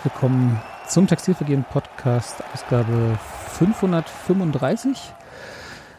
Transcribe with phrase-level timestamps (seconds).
[0.00, 3.18] Herzlich willkommen zum Textilvergehen Podcast, Ausgabe
[3.58, 4.96] 535.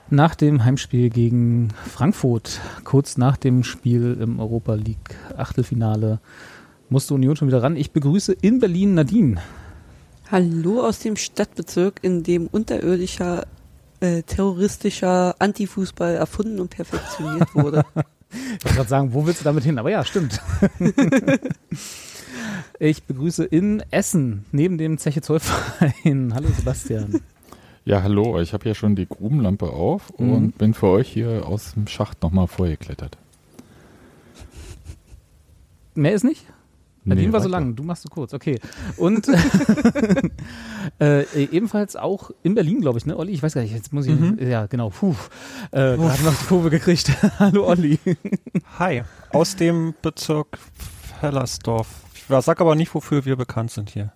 [0.09, 6.19] Nach dem Heimspiel gegen Frankfurt, kurz nach dem Spiel im Europa League Achtelfinale,
[6.89, 7.75] musste Union schon wieder ran.
[7.75, 9.39] Ich begrüße in Berlin Nadine.
[10.31, 13.45] Hallo aus dem Stadtbezirk, in dem unterirdischer
[13.99, 17.86] äh, terroristischer Antifußball erfunden und perfektioniert wurde.
[18.31, 19.77] ich wollte gerade sagen, wo willst du damit hin?
[19.77, 20.41] Aber ja, stimmt.
[22.80, 26.34] ich begrüße in Essen, neben dem Zeche Zollverein.
[26.36, 27.22] Hallo Sebastian.
[27.84, 30.31] Ja, hallo, ich habe ja schon die Grubenlampe auf mhm.
[30.31, 33.17] und bin für euch hier aus dem Schacht nochmal vorgeklettert.
[35.95, 36.45] Mehr ist nicht?
[37.04, 38.59] Nadine nee, war so lang, du machst so kurz, okay.
[38.98, 39.28] Und
[41.00, 43.32] äh, ebenfalls auch in Berlin, glaube ich, ne, Olli?
[43.32, 44.38] Ich weiß gar nicht, jetzt muss ich, mhm.
[44.39, 45.16] ja, genau, puh,
[45.72, 47.12] äh, gerade noch die Kurve gekriegt.
[47.39, 47.98] Hallo, Olli.
[48.78, 49.02] Hi,
[49.32, 50.59] aus dem Bezirk
[51.20, 51.88] Hellersdorf.
[52.39, 54.13] Ich sag aber nicht, wofür wir bekannt sind hier.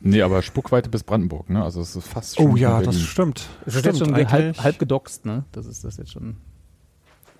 [0.00, 1.62] Nee, aber Spuckweite bis Brandenburg, ne?
[1.62, 2.52] Also es ist fast schon.
[2.52, 3.48] Oh ja, das stimmt.
[3.64, 5.44] Das ist jetzt schon halb, halb gedoxt, ne?
[5.52, 6.36] Das ist das jetzt schon.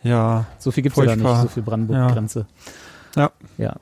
[0.03, 0.47] Ja.
[0.59, 2.47] So viel gibt es ja da nicht, so viel Brandenburg-Grenze.
[3.17, 3.23] Ja.
[3.23, 3.65] ja.
[3.65, 3.77] Ja.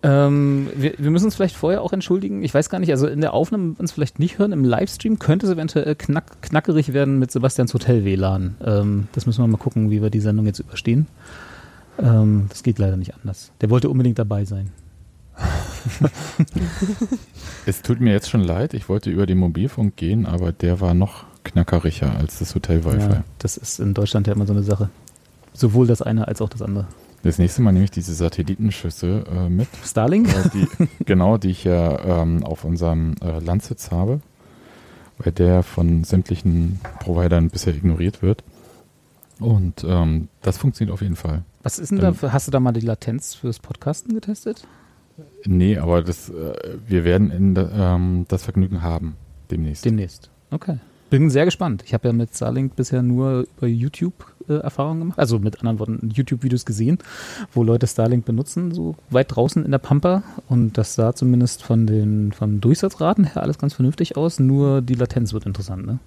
[0.00, 2.44] Ähm, wir, wir, müssen uns vielleicht vorher auch entschuldigen.
[2.44, 4.52] Ich weiß gar nicht, also in der Aufnahme uns vielleicht nicht hören.
[4.52, 8.56] Im Livestream könnte es eventuell knack, knackerig werden mit Sebastians Hotel WLAN.
[8.64, 11.08] Ähm, das müssen wir mal gucken, wie wir die Sendung jetzt überstehen.
[11.98, 13.50] Ähm, das geht leider nicht anders.
[13.60, 14.70] Der wollte unbedingt dabei sein.
[17.66, 18.74] es tut mir jetzt schon leid.
[18.74, 23.12] Ich wollte über den Mobilfunk gehen, aber der war noch knackeriger als das Hotel Wi-Fi.
[23.12, 24.90] Ja, das ist in Deutschland ja immer so eine Sache.
[25.52, 26.86] Sowohl das eine als auch das andere.
[27.22, 29.68] Das nächste Mal nehme ich diese Satellitenschüsse äh, mit.
[29.84, 30.28] Starlink?
[30.28, 30.68] Äh, die,
[31.04, 34.20] genau, die ich ja ähm, auf unserem äh, Landsitz habe,
[35.18, 38.44] weil der von sämtlichen Providern bisher ignoriert wird.
[39.40, 41.44] Und ähm, das funktioniert auf jeden Fall.
[41.62, 42.14] Was ist denn da?
[42.32, 44.66] Hast du da mal die Latenz fürs Podcasten getestet?
[45.44, 49.16] Nee, aber das, äh, wir werden in, ähm, das Vergnügen haben
[49.50, 49.84] demnächst.
[49.84, 50.78] Demnächst, okay.
[51.10, 51.82] Bin sehr gespannt.
[51.86, 55.78] Ich habe ja mit Starlink bisher nur über YouTube äh, Erfahrungen gemacht, also mit anderen
[55.78, 56.98] Worten YouTube-Videos gesehen,
[57.52, 60.22] wo Leute Starlink benutzen, so weit draußen in der Pampa.
[60.48, 64.38] Und das sah zumindest von den von Durchsatzraten her alles ganz vernünftig aus.
[64.38, 65.98] Nur die Latenz wird interessant, ne?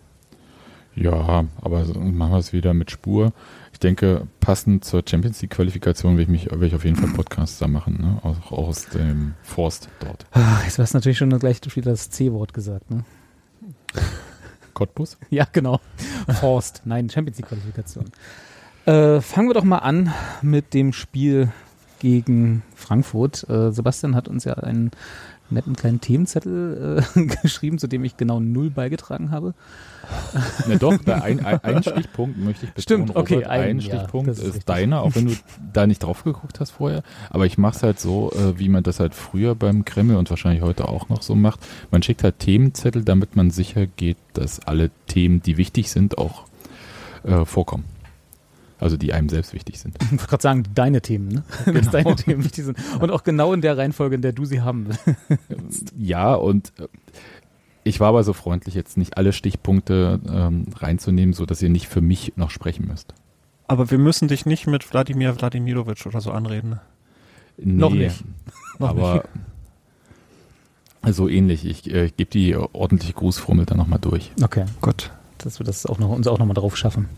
[0.95, 3.33] Ja, aber machen wir es wieder mit Spur.
[3.81, 7.09] Ich denke, passend zur Champions League Qualifikation will ich mich, will ich auf jeden Fall
[7.09, 8.19] Podcasts da machen, ne?
[8.21, 10.27] Auch, auch aus dem Forst dort.
[10.63, 13.03] Jetzt hast du natürlich schon gleich wieder das C-Wort gesagt, ne?
[14.75, 15.17] Cottbus?
[15.31, 15.81] Ja, genau.
[16.39, 16.83] Forst.
[16.85, 18.05] Nein, Champions League Qualifikation.
[18.85, 20.13] Äh, fangen wir doch mal an
[20.43, 21.51] mit dem Spiel
[21.97, 23.49] gegen Frankfurt.
[23.49, 24.91] Äh, Sebastian hat uns ja einen
[25.51, 29.53] netten kleinen Themenzettel äh, geschrieben, zu dem ich genau null beigetragen habe.
[30.67, 33.05] Na doch, ein, ein, ein, Stichpunkt möchte ich betonen.
[33.05, 33.35] Stimmt, okay.
[33.35, 35.33] Robert, ein, ein Stichpunkt ja, ist, ist deiner, auch wenn du
[35.73, 37.03] da nicht drauf geguckt hast vorher.
[37.29, 40.29] Aber ich mache es halt so, äh, wie man das halt früher beim Kreml und
[40.29, 41.59] wahrscheinlich heute auch noch so macht.
[41.91, 46.45] Man schickt halt Themenzettel, damit man sicher geht, dass alle Themen, die wichtig sind, auch
[47.23, 47.85] äh, vorkommen.
[48.81, 49.95] Also die einem selbst wichtig sind.
[50.01, 51.43] Ich wollte gerade sagen, deine Themen, ne?
[51.65, 51.79] Genau.
[51.79, 52.77] Dass deine Themen wichtig sind.
[52.99, 54.87] Und auch genau in der Reihenfolge, in der du sie haben
[55.47, 55.93] willst.
[55.95, 56.87] Ja, und äh,
[57.83, 62.01] ich war aber so freundlich, jetzt nicht alle Stichpunkte ähm, reinzunehmen, sodass ihr nicht für
[62.01, 63.13] mich noch sprechen müsst.
[63.67, 66.79] Aber wir müssen dich nicht mit Wladimir Wladimirovic oder so anreden.
[67.57, 68.23] Nee, noch nicht.
[68.79, 69.25] aber
[71.07, 71.65] so ähnlich.
[71.65, 74.31] Ich, äh, ich gebe die ordentliche Grußformel dann nochmal durch.
[74.41, 75.11] Okay, gut.
[75.37, 77.09] Dass wir das auch noch, uns auch nochmal drauf schaffen.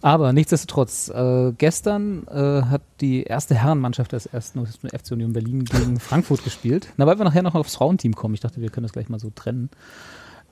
[0.00, 5.98] Aber nichtsdestotrotz, äh, gestern äh, hat die erste Herrenmannschaft des ersten FC Union Berlin gegen
[6.00, 6.88] Frankfurt gespielt.
[6.96, 8.34] Na, weil wir nachher noch aufs Frauenteam kommen.
[8.34, 9.70] Ich dachte, wir können das gleich mal so trennen.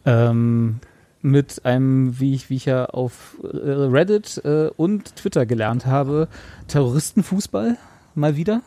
[0.04, 0.80] Ähm,
[1.22, 6.28] mit einem, wie ich, wie ich ja auf äh, Reddit äh, und Twitter gelernt habe,
[6.68, 7.76] Terroristenfußball
[8.14, 8.62] mal wieder.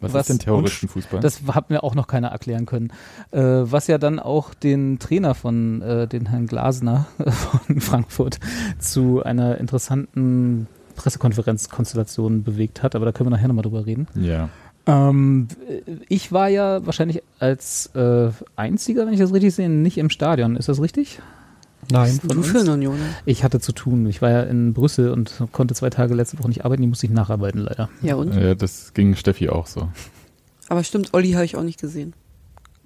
[0.00, 1.20] Was, was ist denn Terroristenfußball?
[1.20, 2.92] Das hat mir auch noch keiner erklären können.
[3.30, 8.38] Äh, was ja dann auch den Trainer von, äh, den Herrn Glasner von Frankfurt
[8.78, 12.94] zu einer interessanten Pressekonferenzkonstellation bewegt hat.
[12.94, 14.06] Aber da können wir nachher nochmal drüber reden.
[14.14, 14.48] Ja.
[14.86, 15.48] Ähm,
[16.08, 20.56] ich war ja wahrscheinlich als äh, einziger, wenn ich das richtig sehe, nicht im Stadion.
[20.56, 21.20] Ist das richtig?
[21.90, 22.20] Nein.
[22.22, 22.98] Du für eine Union?
[23.24, 24.06] Ich hatte zu tun.
[24.06, 26.82] Ich war ja in Brüssel und konnte zwei Tage letzte Woche nicht arbeiten.
[26.82, 27.88] Die musste ich nacharbeiten, leider.
[28.02, 28.34] Ja, und?
[28.34, 29.88] Ja, das ging Steffi auch so.
[30.68, 32.14] Aber stimmt, Olli habe ich auch nicht gesehen.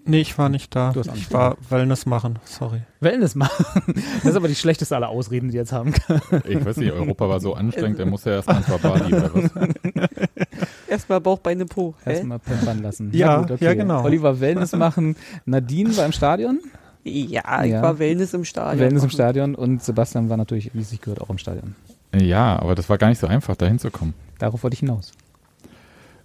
[0.04, 0.94] Nee, ich war nicht da.
[1.14, 2.80] ich war Wellness machen, sorry.
[3.00, 3.66] Wellness machen?
[4.22, 6.20] Das ist aber die schlechteste aller Ausreden, die jetzt haben kann.
[6.46, 9.50] Ich weiß nicht, Europa war so anstrengend, der muss ja erstmal ins Bali oder was.
[10.88, 11.94] Erstmal Bauch, Beine, Po.
[12.06, 13.10] Erstmal pimpern lassen.
[13.12, 13.64] Ja, gut, okay.
[13.66, 14.02] ja, genau.
[14.02, 15.16] Oliver Wellness machen.
[15.44, 16.60] Nadine war im Stadion.
[17.08, 17.82] Ja, ich ja.
[17.82, 18.80] war Wellness im Stadion.
[18.80, 21.74] Wellness im Stadion und Sebastian war natürlich, wie es sich gehört, auch im Stadion.
[22.14, 24.14] Ja, aber das war gar nicht so einfach, da hinzukommen.
[24.38, 25.12] Darauf wollte ich hinaus.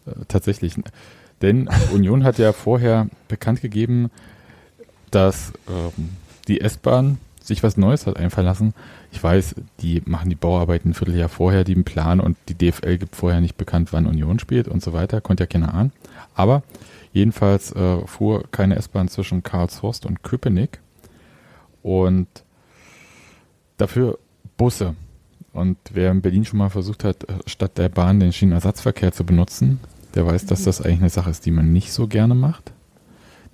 [0.05, 0.75] Äh, tatsächlich.
[1.41, 4.09] Denn Union hat ja vorher bekannt gegeben,
[5.11, 6.09] dass ähm,
[6.47, 8.73] die S-Bahn sich was Neues hat einfallen lassen.
[9.11, 12.97] Ich weiß, die machen die Bauarbeiten ein Vierteljahr vorher, die im Plan und die DFL
[12.97, 15.19] gibt vorher nicht bekannt, wann Union spielt und so weiter.
[15.19, 15.91] Konnte ja keiner ahnen.
[16.35, 16.63] Aber
[17.13, 20.79] jedenfalls äh, fuhr keine S-Bahn zwischen Karlshorst und Köpenick
[21.81, 22.27] und
[23.77, 24.19] dafür
[24.57, 24.95] Busse.
[25.53, 29.23] Und wer in Berlin schon mal versucht hat, äh, statt der Bahn den Schienenersatzverkehr zu
[29.23, 29.79] benutzen,
[30.15, 32.71] der weiß, dass das eigentlich eine Sache ist, die man nicht so gerne macht.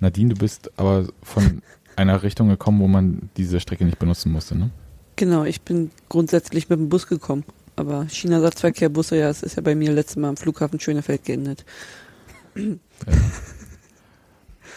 [0.00, 1.62] Nadine, du bist aber von
[1.96, 4.70] einer Richtung gekommen, wo man diese Strecke nicht benutzen musste, ne?
[5.16, 7.44] Genau, ich bin grundsätzlich mit dem Bus gekommen.
[7.76, 11.64] Aber China-Ersatzverkehr, Busse, ja, es ist ja bei mir letztes Mal am Flughafen Schönefeld geendet.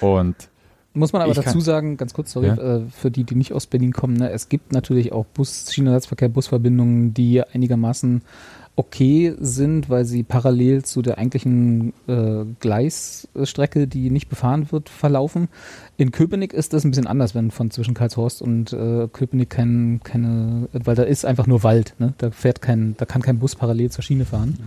[0.02, 0.36] Und
[0.96, 2.56] Muss man aber dazu sagen, ganz kurz, sorry, Ja.
[2.78, 6.30] äh, für die, die nicht aus Berlin kommen, ne, es gibt natürlich auch Bus, Schienenersatzverkehr,
[6.30, 8.22] Busverbindungen, die einigermaßen
[8.76, 15.48] okay sind, weil sie parallel zu der eigentlichen äh, Gleisstrecke, die nicht befahren wird, verlaufen.
[15.98, 20.02] In Köpenick ist das ein bisschen anders, wenn von zwischen Karlshorst und äh, Köpenick kein,
[20.04, 22.14] keine, weil da ist einfach nur Wald, ne?
[22.18, 24.58] Da fährt kein, da kann kein Bus parallel zur Schiene fahren.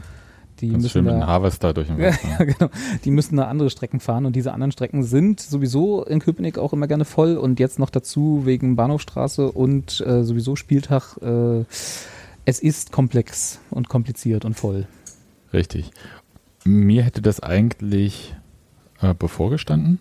[0.60, 2.70] Die ganz müssen schön mit da, einem Harvester durch den Wald ja, genau.
[3.04, 6.72] Die müssen da andere Strecken fahren und diese anderen Strecken sind sowieso in Köpenick auch
[6.72, 11.16] immer gerne voll und jetzt noch dazu wegen Bahnhofstraße und äh, sowieso Spieltag.
[11.22, 11.64] Äh,
[12.46, 14.86] es ist komplex und kompliziert und voll.
[15.52, 15.90] Richtig.
[16.64, 18.34] Mir hätte das eigentlich
[19.00, 19.98] äh, bevorgestanden,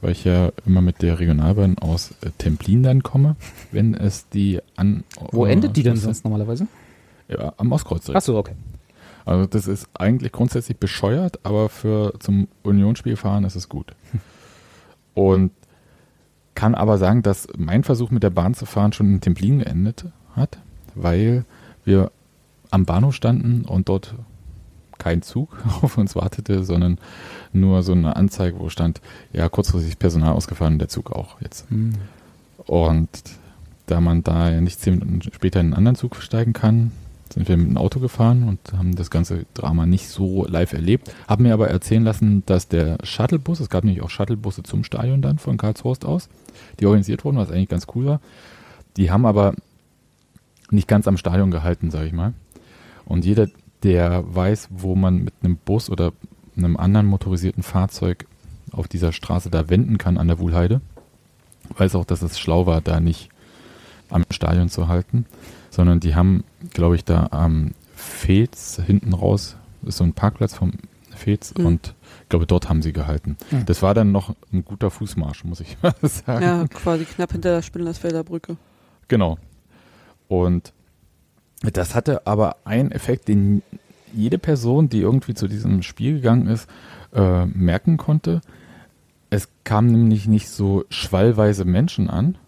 [0.00, 3.36] weil ich ja immer mit der Regionalbahn aus äh, Templin dann komme,
[3.72, 5.04] wenn es die an.
[5.30, 6.66] Wo äh, endet die denn sonst normalerweise?
[7.28, 8.10] Ja, am Ostkreuz.
[8.10, 8.54] Achso, okay.
[9.24, 13.94] Also das ist eigentlich grundsätzlich bescheuert, aber für zum Unionsspiel fahren ist es gut.
[15.14, 15.52] Und
[16.54, 20.06] kann aber sagen, dass mein Versuch mit der Bahn zu fahren schon in Templin geendet
[20.36, 20.58] hat,
[20.94, 21.44] weil
[21.84, 22.10] wir
[22.70, 24.14] am Bahnhof standen und dort
[24.98, 26.98] kein Zug auf uns wartete, sondern
[27.52, 29.00] nur so eine Anzeige, wo stand,
[29.32, 31.68] ja, kurzfristig Personal ausgefahren und der Zug auch jetzt.
[31.70, 31.94] Hm.
[32.66, 33.08] Und
[33.86, 36.92] da man da ja nicht zehn Minuten später in einen anderen Zug steigen kann,
[37.34, 41.12] sind wir mit dem Auto gefahren und haben das ganze Drama nicht so live erlebt.
[41.26, 45.20] Haben mir aber erzählen lassen, dass der Shuttlebus, es gab nämlich auch Shuttlebusse zum Stadion
[45.20, 46.28] dann von Karlshorst aus,
[46.78, 48.20] die organisiert wurden, was eigentlich ganz cool war.
[48.96, 49.54] Die haben aber
[50.70, 52.34] nicht ganz am Stadion gehalten, sage ich mal.
[53.04, 53.48] Und jeder,
[53.82, 56.12] der weiß, wo man mit einem Bus oder
[56.56, 58.26] einem anderen motorisierten Fahrzeug
[58.70, 60.80] auf dieser Straße da wenden kann an der Wuhlheide,
[61.76, 63.28] weiß auch, dass es schlau war, da nicht
[64.08, 65.26] am Stadion zu halten,
[65.74, 70.72] sondern die haben, glaube ich, da am Fez hinten raus, ist so ein Parkplatz vom
[71.14, 71.66] Fez Mhm.
[71.66, 73.36] und ich glaube, dort haben sie gehalten.
[73.50, 73.66] Mhm.
[73.66, 76.42] Das war dann noch ein guter Fußmarsch, muss ich mal sagen.
[76.44, 78.56] Ja, quasi knapp hinter der Spindlersfelder Brücke.
[79.08, 79.38] Genau.
[80.28, 80.72] Und
[81.62, 83.62] das hatte aber einen Effekt, den
[84.12, 86.68] jede Person, die irgendwie zu diesem Spiel gegangen ist,
[87.14, 88.40] äh, merken konnte.
[89.30, 92.38] Es kamen nämlich nicht so schwallweise Menschen an,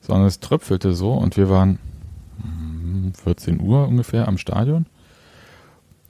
[0.00, 1.78] sondern es tröpfelte so und wir waren
[3.22, 4.86] 14 Uhr ungefähr am Stadion.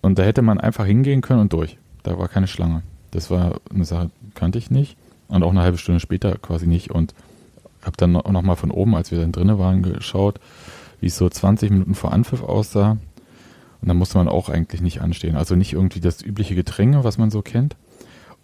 [0.02, 1.78] Und da hätte man einfach hingehen können und durch.
[2.02, 2.82] Da war keine Schlange.
[3.10, 4.96] Das war eine Sache, kannte ich nicht.
[5.28, 6.90] Und auch eine halbe Stunde später quasi nicht.
[6.90, 7.14] Und
[7.82, 10.40] habe dann auch noch mal von oben, als wir dann drinnen waren, geschaut,
[11.00, 12.98] wie es so 20 Minuten vor Anpfiff aussah.
[13.80, 15.36] Und dann musste man auch eigentlich nicht anstehen.
[15.36, 17.76] Also nicht irgendwie das übliche Gedränge, was man so kennt.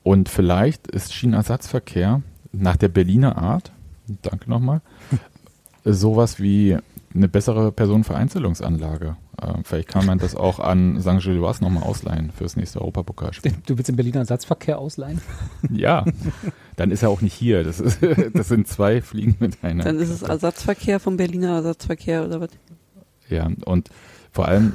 [0.02, 2.22] Und vielleicht ist Schienenersatzverkehr
[2.52, 3.70] nach der Berliner Art,
[4.22, 4.80] danke nochmal,
[5.84, 6.78] sowas wie
[7.14, 9.16] eine bessere Personenvereinzelungsanlage.
[9.40, 11.20] Äh, vielleicht kann man das auch an St.
[11.20, 13.52] Gilloise nochmal ausleihen fürs nächste Europapokalspiel.
[13.66, 15.20] Du willst den Berliner Ersatzverkehr ausleihen?
[15.70, 16.04] Ja,
[16.76, 17.64] dann ist er auch nicht hier.
[17.64, 17.98] Das, ist,
[18.34, 19.84] das sind zwei Fliegen mit einer.
[19.84, 22.50] Dann ist es Ersatzverkehr vom Berliner Ersatzverkehr oder was?
[23.28, 23.90] Ja, und
[24.32, 24.74] vor allem,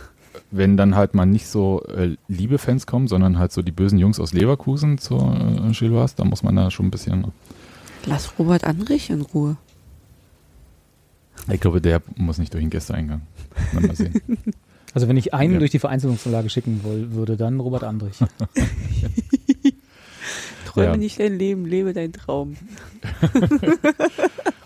[0.51, 3.97] wenn dann halt mal nicht so äh, liebe Fans kommen, sondern halt so die bösen
[3.97, 7.31] Jungs aus Leverkusen zur äh, Gilloise, da muss man da schon ein bisschen.
[8.05, 9.57] Lass Robert Anrich in Ruhe.
[11.51, 13.21] Ich glaube, der muss nicht durch den Gästeeingang.
[13.73, 14.21] Mal sehen.
[14.93, 15.59] Also wenn ich einen Ja.
[15.59, 18.17] durch die Vereinzelungsanlage schicken woll, würde, dann Robert Andrich.
[20.65, 20.95] Träume Ja.
[20.97, 22.55] nicht dein Leben, lebe dein Traum.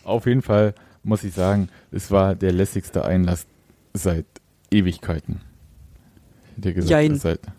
[0.04, 3.48] Auf jeden Fall muss ich sagen, es war der lässigste Einlass
[3.94, 4.26] seit
[4.70, 5.42] Ewigkeiten.
[6.58, 7.16] Der gesagt, Jein.
[7.16, 7.50] seit äh,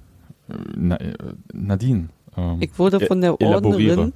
[0.76, 1.14] Na, äh,
[1.52, 2.08] Nadine.
[2.36, 4.12] ähm, Ich wurde von der elaboriere.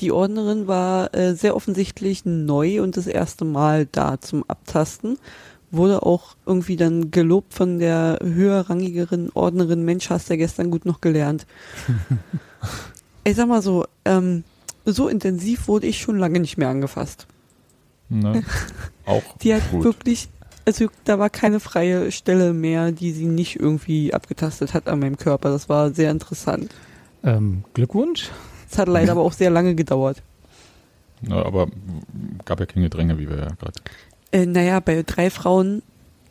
[0.00, 5.18] Die Ordnerin war äh, sehr offensichtlich neu und das erste Mal da zum Abtasten.
[5.70, 11.00] Wurde auch irgendwie dann gelobt von der höherrangigeren Ordnerin, Mensch, hast ja gestern gut noch
[11.00, 11.46] gelernt.
[13.24, 14.44] ich sag mal so, ähm,
[14.84, 17.26] so intensiv wurde ich schon lange nicht mehr angefasst.
[18.08, 18.42] Ne?
[19.04, 19.84] Auch Die hat gut.
[19.84, 20.28] wirklich,
[20.64, 25.18] also da war keine freie Stelle mehr, die sie nicht irgendwie abgetastet hat an meinem
[25.18, 25.50] Körper.
[25.50, 26.74] Das war sehr interessant.
[27.24, 28.30] Ähm, Glückwunsch.
[28.70, 30.22] Es hat leider aber auch sehr lange gedauert.
[31.22, 31.68] Ja, aber
[32.44, 33.80] gab ja keine Gedränge, wie wir ja gerade.
[34.30, 35.82] Äh, naja, bei drei Frauen,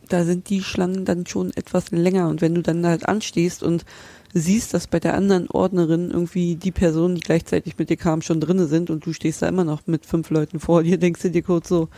[0.08, 2.28] da sind die Schlangen dann schon etwas länger.
[2.28, 3.84] Und wenn du dann halt anstehst und
[4.32, 8.40] siehst, dass bei der anderen Ordnerin irgendwie die Personen, die gleichzeitig mit dir kamen, schon
[8.40, 11.30] drinne sind und du stehst da immer noch mit fünf Leuten vor dir, denkst du
[11.30, 11.88] dir kurz so,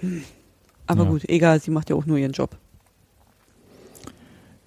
[0.00, 0.22] hm.
[0.86, 1.10] aber Ja.
[1.10, 2.56] gut, egal, sie macht ja auch nur ihren Job.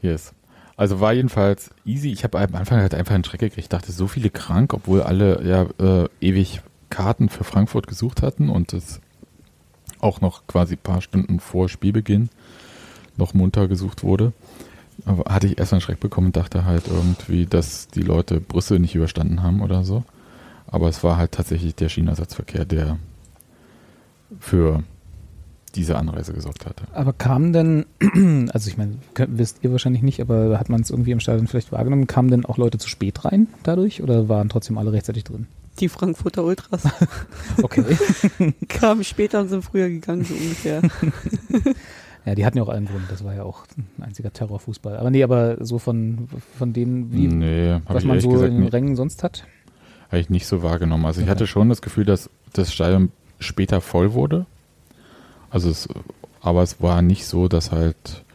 [0.01, 0.33] Yes.
[0.77, 2.11] Also war jedenfalls easy.
[2.11, 3.57] Ich habe am Anfang halt einfach einen Schreck gekriegt.
[3.57, 8.49] Ich dachte, so viele krank, obwohl alle ja äh, ewig Karten für Frankfurt gesucht hatten
[8.49, 8.99] und es
[9.99, 12.29] auch noch quasi ein paar Stunden vor Spielbeginn
[13.17, 14.33] noch munter gesucht wurde.
[15.05, 18.79] Aber hatte ich erst einen Schreck bekommen und dachte halt irgendwie, dass die Leute Brüssel
[18.79, 20.03] nicht überstanden haben oder so.
[20.67, 22.97] Aber es war halt tatsächlich der Schienenersatzverkehr, der
[24.39, 24.83] für
[25.75, 26.83] diese Anreise gesorgt hatte.
[26.93, 27.85] Aber kamen denn,
[28.53, 28.93] also ich meine,
[29.27, 32.45] wisst ihr wahrscheinlich nicht, aber hat man es irgendwie im Stadion vielleicht wahrgenommen, kamen denn
[32.45, 35.47] auch Leute zu spät rein dadurch oder waren trotzdem alle rechtzeitig drin?
[35.79, 36.83] Die Frankfurter Ultras
[37.61, 37.83] Okay.
[38.69, 40.81] kamen später und sind früher gegangen, so ungefähr.
[42.25, 44.97] ja, die hatten ja auch allen Grund, das war ja auch ein einziger Terrorfußball.
[44.97, 46.27] Aber nee, aber so von,
[46.57, 48.69] von denen, wie, nee, was ich man so gesagt in den.
[48.69, 49.45] Rängen sonst hat.
[50.07, 51.05] Habe ich nicht so wahrgenommen.
[51.05, 51.31] Also ich Okay.
[51.31, 54.45] hatte schon das Gefühl, dass das Stadion später voll wurde.
[55.55, 55.87] Also es,
[56.41, 58.25] aber es war nicht so, dass halt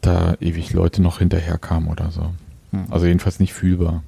[0.00, 2.32] da ewig Leute noch hinterher kamen oder so.
[2.72, 2.86] Hm.
[2.90, 4.02] Also jedenfalls nicht fühlbar.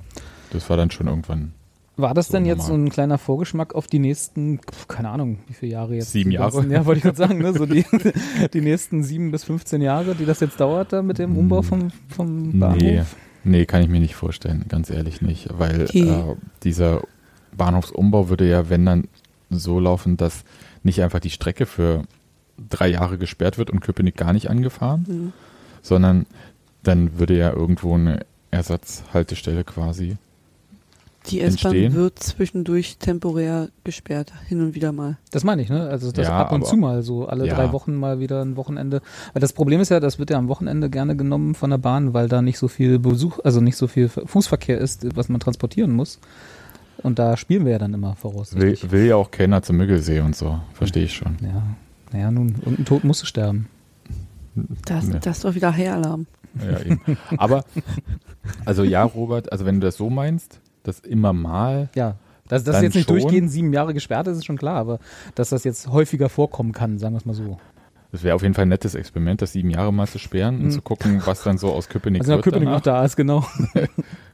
[0.51, 1.53] Das war dann schon irgendwann
[1.97, 2.87] War das So denn jetzt so normal.
[2.89, 4.59] ein kleiner Vorgeschmack auf die nächsten,
[4.89, 6.11] keine Ahnung, wie viele Jahre jetzt?
[6.11, 6.51] Sieben Jahre?
[6.53, 7.53] Ganzen, ja, wollte ich gerade sagen, ne?
[7.53, 7.85] so die,
[8.53, 11.93] die nächsten sieben bis 15 Jahre, die das jetzt dauert da mit dem Umbau vom,
[12.09, 12.83] vom Bahnhof?
[12.83, 13.03] Nee,
[13.45, 15.49] nee, kann ich mir nicht vorstellen, ganz ehrlich nicht.
[15.57, 16.09] Weil Okay.
[16.11, 17.03] äh, dieser
[17.57, 19.05] Bahnhofsumbau würde ja, wenn dann
[19.51, 20.43] so laufen, dass
[20.89, 22.03] nicht einfach die Strecke für
[22.69, 25.33] drei Jahre gesperrt wird und Köpenick gar nicht angefahren, Mhm.
[25.83, 26.27] sondern
[26.83, 30.17] dann würde ja irgendwo eine Ersatzhaltestelle quasi.
[31.27, 35.19] Die S-Bahn wird zwischendurch temporär gesperrt, hin und wieder mal.
[35.31, 35.87] Das meine ich, ne?
[35.89, 37.55] Also das Ja, ab und zu mal so alle Ja.
[37.55, 39.03] drei Wochen mal wieder ein Wochenende.
[39.35, 42.15] Weil das Problem ist ja, das wird ja am Wochenende gerne genommen von der Bahn,
[42.15, 45.93] weil da nicht so viel Besuch, also nicht so viel Fußverkehr ist, was man transportieren
[45.93, 46.19] muss.
[47.03, 48.91] Und da spielen wir ja dann immer Will, voraussichtlich.
[48.91, 51.37] will ja auch keiner zum Müggelsee und so, verstehe ich schon.
[51.43, 51.63] Ja,
[52.13, 53.69] naja, nun, und ein Tod musste sterben.
[54.85, 55.19] Das, Ja.
[55.19, 56.27] das ist doch wieder Heialarm.
[56.61, 57.01] Ja, eben.
[57.37, 57.65] Aber,
[58.65, 62.17] also ja, Robert, also wenn du das so meinst, dass immer mal Ja,
[62.49, 63.19] dass das jetzt nicht schon.
[63.21, 64.99] durchgehend sieben Jahre gesperrt ist, ist schon klar, aber
[65.37, 67.59] dass das jetzt häufiger vorkommen kann, sagen wir es mal so.
[68.11, 70.65] Das wäre auf jeden Fall ein nettes Experiment, das sieben Jahre mal zu sperren und
[70.65, 70.71] Mhm.
[70.71, 72.45] zu gucken, was dann so aus Köpenick Also wenn wird.
[72.45, 72.79] Köpenick danach.
[72.79, 73.45] noch da ist, genau.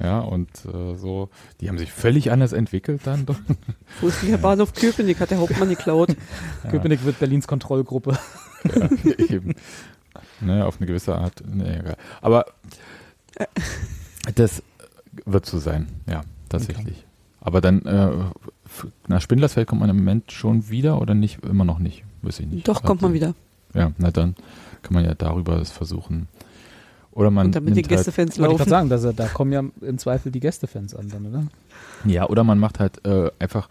[0.00, 1.28] Ja, und äh, so,
[1.60, 3.26] die haben sich völlig anders entwickelt dann.
[3.26, 3.36] doch.
[4.00, 5.20] Wo ist der Bahnhof Köpenick?
[5.20, 6.10] Hat der Hauptmann geklaut.
[6.64, 6.70] Ja.
[6.70, 8.18] Köpenick wird Berlins Kontrollgruppe.
[8.74, 8.88] Ja,
[9.28, 9.54] eben.
[10.40, 11.42] Ne, auf eine gewisse Art.
[11.46, 11.96] Ne, egal.
[12.22, 12.46] Aber
[14.34, 14.62] das
[15.26, 17.04] wird so sein, ja, tatsächlich.
[17.40, 18.10] Aber dann, äh,
[19.06, 21.44] nach Spindlersfeld kommt man im Moment schon wieder oder nicht?
[21.44, 22.66] Immer noch nicht, weiß ich nicht.
[22.66, 23.34] Doch, kommt man wieder.
[23.74, 24.34] Ja, na dann
[24.82, 26.28] kann man ja darüber es versuchen.
[27.14, 28.70] Oder man Und damit die halt, Gästefans Wollte ich gerade laufen.
[28.70, 31.46] sagen, dass er, da kommen ja im Zweifel die Gästefans an dann, oder?
[32.04, 33.68] Ja, oder man macht halt äh, einfach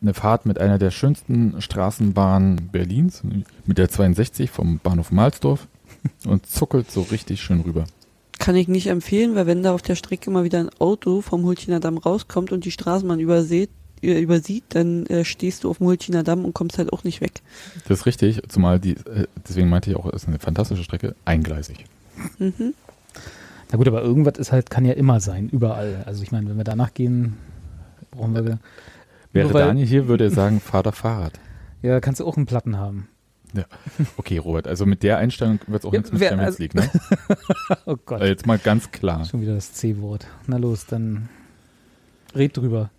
[0.00, 3.22] eine Fahrt mit einer der schönsten Straßenbahnen Berlins,
[3.66, 5.66] mit der 62 vom Bahnhof Mahlsdorf
[6.24, 7.84] und zuckelt so richtig schön rüber.
[8.38, 11.44] Kann ich nicht empfehlen, weil wenn da auf der Strecke mal wieder ein Auto vom
[11.44, 15.88] Hulchiner Damm rauskommt und die Straßenbahn übersieht, äh, übersieht dann äh, stehst du auf dem
[15.88, 17.42] Hulchiner Damm und kommst halt auch nicht weg.
[17.88, 21.16] Das ist richtig, zumal die, äh, deswegen meinte ich auch, es ist eine fantastische Strecke,
[21.24, 21.84] eingleisig.
[22.38, 22.74] Mhm.
[23.70, 26.02] Na gut, aber irgendwas ist halt, kann ja immer sein, überall.
[26.06, 27.36] Also ich meine, wenn wir danach gehen,
[28.10, 28.58] brauchen wir,
[29.32, 31.38] Wäre weil- Daniel hier, würde er sagen, fahr doch Fahrrad.
[31.82, 33.08] ja, kannst du auch einen Platten haben.
[34.18, 36.62] Okay, Robert, also mit der Einstellung wird es auch Ja, nichts mit wer- Champions also-
[36.62, 36.90] League, ne?
[37.86, 39.24] Oh Gott, Also jetzt mal ganz klar.
[39.24, 40.26] schon wieder das C-Wort.
[40.46, 41.28] Na los, dann
[42.34, 42.90] red drüber.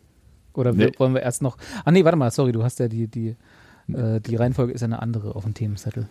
[0.53, 0.93] Oder wir, Nee.
[0.97, 3.35] wollen wir erst noch, ah nee, warte mal, sorry, du hast ja die, die,
[3.93, 6.07] äh, die Reihenfolge ist ja eine andere auf dem Themenzettel.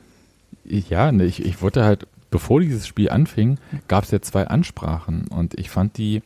[0.65, 3.59] Ja, ne, ich, ich wollte halt, bevor dieses Spiel anfing,
[3.89, 6.23] gab es ja zwei Ansprachen und ich fand die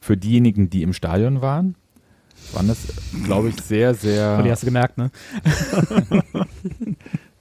[0.00, 1.74] für diejenigen, die im Stadion waren,
[2.52, 2.78] waren das,
[3.24, 5.10] glaube ich, sehr, sehr, Oh, die hast du gemerkt, ne?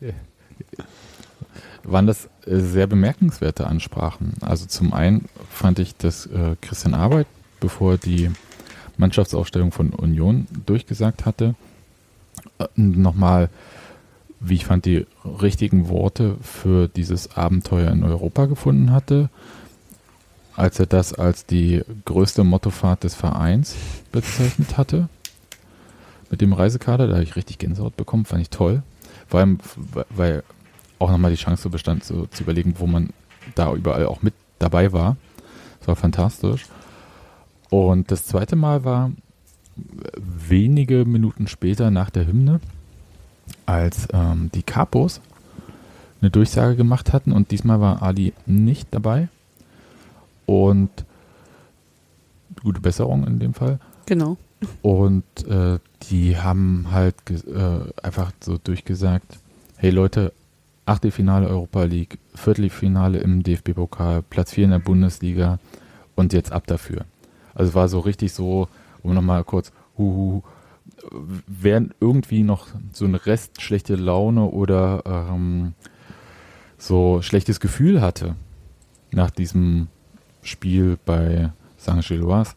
[1.87, 4.33] waren das äh, sehr bemerkenswerte Ansprachen.
[4.41, 7.27] Also zum einen fand ich, dass äh, Christian Arbeit,
[7.59, 8.29] bevor die
[8.97, 11.55] Mannschaftsaufstellung von Union durchgesagt hatte,
[12.59, 13.49] äh, nochmal,
[14.39, 19.29] wie ich fand, die richtigen Worte für dieses Abenteuer in Europa gefunden hatte,
[20.55, 23.75] als er das als die größte Mottofahrt des Vereins
[24.11, 25.09] bezeichnet hatte.
[26.29, 28.83] Mit dem Reisekader, da habe ich richtig Gänsehaut bekommen, fand ich toll.
[29.27, 29.59] Vor allem,
[30.09, 30.43] weil
[30.99, 33.09] auch nochmal die Chance bestand, so zu überlegen, wo man
[33.55, 35.17] da überall auch mit dabei war.
[35.79, 36.65] Das war fantastisch.
[37.69, 39.11] Und das zweite Mal war
[40.15, 42.59] wenige Minuten später nach der Hymne,
[43.65, 45.21] als ähm, die Capos
[46.21, 49.29] eine Durchsage gemacht hatten und diesmal war Ali nicht dabei.
[50.45, 50.89] Und
[52.63, 53.79] gute Besserung in dem Fall.
[54.05, 54.37] Genau.
[54.81, 59.39] Und äh, die haben halt äh, einfach so durchgesagt,
[59.77, 60.33] hey Leute,
[60.85, 65.59] Achtelfinale Europa League, Viertelfinale im DFB-Pokal, Platz 4 in der Bundesliga
[66.15, 67.05] und jetzt ab dafür.
[67.53, 68.69] Also war so richtig so,
[69.03, 70.43] um nochmal kurz, huhu,
[71.11, 75.73] wer irgendwie noch so ein Rest schlechte Laune oder ähm,
[76.77, 78.35] so schlechtes Gefühl hatte
[79.11, 79.87] nach diesem
[80.41, 82.53] Spiel bei Saint-Gilloise,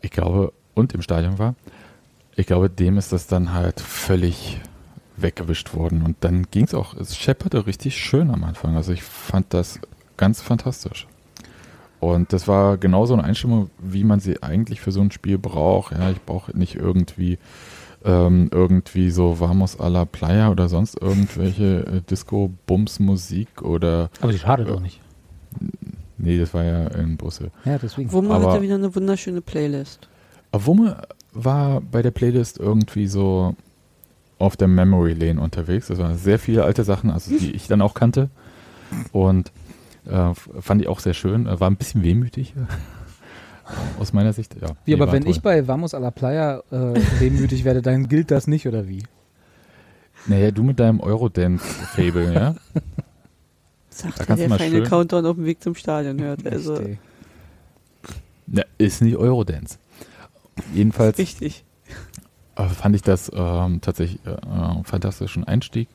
[0.00, 1.54] ich glaube, und im Stadion war,
[2.34, 4.60] ich glaube, dem ist das dann halt völlig
[5.16, 6.02] weggewischt worden.
[6.02, 8.76] Und dann ging es auch, es schepperte richtig schön am Anfang.
[8.76, 9.80] Also ich fand das
[10.16, 11.06] ganz fantastisch.
[12.02, 15.92] Und das war genauso eine Einstimmung, wie man sie eigentlich für so ein Spiel braucht.
[15.92, 17.38] Ja, ich brauche nicht irgendwie
[18.04, 24.10] ähm, irgendwie so Vamos a la Playa oder sonst irgendwelche äh, Disco-Bums-Musik oder.
[24.20, 25.00] Aber die schadet doch nicht.
[26.18, 27.52] Nee, das war ja in Brüssel.
[27.64, 28.10] Ja, deswegen.
[28.10, 30.08] Wumme Aber- hatte wieder eine wunderschöne Playlist.
[30.50, 33.54] Aber Wumme war bei der Playlist irgendwie so
[34.40, 35.86] auf der Memory Lane unterwegs.
[35.86, 38.28] Das waren sehr viele alte Sachen, also die ich dann auch kannte.
[39.12, 39.52] Und
[40.06, 41.46] äh, fand ich auch sehr schön.
[41.46, 42.54] Äh, War ein bisschen wehmütig.
[42.56, 44.68] äh, Aus meiner Sicht, ja.
[44.84, 45.30] Wie, Nee, aber wenn toll.
[45.30, 49.02] ich bei Vamos a la Playa äh, wehmütig werde, dann gilt das nicht, oder wie?
[50.26, 52.54] Naja, du mit deinem Eurodance-Fable, ja?
[53.90, 56.20] Sagt Da er, kannst du der mal feine schön- Countdown auf dem Weg zum Stadion
[56.20, 56.44] hört.
[56.50, 56.78] Also.
[58.46, 59.78] Na, ist nicht Eurodance.
[60.74, 61.64] Jedenfalls richtig.
[62.56, 65.88] äh, fand ich das ähm, tatsächlich äh, äh, fantastischen Einstieg.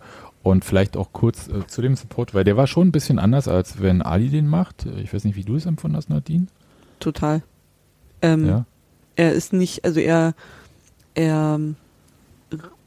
[0.47, 3.49] Und vielleicht auch kurz äh, zu dem Support, weil der war schon ein bisschen anders,
[3.49, 4.86] als wenn Ali den macht.
[5.03, 6.47] Ich weiß nicht, wie du es empfunden hast, Nadine.
[7.01, 7.43] Total.
[8.21, 8.65] Ähm, Ja.
[9.17, 10.36] Er ist nicht, also er,
[11.15, 11.60] er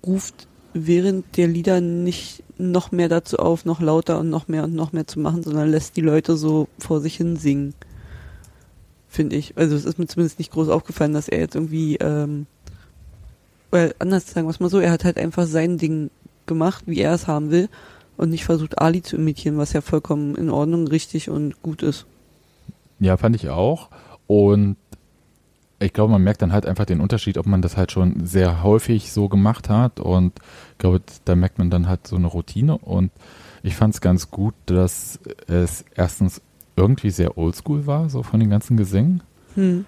[0.07, 4.75] ruft während der Lieder nicht noch mehr dazu auf, noch lauter und noch mehr und
[4.75, 7.75] noch mehr zu machen, sondern lässt die Leute so vor sich hin singen.
[9.07, 9.59] Finde ich.
[9.59, 12.47] Also es ist mir zumindest nicht groß aufgefallen, dass er jetzt irgendwie, ähm,
[13.71, 16.11] weil anders sagen wir es mal so, er hat halt einfach sein Ding
[16.51, 17.69] gemacht, wie er es haben will
[18.17, 22.05] und nicht versucht Ali zu imitieren, was ja vollkommen in Ordnung, richtig und gut ist.
[22.99, 23.89] Ja, fand ich auch.
[24.27, 24.77] Und
[25.79, 28.63] ich glaube, man merkt dann halt einfach den Unterschied, ob man das halt schon sehr
[28.63, 29.99] häufig so gemacht hat.
[29.99, 30.33] Und
[30.73, 32.77] ich glaube, da merkt man dann halt so eine Routine.
[32.77, 33.11] Und
[33.63, 36.43] ich fand es ganz gut, dass es erstens
[36.77, 39.23] irgendwie sehr oldschool war, so von den ganzen Gesängen,
[39.55, 39.87] Hm.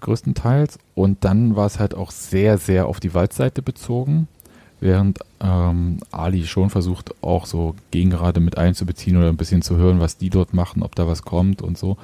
[0.00, 0.78] größtenteils.
[0.96, 4.26] Und dann war es halt auch sehr, sehr auf die Waldseite bezogen.
[4.80, 10.00] Während ähm, Ali schon versucht, auch so Gegengerade mit einzubeziehen oder ein bisschen zu hören,
[10.00, 11.98] was die dort machen, ob da was kommt und so.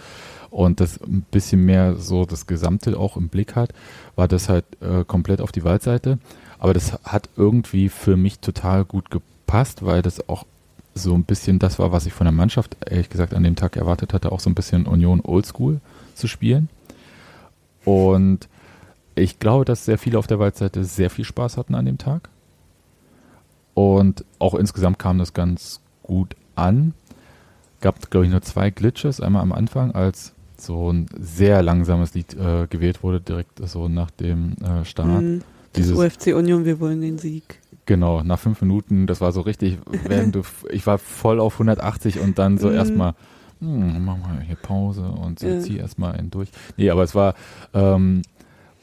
[0.50, 3.72] Und das ein bisschen mehr so das Gesamte auch im Blick hat,
[4.14, 6.18] war das halt äh, komplett auf die Waldseite.
[6.58, 10.44] Aber das hat irgendwie für mich total gut gepasst, weil das auch
[10.94, 13.76] so ein bisschen das war, was ich von der Mannschaft, ehrlich gesagt, an dem Tag
[13.76, 15.80] erwartet hatte, auch so ein bisschen Union Oldschool
[16.14, 16.68] zu spielen.
[17.84, 18.48] Und
[19.14, 22.28] ich glaube, dass sehr viele auf der Waldseite sehr viel Spaß hatten an dem Tag.
[23.76, 26.94] Und auch insgesamt kam das ganz gut an.
[27.82, 29.20] Gab, glaube ich, nur zwei Glitches.
[29.20, 34.10] Einmal am Anfang, als so ein sehr langsames Lied äh, gewählt wurde, direkt so nach
[34.10, 35.18] dem äh, Start.
[35.20, 35.42] Hm.
[35.74, 37.60] Das Dieses- UFC Union, wir wollen den Sieg.
[37.84, 42.18] Genau, nach fünf Minuten, das war so richtig, während du, ich war voll auf 180
[42.20, 42.74] und dann so Mhm.
[42.74, 43.14] erstmal,
[43.60, 45.60] hm, mach mal hier Pause und so, Ja.
[45.60, 46.48] zieh erstmal einen durch.
[46.78, 47.34] Nee, aber es war,
[47.74, 48.22] ähm,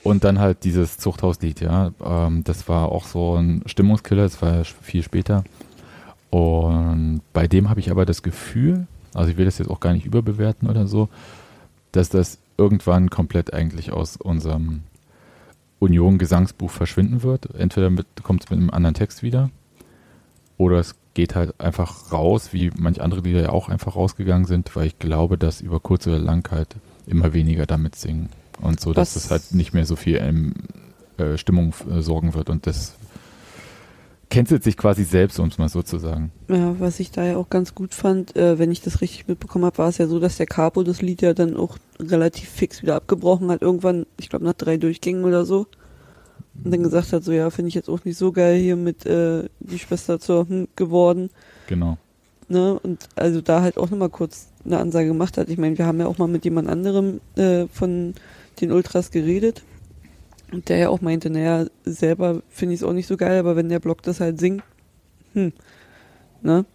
[0.04, 4.66] und dann halt dieses Zuchthauslied, ja, ähm, das war auch so ein Stimmungskiller, das war
[4.66, 5.44] viel später.
[6.30, 9.94] Und bei dem habe ich aber das Gefühl, also ich will das jetzt auch gar
[9.94, 11.10] nicht überbewerten oder so,
[11.92, 14.82] dass das irgendwann komplett eigentlich aus unserem
[15.80, 17.54] Union-Gesangsbuch verschwinden wird.
[17.56, 17.92] Entweder
[18.24, 19.52] kommt es mit einem anderen Text wieder
[20.58, 24.76] oder es geht halt einfach raus, wie manch andere Lieder ja auch einfach rausgegangen sind,
[24.76, 28.30] weil ich glaube, dass über kurz oder lang halt immer weniger damit singen
[28.62, 30.54] und so, dass es halt nicht mehr so viel ähm,
[31.18, 32.96] äh, Stimmung äh, sorgen wird und das
[34.34, 36.32] cancelt sich quasi selbst, um es mal so zu sagen.
[36.48, 39.66] Ja, was ich da ja auch ganz gut fand, äh, wenn ich das richtig mitbekommen
[39.66, 42.82] habe, war es ja so, dass der Capo das Lied ja dann auch relativ fix
[42.82, 45.68] wieder abgebrochen hat, irgendwann, ich glaube nach drei Durchgängen oder so.
[46.64, 49.06] Und dann gesagt hat, so ja, finde ich jetzt auch nicht so geil hier mit
[49.06, 51.30] äh, die Schwester zur hm, geworden.
[51.68, 51.98] Genau.
[52.48, 52.80] Ne?
[52.82, 55.50] Und also da halt auch nochmal kurz eine Ansage gemacht hat.
[55.50, 58.14] Ich meine, wir haben ja auch mal mit jemand anderem äh, von
[58.62, 59.64] den Ultras geredet.
[60.52, 63.56] Und der ja auch meinte, naja, selber finde ich es auch nicht so geil, aber
[63.56, 64.64] wenn der Block das halt singt,
[65.34, 65.52] hm,
[66.42, 66.66] ne?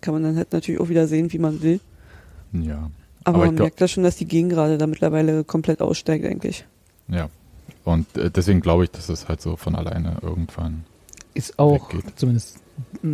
[0.00, 1.78] Kann man dann halt natürlich auch wieder sehen, wie man will.
[2.52, 2.90] Ja.
[3.22, 6.64] Aber, Aber man glaub- merkt ja schon, dass die Gegengrade da mittlerweile komplett aussteigt, eigentlich.
[7.08, 7.28] Ja.
[7.84, 10.84] Und äh, deswegen glaube ich, dass es halt so von alleine irgendwann.
[11.34, 12.18] Ist auch, Weggeht.
[12.18, 12.58] zumindest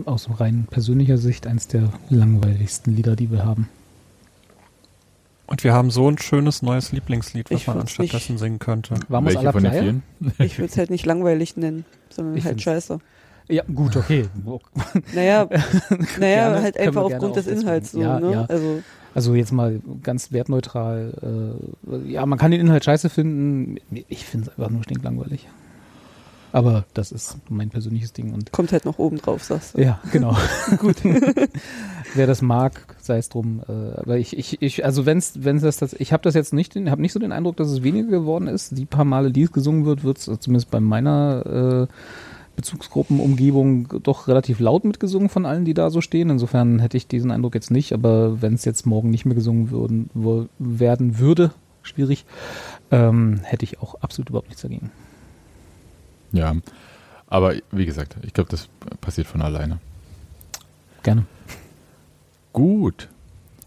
[0.04, 3.68] aus rein persönlicher Sicht, eins der langweiligsten Lieder, die wir haben.
[5.46, 8.94] Und wir haben so ein schönes neues Lieblingslied, was Ich man anstattdessen singen könnte.
[9.08, 10.02] Vamos Welche von den vielen?
[10.38, 12.98] Ich würde es halt nicht langweilig nennen, sondern Ich halt scheiße.
[13.48, 14.28] Ja, gut, okay.
[15.14, 15.46] Naja,
[16.18, 17.46] naja Gerne, halt einfach aufgrund des.
[17.46, 18.32] Inhalts so, Ja, ne?
[18.32, 18.44] ja.
[18.46, 18.82] Also,
[19.14, 21.54] Also jetzt mal ganz wertneutral.
[21.86, 23.76] Äh, ja, man kann den Inhalt scheiße finden.
[24.08, 25.46] Ich finde es einfach nur stinklangweilig.
[26.50, 28.32] Aber das ist mein persönliches Ding.
[28.32, 29.82] Und kommt halt noch oben drauf, sagst du.
[29.82, 30.36] ja, genau.
[30.78, 30.96] Gut.
[32.16, 33.62] Wer das mag, sei es drum.
[33.68, 36.74] Äh, aber ich, ich, ich, also wenn's, wenn's das, das ich habe das jetzt nicht,
[36.76, 38.76] habe nicht so den Eindruck, dass es weniger geworden ist.
[38.76, 41.94] Die paar Male, die es gesungen wird, wird es zumindest bei meiner äh,
[42.56, 46.30] Bezugsgruppenumgebung doch relativ laut mitgesungen von allen, die da so stehen.
[46.30, 47.92] Insofern hätte ich diesen Eindruck jetzt nicht.
[47.92, 51.52] Aber wenn es jetzt morgen nicht mehr gesungen würden, wo, werden würde,
[51.82, 52.24] schwierig,
[52.90, 54.90] ähm, hätte ich auch absolut überhaupt nichts dagegen.
[56.32, 56.56] Ja.
[57.28, 58.68] Aber wie gesagt, ich glaube, das
[59.00, 59.78] passiert von alleine.
[61.02, 61.26] Gerne.
[62.56, 63.10] Gut.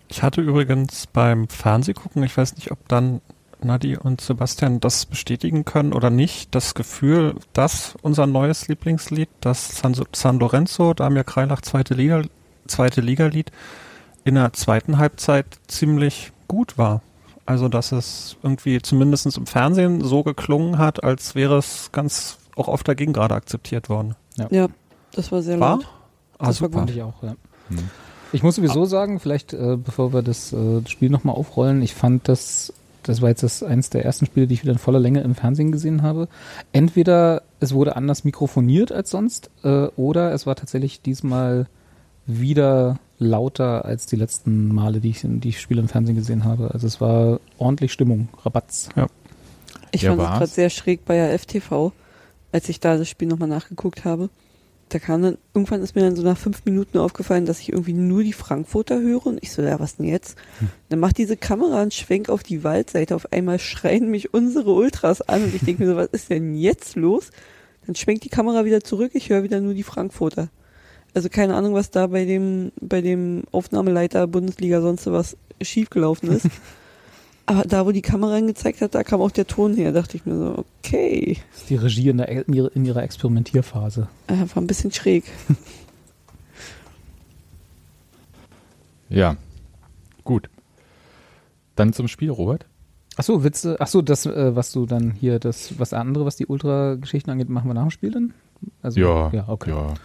[0.08, 3.22] Ich hatte übrigens beim Fernsehgucken, ich weiß nicht, ob dann
[3.62, 9.78] Nadi und Sebastian das bestätigen können oder nicht, das Gefühl, dass unser neues Lieblingslied, das
[9.78, 12.24] San, San Lorenzo, Damir Kreilach zweite Liga,
[12.66, 13.52] zweite Liga-Lied,
[14.24, 17.04] in der zweiten Halbzeit ziemlich gut war.
[17.46, 22.68] Also, dass es irgendwie zumindest im Fernsehen so geklungen hat, als wäre es ganz auch
[22.68, 24.16] auf der Gegengrade akzeptiert worden.
[24.50, 24.66] Ja,
[25.12, 25.76] das war sehr War?
[25.76, 25.86] laut.
[26.40, 26.80] Ah, Das war super.
[26.80, 27.36] Fand ich auch, ja.
[27.70, 27.90] Hm.
[28.32, 32.28] Ich muss sowieso sagen, vielleicht äh, bevor wir das äh, Spiel nochmal aufrollen, ich fand
[32.28, 35.22] das, das war jetzt das eins der ersten Spiele, die ich wieder in voller Länge
[35.22, 36.28] im Fernsehen gesehen habe.
[36.72, 41.68] Entweder es wurde anders mikrofoniert als sonst, äh, oder es war tatsächlich diesmal
[42.28, 46.72] wieder lauter als die letzten Male, die ich, die ich Spiele im Fernsehen gesehen habe.
[46.72, 48.90] Also es war ordentlich Stimmung, Rabatz.
[49.92, 51.92] Ich Ja, fand es gerade sehr schräg bei der FTV,
[52.52, 54.30] als ich da das Spiel nochmal nachgeguckt habe.
[54.90, 57.94] Da kam dann, irgendwann ist mir dann so nach fünf Minuten aufgefallen, dass ich irgendwie
[57.94, 60.38] nur die Frankfurter höre und ich so, ja, was denn jetzt?
[60.90, 65.22] Dann macht diese Kamera einen Schwenk auf die Waldseite, auf einmal schreien mich unsere Ultras
[65.22, 67.30] an und ich denke mir so, was ist denn jetzt los?
[67.86, 70.50] Dann schwenkt die Kamera wieder zurück, ich höre wieder nur die Frankfurter.
[71.14, 76.48] Also keine Ahnung, was da bei dem, bei dem Aufnahmeleiter Bundesliga sonst was schiefgelaufen ist.
[77.50, 79.92] Aber da, wo die Kamera angezeigt hat, da kam auch der Ton her.
[79.92, 81.38] dachte ich mir so, okay.
[81.68, 84.08] Die Regie in, der, in, ihrer, in ihrer Experimentierphase.
[84.28, 85.24] Äh, war ein bisschen schräg.
[89.12, 89.38] Ja.
[90.24, 90.52] Gut.
[91.76, 92.68] Dann zum Spiel, Robert.
[93.18, 97.32] Achso, Witze, achso, das, äh, was du dann hier, das, was andere, was die Ultra-Geschichten
[97.32, 98.36] angeht, machen wir nach dem Spiel dann?
[98.84, 99.32] Also, Ja.
[99.34, 99.72] Ja, okay.
[99.72, 99.96] Ja.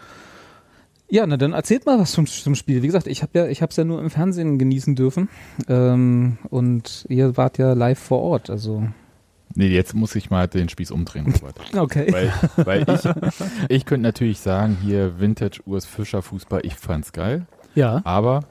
[1.14, 2.83] Ja, na dann erzählt mal was zum, zum Spiel.
[2.83, 5.29] Wie gesagt, ich habe ja, ich habe es ja nur im Fernsehen genießen dürfen
[5.68, 8.50] ähm, und ihr wart ja live vor Ort.
[8.50, 8.88] Also
[9.55, 11.61] Nee, jetzt muss ich mal den Spieß umdrehen, Robert.
[11.77, 12.12] okay.
[12.12, 13.09] weil weil ich,
[13.68, 17.46] ich könnte natürlich sagen, hier Vintage Urs Fischer Fußball, ich fand's geil.
[17.77, 18.46] Ja, Aber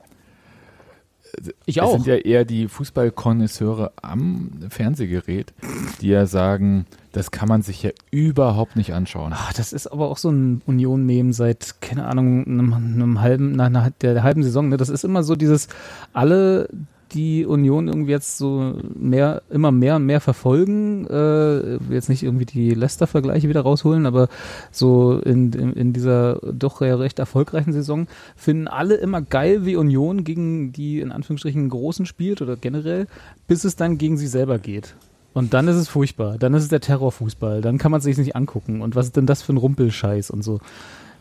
[1.65, 1.91] ich es auch.
[1.91, 5.53] sind ja eher die Fußballkonnoisseure am Fernsehgerät,
[5.99, 9.33] die ja sagen, das kann man sich ja überhaupt nicht anschauen.
[9.35, 13.67] Ach, das ist aber auch so ein Union-Meme seit, keine Ahnung, einem, einem halben, nach
[13.67, 14.69] einer, der, halben Saison.
[14.69, 14.77] Ne?
[14.77, 15.67] Das ist immer so dieses,
[16.11, 16.67] alle,
[17.11, 22.45] die Union irgendwie jetzt so mehr, immer mehr und mehr verfolgen, äh, jetzt nicht irgendwie
[22.45, 24.27] die Leicester-Vergleiche wieder rausholen, aber
[24.71, 30.23] so in, in, in dieser doch recht erfolgreichen Saison finden alle immer geil, wie Union
[30.23, 33.05] gegen die in Anführungsstrichen Großen spielt oder generell,
[33.47, 34.95] bis es dann gegen sie selber geht.
[35.33, 36.37] Und dann ist es furchtbar.
[36.37, 37.61] Dann ist es der Terrorfußball.
[37.61, 38.81] Dann kann man es sich nicht angucken.
[38.81, 40.59] Und was ist denn das für ein Rumpelscheiß und so?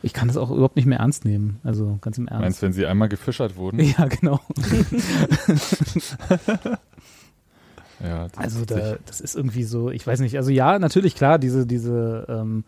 [0.02, 1.60] Ich kann das auch überhaupt nicht mehr ernst nehmen.
[1.64, 2.42] Also ganz im Ernst.
[2.42, 3.78] Meinst du, wenn sie einmal gefischert wurden?
[3.98, 4.40] Ja, genau.
[8.02, 11.38] Ja, das Also da, das ist irgendwie so, ich weiß nicht, also ja, natürlich klar,
[11.38, 12.64] diese, diese, ähm,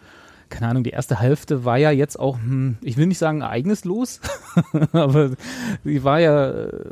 [0.55, 4.21] keine Ahnung, die erste Hälfte war ja jetzt auch, hm, ich will nicht sagen ereignislos,
[4.93, 5.33] aber
[5.83, 6.91] die war ja äh,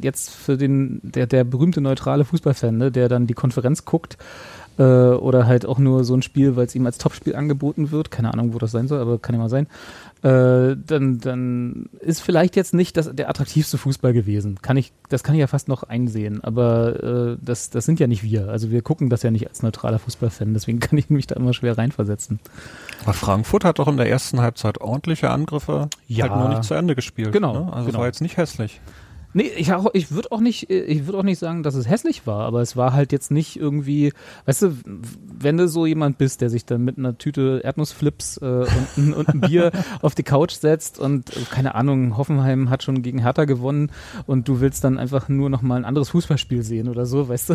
[0.00, 4.16] jetzt für den, der, der berühmte neutrale Fußballfan, ne, der dann die Konferenz guckt,
[4.78, 8.10] äh, oder halt auch nur so ein Spiel, weil es ihm als Topspiel angeboten wird,
[8.10, 9.66] keine Ahnung, wo das sein soll, aber kann ja mal sein,
[10.22, 14.58] äh, dann, dann ist vielleicht jetzt nicht das, der attraktivste Fußball gewesen.
[14.62, 18.06] Kann ich, das kann ich ja fast noch einsehen, aber äh, das, das sind ja
[18.06, 18.48] nicht wir.
[18.48, 21.52] Also wir gucken das ja nicht als neutraler Fußballfan, deswegen kann ich mich da immer
[21.52, 22.40] schwer reinversetzen.
[23.02, 26.28] Aber Frankfurt hat doch in der ersten Halbzeit ordentliche Angriffe Ja.
[26.28, 27.32] halt nur nicht zu Ende gespielt.
[27.32, 27.72] Genau, Ne?
[27.72, 27.98] Also genau.
[28.00, 28.80] war jetzt nicht hässlich.
[29.34, 31.88] Nee, ich, auch- ich würde auch nicht, äh, ich würde auch nicht sagen, dass es
[31.88, 34.12] hässlich war, aber es war halt jetzt nicht irgendwie,
[34.46, 34.76] weißt du,
[35.38, 38.68] wenn du so jemand bist, der sich dann mit einer Tüte Erdnussflips äh, und,
[38.98, 43.02] ein- und ein Bier auf die Couch setzt und äh, keine Ahnung, Hoffenheim hat schon
[43.02, 43.90] gegen Hertha gewonnen
[44.26, 47.50] und du willst dann einfach nur noch mal ein anderes Fußballspiel sehen oder so, weißt
[47.50, 47.54] du?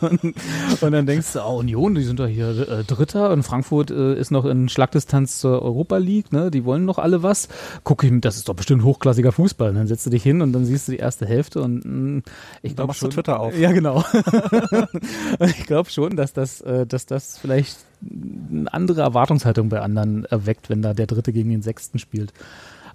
[0.00, 0.22] und,
[0.80, 4.18] und dann denkst du, oh, Union, die sind doch hier äh, Dritter und Frankfurt äh,
[4.18, 6.50] ist noch in Schlagdistanz zur Europa League, ne?
[6.50, 7.48] Die wollen noch alle was.
[7.84, 9.70] Guck ich, das ist doch bestimmt hochklassiger Fußball.
[9.70, 12.22] Und dann setzt du dich hin und dann siehst du die erste Hälfte und mh,
[12.62, 13.10] ich Dann glaube schon.
[13.10, 13.56] Twitter auf.
[13.56, 14.04] Ja, genau.
[15.40, 20.70] ich glaube schon, dass das, äh, dass das vielleicht eine andere Erwartungshaltung bei anderen erweckt,
[20.70, 22.32] wenn da der Dritte gegen den Sechsten spielt.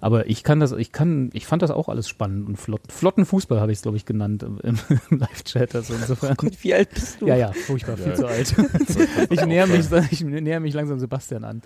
[0.00, 2.80] Aber ich kann das, ich kann, ich fand das auch alles spannend und flott.
[2.90, 4.58] Flotten Fußball habe ich es, glaube ich, genannt im,
[5.10, 5.74] im Live-Chat.
[5.74, 6.36] Also insofern.
[6.40, 7.26] Und wie alt bist du?
[7.26, 8.14] Ja, ja, furchtbar, viel Ja.
[8.14, 8.54] zu alt.
[9.30, 11.62] Ich näher mich, ich näher mich langsam Sebastian an.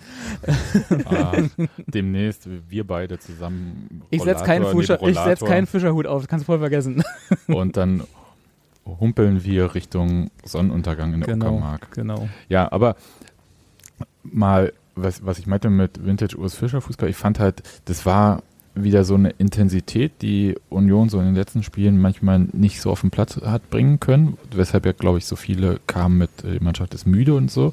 [1.07, 1.33] Ah,
[1.87, 4.03] demnächst wir beide zusammen.
[4.11, 7.03] Ich setze keinen, Fischer, ich setz keinen Fischerhut auf, das kannst du voll vergessen.
[7.47, 8.03] Und dann
[8.85, 11.93] humpeln wir Richtung Sonnenuntergang in der Genau, Uckermark.
[11.93, 12.29] genau.
[12.49, 12.97] Ja, aber
[14.23, 18.43] mal, was, was ich meinte mit Vintage Urs Fischer Fußball, ich fand halt, das war
[18.75, 23.03] wieder so eine Intensität, die Union so in den letzten Spielen manchmal nicht so auf
[23.03, 26.65] den Platz hat bringen können, weshalb ja, glaube ich, so viele kamen mit, äh, die
[26.65, 27.73] Mannschaft ist müde und so.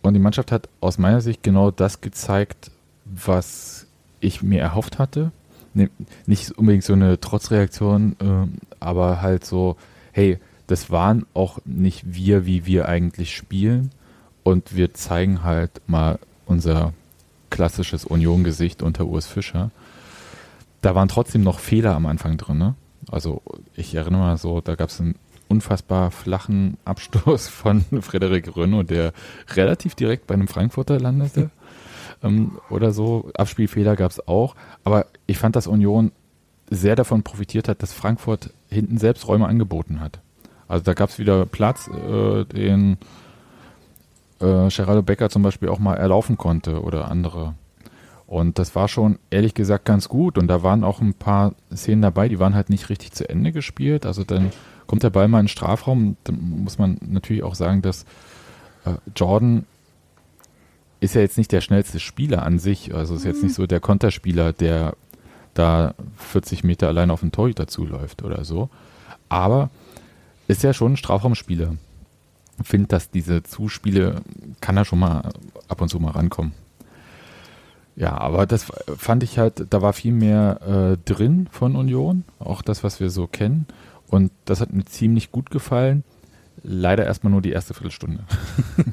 [0.00, 2.70] Und die Mannschaft hat aus meiner Sicht genau das gezeigt,
[3.04, 3.86] was
[4.20, 5.32] ich mir erhofft hatte.
[5.74, 5.90] Ne-
[6.26, 9.76] Nicht unbedingt so eine Trotzreaktion, ähm, aber halt so,
[10.12, 13.90] hey, das waren auch nicht wir, wie wir eigentlich spielen.
[14.42, 16.92] Und wir zeigen halt mal unser
[17.50, 19.70] klassisches Union-Gesicht unter Urs Fischer.
[20.80, 22.58] Da waren trotzdem noch Fehler am Anfang drin.
[22.58, 22.74] Ne?
[23.10, 23.42] Also
[23.76, 25.14] ich erinnere mal so, da gab es einen
[25.48, 29.12] unfassbar flachen Abstoß von Frederik Renault, der
[29.54, 31.50] relativ direkt bei einem Frankfurter landete.
[32.22, 33.30] ähm, oder so.
[33.34, 34.56] Abspielfehler gab es auch.
[34.82, 36.10] Aber ich fand, dass Union
[36.70, 40.20] sehr davon profitiert hat, dass Frankfurt hinten selbst Räume angeboten hat.
[40.68, 42.96] Also da gab es wieder Platz, äh, den
[44.42, 47.54] äh, Geraldo Becker zum Beispiel auch mal erlaufen konnte oder andere.
[48.26, 50.38] Und das war schon ehrlich gesagt ganz gut.
[50.38, 53.52] Und da waren auch ein paar Szenen dabei, die waren halt nicht richtig zu Ende
[53.52, 54.06] gespielt.
[54.06, 54.52] Also dann
[54.86, 56.16] kommt der Ball mal in den Strafraum.
[56.24, 58.04] Dann muss man natürlich auch sagen, dass
[58.84, 59.66] äh, Jordan
[61.00, 62.94] ist ja jetzt nicht der schnellste Spieler an sich.
[62.94, 64.94] Also ist jetzt nicht so der Konterspieler, der
[65.52, 68.70] da 40 Meter allein auf den Torhüter zuläuft oder so.
[69.28, 69.70] Aber
[70.48, 71.76] ist ja schon ein Strafraumspieler.
[72.62, 74.22] Finde, dass diese Zuspiele
[74.60, 75.32] kann er schon mal
[75.68, 76.52] ab und zu mal rankommen.
[77.96, 82.62] Ja, aber das fand ich halt, da war viel mehr äh, drin von Union, auch
[82.62, 83.66] das, was wir so kennen.
[84.08, 86.04] Und das hat mir ziemlich gut gefallen.
[86.62, 88.24] Leider erstmal nur die erste Viertelstunde.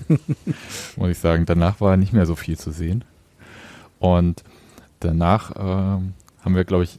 [0.95, 1.45] Muss ich sagen.
[1.45, 3.03] Danach war nicht mehr so viel zu sehen.
[3.99, 4.43] Und
[5.01, 6.97] danach ähm, haben wir, glaube ich,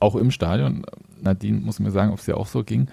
[0.00, 0.84] auch im Stadion,
[1.20, 2.88] Nadine muss mir sagen, ob es dir auch so ging,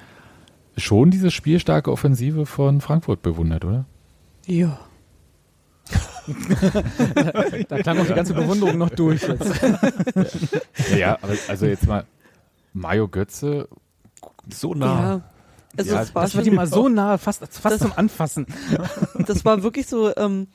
[0.77, 3.85] schon diese spielstarke Offensive von Frankfurt bewundert, oder?
[4.45, 4.79] Ja.
[7.69, 9.49] Da klang auch die ganze Bewunderung noch durch jetzt.
[10.97, 12.05] Ja, aber also jetzt mal
[12.73, 13.67] Mario Götze,
[14.49, 14.85] So nah.
[15.17, 15.21] Ja.
[15.77, 18.45] Also Ja, es war Das war die mal so nah, fast, fast Das- zum Anfassen.
[19.25, 20.47] das war wirklich so, ähm,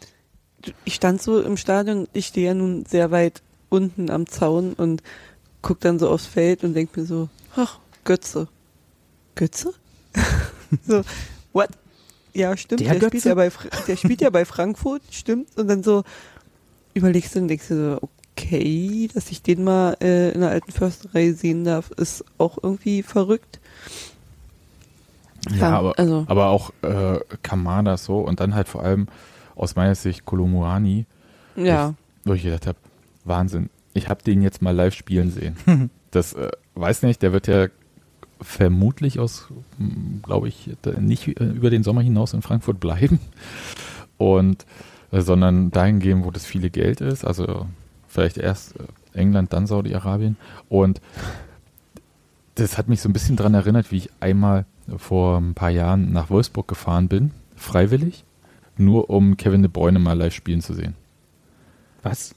[0.85, 5.03] ich stand so im Stadion, ich stehe ja nun sehr weit unten am Zaun und
[5.63, 8.49] guck dann so aufs Feld und denk mir so, ach, Götze.
[9.35, 9.73] Götze?
[10.87, 11.03] so,
[11.53, 11.68] what?
[12.35, 13.51] Ja, stimmt, Der der, spielt ja, bei,
[13.87, 15.48] der spielt ja bei Frankfurt, stimmt.
[15.59, 16.03] Und dann so
[16.94, 20.72] überlegst du und denkst dir so, okay, dass ich den mal äh, in der alten
[20.72, 23.61] Försterei sehen darf, ist auch irgendwie verrückt.
[25.51, 29.09] ja, Ja, aber, also- aber auch äh, Kamada so und dann halt vor allem
[29.55, 31.05] aus meiner Sicht Kolumuani,
[31.57, 31.94] Ja.
[32.25, 32.79] wo ich gedacht habe,
[33.25, 35.90] Wahnsinn, ich habe den jetzt mal live spielen sehen.
[36.11, 37.68] das äh, weiß nicht, der wird ja
[38.43, 39.49] vermutlich aus,
[40.23, 43.21] glaube ich, nicht über den Sommer hinaus in Frankfurt bleiben
[44.19, 44.67] und
[45.11, 47.67] äh, sondern dahin gehen, wo das viele Geld ist, also
[48.09, 48.85] vielleicht erst äh,
[49.19, 50.37] England, dann Saudi-Arabien
[50.69, 51.01] und
[52.55, 56.13] das hat mich so ein bisschen daran erinnert, wie ich einmal vor ein paar Jahren
[56.13, 58.25] nach Wolfsburg gefahren bin, freiwillig,
[58.77, 60.95] nur um Kevin de Bruyne mal live spielen zu sehen.
[62.03, 62.35] Was?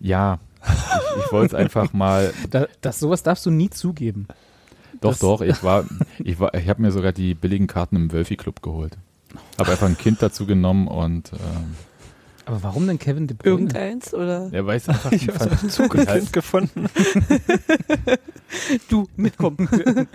[0.00, 2.32] Ja, ich, ich wollte es einfach mal.
[2.50, 4.26] Da, das, sowas darfst du nie zugeben.
[5.04, 5.84] Doch, Das- doch, ich war,
[6.22, 8.96] ich war, ich habe mir sogar die billigen Karten im Wölfi Club geholt.
[9.58, 11.74] Habe einfach ein Kind dazu genommen und ähm,
[12.46, 13.52] Aber warum denn Kevin De Bruyne?
[13.54, 16.86] Irgendeins oder er weiß einfach, Ich habe so ein Zugekind gefunden.
[18.88, 19.68] du mitkommen.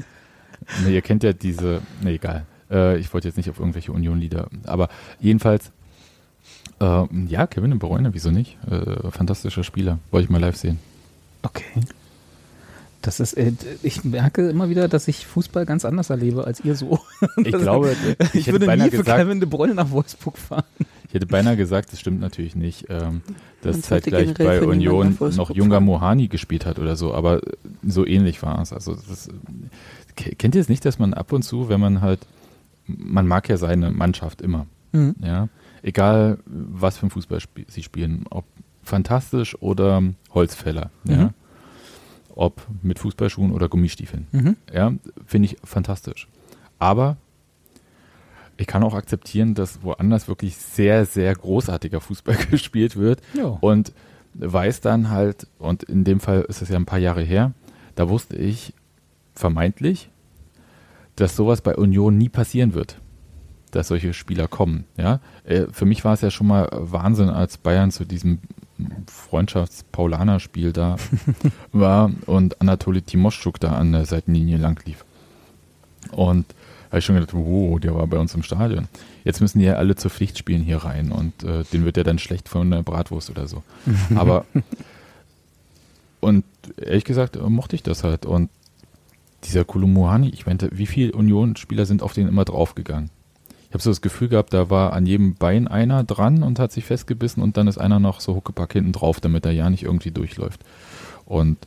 [0.86, 2.46] Nee, ihr kennt ja diese, nee, egal.
[2.70, 4.88] Äh, ich wollte jetzt nicht auf irgendwelche Union-Lieder, aber
[5.20, 5.72] jedenfalls,
[6.80, 8.56] äh, ja, Kevin de Bruyne, wieso nicht?
[8.70, 10.78] Äh, fantastischer Spieler, wollte ich mal live sehen.
[11.42, 11.64] Okay.
[13.02, 16.76] Das ist, äh, ich merke immer wieder, dass ich Fußball ganz anders erlebe als ihr
[16.76, 17.00] so.
[17.38, 20.38] Ich glaube, ich, Ich, hätte würde beinahe nie für gesagt, Kevin de Bruyne nach Wolfsburg
[20.38, 20.64] fahren.
[21.08, 23.22] ich hätte beinahe gesagt, das stimmt natürlich nicht, ähm,
[23.62, 25.86] dass zeitgleich bei Union noch Junga fahren.
[25.86, 27.40] Mohani gespielt hat oder so, aber
[27.88, 28.74] so ähnlich war es.
[28.74, 29.30] Also das,
[30.18, 32.20] ke- kennt ihr es nicht, dass man ab und zu, wenn man halt,
[32.86, 35.16] man mag ja seine Mannschaft immer, Mhm.
[35.24, 35.48] ja,
[35.84, 38.44] egal was für ein Fußball sie spielen, ob
[38.84, 40.02] fantastisch oder
[40.34, 41.30] Holzfäller, ja, Mhm.
[42.40, 44.28] Ob mit Fußballschuhen oder Gummistiefeln.
[44.32, 44.56] Mhm.
[44.74, 44.94] Ja,
[45.26, 46.28] finde ich fantastisch.
[46.80, 47.18] Aber
[48.56, 53.46] ich kann auch akzeptieren, dass woanders wirklich sehr, sehr großartiger Fußball gespielt wird Ja.
[53.60, 53.92] und
[54.36, 57.52] weiß dann halt, und in dem Fall ist es ja ein paar Jahre her,
[57.96, 58.74] da wusste ich
[59.36, 60.10] vermeintlich,
[61.18, 63.00] dass sowas bei Union nie passieren wird,
[63.72, 64.86] dass solche Spieler kommen.
[64.96, 65.20] Ja?
[65.44, 68.40] Äh, Für mich war es ja schon mal Wahnsinn, als Bayern zu diesem
[69.08, 70.98] Freundschafts-Paulaner-Spiel da
[71.72, 75.06] war und Anatoli Timoschuk da an der Seitenlinie lang lief.
[76.12, 76.46] Und
[76.90, 78.88] habe ich schon gedacht, wow, der war bei uns im Stadion.
[79.24, 82.18] Jetzt müssen die ja alle zu Pflichtspielen hier rein und äh, den wird ja dann
[82.18, 83.64] schlecht von der Bratwurst oder so.
[84.16, 84.46] Aber
[86.20, 86.44] und
[86.78, 88.26] ehrlich gesagt äh, mochte ich das halt.
[88.26, 88.50] Und
[89.44, 93.10] dieser Kulumuhani, ich meinte, wie viele Union-Spieler sind auf den immer draufgegangen?
[93.70, 96.72] Ich habe so das Gefühl gehabt, da war an jedem Bein einer dran und hat
[96.72, 99.84] sich festgebissen und dann ist einer noch so huckepack hinten drauf, damit er ja nicht
[99.84, 100.62] irgendwie durchläuft.
[101.26, 101.58] Und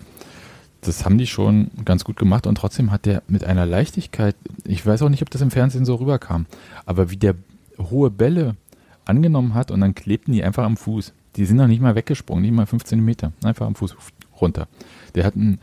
[0.81, 4.35] das haben die schon ganz gut gemacht und trotzdem hat der mit einer Leichtigkeit,
[4.65, 6.47] ich weiß auch nicht, ob das im Fernsehen so rüberkam,
[6.87, 7.37] aber wie der
[7.79, 8.57] hohe Bälle
[9.05, 11.13] angenommen hat und dann klebten die einfach am Fuß.
[11.37, 13.97] Die sind noch nicht mal weggesprungen, nicht mal 15 Meter, einfach am Fuß
[14.41, 14.67] runter.
[15.15, 15.61] Der hat einen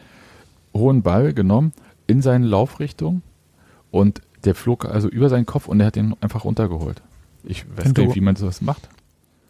[0.74, 1.74] hohen Ball genommen
[2.08, 3.24] in seine Laufrichtung
[3.92, 7.02] und der flog also über seinen Kopf und er hat ihn einfach runtergeholt.
[7.44, 8.90] Ich weiß Wenn gar du- nicht, wie man sowas macht.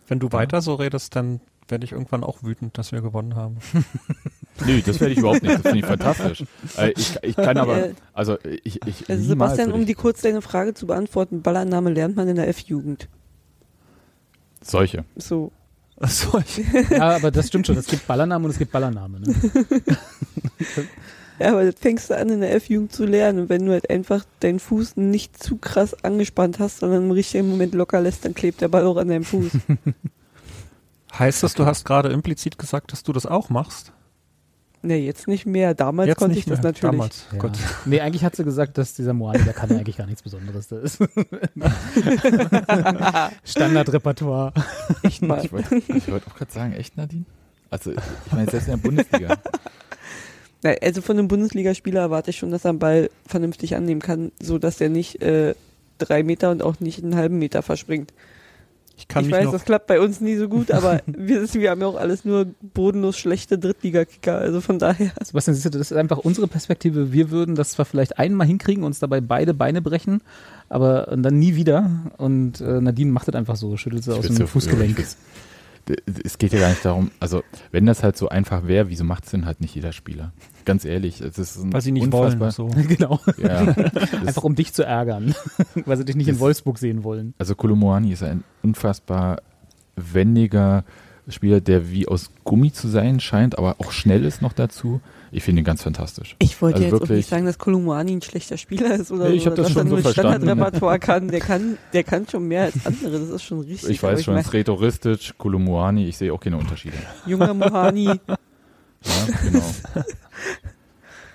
[0.08, 3.58] Wenn du weiter so redest, dann werde ich irgendwann auch wütend, dass wir gewonnen haben.
[4.66, 5.56] Nee, das werde ich überhaupt nicht.
[5.56, 6.44] Das finde ich fantastisch.
[6.76, 10.42] Äh, ich, ich kann aber, Äh, also ich, ich Also Sebastian, um die kurz deine
[10.42, 13.08] Frage zu beantworten, Ballername lernt man in der F-Jugend.
[14.62, 15.06] solche.
[15.16, 15.54] So.
[16.04, 17.78] Ich, Ja, aber das stimmt schon.
[17.78, 19.22] Es gibt Ballername und es gibt Ballername.
[19.22, 19.34] Ne?
[21.40, 23.40] Ja, aber das fängst du an in der F-Jugend zu lernen.
[23.40, 27.50] Und wenn du halt einfach deinen Fuß nicht zu krass angespannt hast, sondern im richtigen
[27.50, 29.52] Moment locker lässt, dann klebt der Ball auch an deinem Fuß.
[31.18, 33.94] heißt das, du hast gerade implizit gesagt, dass du das auch machst?
[34.82, 35.74] ne, jetzt nicht mehr.
[35.74, 36.72] Damals Jetzt konnte ich das mehr.
[36.72, 36.92] natürlich.
[36.92, 37.26] Damals.
[37.32, 37.40] Ja.
[37.40, 37.52] Gut.
[37.86, 40.68] Nee, eigentlich hat sie gesagt, dass dieser Moani, der kann ja eigentlich gar nichts Besonderes.
[40.68, 41.10] Das ist
[43.44, 44.54] Standardrepertoire.
[45.04, 45.44] Echt mal.
[45.44, 47.26] Ich wollte ich wollte auch gerade sagen, echt Nadine?
[47.70, 49.38] Also ich meine, selbst in der Bundesliga.
[50.82, 54.58] Also von einem Bundesligaspieler erwarte ich schon, dass er den Ball vernünftig annehmen kann, so
[54.58, 55.56] dass er nicht äh,
[56.00, 58.12] drei Meter und auch nicht einen halben Meter verspringt.
[58.98, 61.80] Ich kann ich weiß, das klappt bei uns nie so gut, aber wir, wir haben
[61.80, 64.38] ja auch alles nur bodenlos schlechte Drittligakicker.
[64.38, 65.12] Also von daher.
[65.24, 67.14] Sebastian, siehst du, das ist einfach unsere Perspektive.
[67.14, 70.22] Wir würden das zwar vielleicht einmal hinkriegen, uns dabei beide Beine brechen,
[70.68, 71.90] aber dann nie wieder.
[72.18, 74.98] Und äh, Nadine macht das einfach so, schüttelt sie Ich aus dem so- Fußgelenk.
[74.98, 75.16] will's-
[76.24, 79.26] Es geht ja gar nicht darum, also wenn das halt so einfach wäre, wieso macht
[79.26, 80.32] es denn halt nicht jeder Spieler?
[80.66, 82.74] Ganz ehrlich, es ist ein weil sie nicht unfassbar, wollen.
[82.74, 82.88] So.
[82.88, 83.20] genau.
[83.38, 83.62] Ja,
[84.26, 85.34] Einfach um dich zu ärgern,
[85.86, 87.34] weil sie dich nicht in Wolfsburg sehen wollen.
[87.38, 89.42] also Kolomoani ist ein unfassbar
[89.96, 90.84] wendiger
[91.28, 95.02] Spieler, der wie aus Gummi zu sein scheint, aber auch schnell ist noch dazu.
[95.32, 96.36] Ich finde ihn ganz fantastisch.
[96.40, 99.30] Ich wollte Also jetzt auch wirklich- nicht sagen, dass Kolumani ein schlechter Spieler ist oder
[99.30, 100.12] Nee, ich so, das dass schon er nur so.
[100.12, 101.28] Standardrepertoire kann.
[101.28, 103.20] Der kann, der kann schon mehr als andere.
[103.20, 103.90] Das ist schon richtig.
[103.90, 106.98] Ich weiß schon, mein, Sreto Ristic, Kolomoani, ich sehe auch keine Unterschiede.
[107.26, 108.10] junger Mohani.
[109.02, 109.64] Ja, genau.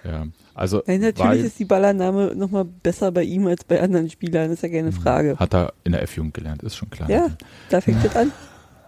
[0.05, 4.51] ja, also Nein, natürlich ist die Ballername nochmal besser bei ihm als bei anderen Spielern.
[4.51, 5.37] Das ist ja keine Frage.
[5.39, 7.09] hat er in der F-Jugend gelernt, ist schon klar.
[7.09, 7.29] Ja,
[7.71, 8.33] da fängt das an.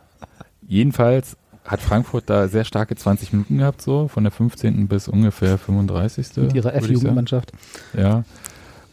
[0.69, 1.37] Jedenfalls
[1.67, 4.89] hat Frankfurt da sehr starke 20 Minuten gehabt, so von der 15.
[4.89, 6.37] bis ungefähr 35.
[6.37, 6.75] Mit ihrer.
[6.75, 7.53] F-Jugendmannschaft.
[7.97, 8.25] Ja.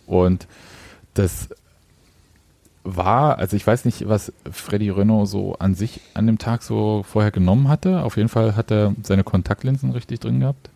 [0.05, 0.47] Und
[1.13, 1.49] das
[2.83, 7.03] war, also ich weiß nicht, was Freddy Renault so an sich an dem Tag so
[7.07, 8.03] vorher genommen hatte.
[8.03, 10.69] Auf jeden Fall hat er seine Kontaktlinsen richtig drin gehabt.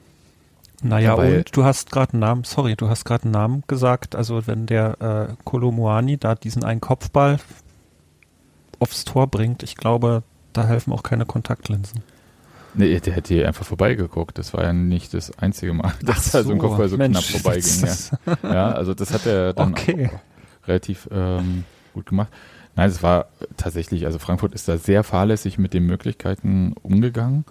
[0.81, 4.15] Naja, Weil- und du hast gerade einen Namen, sorry, du hast gerade einen Namen gesagt.
[4.15, 7.39] Also wenn der äh, Kolomuani da diesen einen Kopfball
[8.79, 10.23] aufs Tor bringt, ich glaube,
[10.57, 12.03] da helfen auch keine Kontaktlinsen.
[12.73, 14.37] Nee, der hätte hier einfach vorbeigeguckt.
[14.37, 17.41] Das war ja nicht das einzige Mal, dass da so ein Kopfball so Mensch, knapp
[17.41, 17.85] vorbeiging.
[17.85, 18.37] Ja.
[18.53, 20.09] ja, also das hat er dann Okay.
[20.67, 22.29] relativ ähm, gut gemacht.
[22.75, 23.27] Nein, es war
[23.57, 27.45] tatsächlich, also Frankfurt ist da sehr fahrlässig mit den Möglichkeiten umgegangen,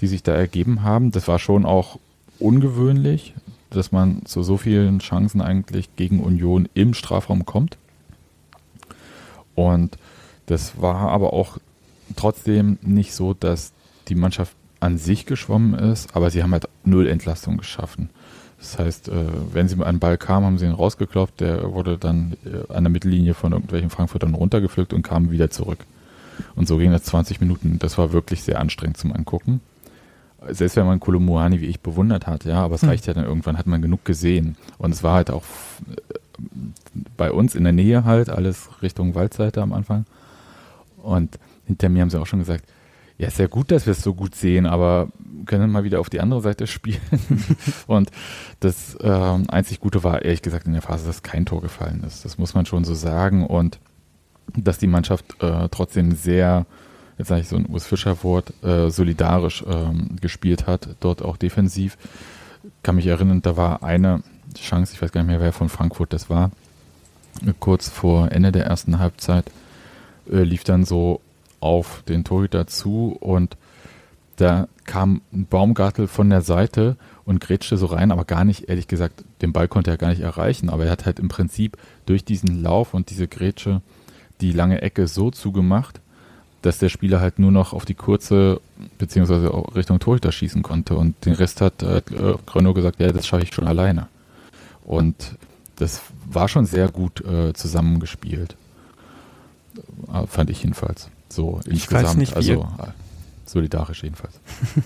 [0.00, 1.12] die sich da ergeben haben.
[1.12, 2.00] Das war schon auch
[2.40, 3.34] ungewöhnlich,
[3.70, 7.78] dass man zu so vielen Chancen eigentlich gegen Union im Strafraum kommt.
[9.54, 9.96] Und
[10.46, 11.58] das war aber auch
[12.14, 13.72] trotzdem nicht so, dass
[14.08, 18.10] die Mannschaft an sich geschwommen ist, aber sie haben halt null Entlastung geschaffen.
[18.58, 19.12] Das heißt, äh,
[19.52, 22.84] wenn sie an den Ball kamen, haben sie ihn rausgeklopft, der wurde dann äh, an
[22.84, 25.78] der Mittellinie von irgendwelchen Frankfurtern runtergepflückt und kam wieder zurück.
[26.54, 27.78] Und so ging das 20 Minuten.
[27.78, 29.60] Das war wirklich sehr anstrengend zum Angucken.
[30.48, 32.90] Selbst wenn man Kolomuani wie ich bewundert hat, ja, aber es hm.
[32.90, 34.56] reicht ja dann irgendwann, hat man genug gesehen.
[34.78, 35.44] Und es war halt auch
[37.16, 40.04] bei uns in der Nähe halt, alles Richtung Waldseite am Anfang.
[41.02, 42.64] Und hinter mir haben sie auch schon gesagt,
[43.18, 45.08] ja, ist ja gut, dass wir es so gut sehen, aber
[45.46, 47.00] können mal wieder auf die andere Seite spielen.
[47.86, 48.10] und
[48.60, 52.24] das ähm, einzig Gute war ehrlich gesagt in der Phase, dass kein Tor gefallen ist.
[52.24, 53.46] Das muss man schon so sagen.
[53.46, 53.78] Und
[54.54, 56.66] dass die Mannschaft äh, trotzdem sehr,
[57.18, 61.96] jetzt sage ich so ein Urs Fischer-Wort, äh, solidarisch ähm, gespielt hat, dort auch defensiv.
[62.82, 64.22] Kann mich erinnern, da war eine
[64.54, 66.50] Chance, ich weiß gar nicht mehr, wer von Frankfurt das war,
[67.60, 69.50] kurz vor Ende der ersten Halbzeit,
[70.30, 71.20] äh, lief dann so
[71.60, 73.56] auf den Torhüter zu und
[74.36, 78.86] da kam ein Baumgartel von der Seite und grätschte so rein, aber gar nicht, ehrlich
[78.86, 82.24] gesagt, den Ball konnte er gar nicht erreichen, aber er hat halt im Prinzip durch
[82.24, 83.80] diesen Lauf und diese Grätsche
[84.40, 86.00] die lange Ecke so zugemacht,
[86.62, 88.60] dass der Spieler halt nur noch auf die kurze
[88.98, 92.02] beziehungsweise Richtung Torhüter schießen konnte und den Rest hat äh,
[92.44, 94.08] Grönow gesagt, ja, das schaffe ich schon alleine.
[94.84, 95.36] Und
[95.76, 98.56] das war schon sehr gut äh, zusammengespielt.
[100.12, 101.10] Äh, fand ich jedenfalls.
[101.28, 102.04] So ich insgesamt.
[102.04, 102.88] Weiß nicht, also äh,
[103.44, 104.34] solidarisch jedenfalls.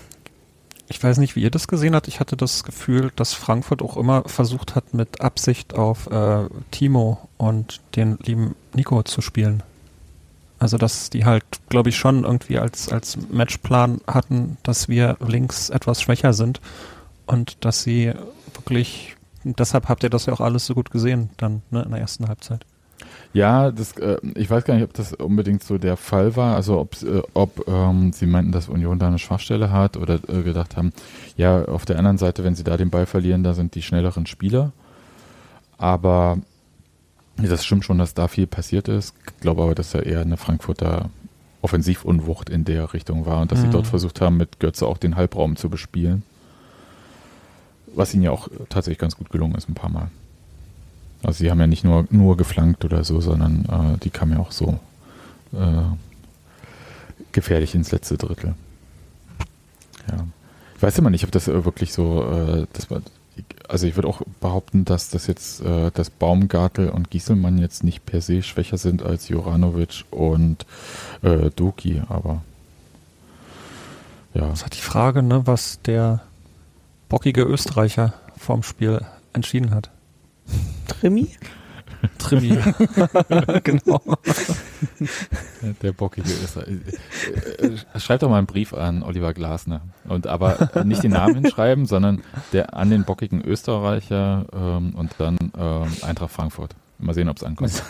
[0.91, 2.09] Ich weiß nicht, wie ihr das gesehen habt.
[2.09, 7.29] Ich hatte das Gefühl, dass Frankfurt auch immer versucht hat, mit Absicht auf äh, Timo
[7.37, 9.63] und den lieben Nico zu spielen.
[10.59, 15.69] Also, dass die halt, glaube ich, schon irgendwie als, als Matchplan hatten, dass wir links
[15.69, 16.59] etwas schwächer sind
[17.25, 18.11] und dass sie
[18.53, 19.15] wirklich,
[19.45, 22.27] deshalb habt ihr das ja auch alles so gut gesehen, dann ne, in der ersten
[22.27, 22.65] Halbzeit.
[23.33, 26.55] Ja, das, äh, ich weiß gar nicht, ob das unbedingt so der Fall war.
[26.55, 30.43] Also ob, äh, ob ähm, sie meinten, dass Union da eine Schwachstelle hat oder äh,
[30.43, 30.91] gedacht haben,
[31.37, 34.25] ja, auf der anderen Seite, wenn sie da den Ball verlieren, da sind die schnelleren
[34.25, 34.73] Spieler.
[35.77, 36.39] Aber
[37.37, 39.15] das stimmt schon, dass da viel passiert ist.
[39.25, 41.09] Ich glaube aber, dass da eher eine Frankfurter
[41.61, 43.65] Offensivunwucht in der Richtung war und dass mhm.
[43.65, 46.23] sie dort versucht haben, mit Götze auch den Halbraum zu bespielen.
[47.93, 50.09] Was ihnen ja auch tatsächlich ganz gut gelungen ist, ein paar Mal.
[51.23, 54.39] Also sie haben ja nicht nur, nur geflankt oder so, sondern äh, die kamen ja
[54.39, 54.79] auch so
[55.53, 55.83] äh,
[57.31, 58.55] gefährlich ins letzte Drittel.
[60.09, 60.25] Ja.
[60.75, 63.01] Ich weiß immer nicht, ob das wirklich so, äh, das war,
[63.69, 68.05] also ich würde auch behaupten, dass das jetzt, äh, dass Baumgartel und Gieselmann jetzt nicht
[68.05, 70.65] per se schwächer sind als Joranovic und
[71.21, 72.41] äh, Doki, aber
[74.33, 74.47] ja.
[74.47, 76.21] Das hat die Frage, ne, was der
[77.09, 79.01] bockige Österreicher vorm Spiel
[79.33, 79.91] entschieden hat.
[80.87, 81.29] Trimi?
[82.17, 82.57] Trimi.
[83.63, 84.01] genau.
[85.81, 86.57] Der bockige ist.
[86.57, 89.81] Äh, äh, schreib doch mal einen Brief an Oliver Glasner.
[90.07, 92.23] Und aber nicht den Namen hinschreiben, sondern
[92.53, 96.75] der an den bockigen Österreicher ähm, und dann ähm, Eintracht Frankfurt.
[96.97, 97.71] Mal sehen, ob es ankommt.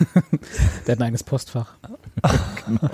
[0.88, 1.74] der hat ein eigenes Postfach.
[2.66, 2.90] genau.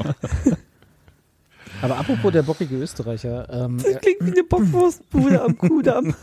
[1.81, 3.47] Aber apropos der bockige Österreicher.
[3.51, 6.15] Ähm, das klingt wie eine Bockwurstbude am Kudamm.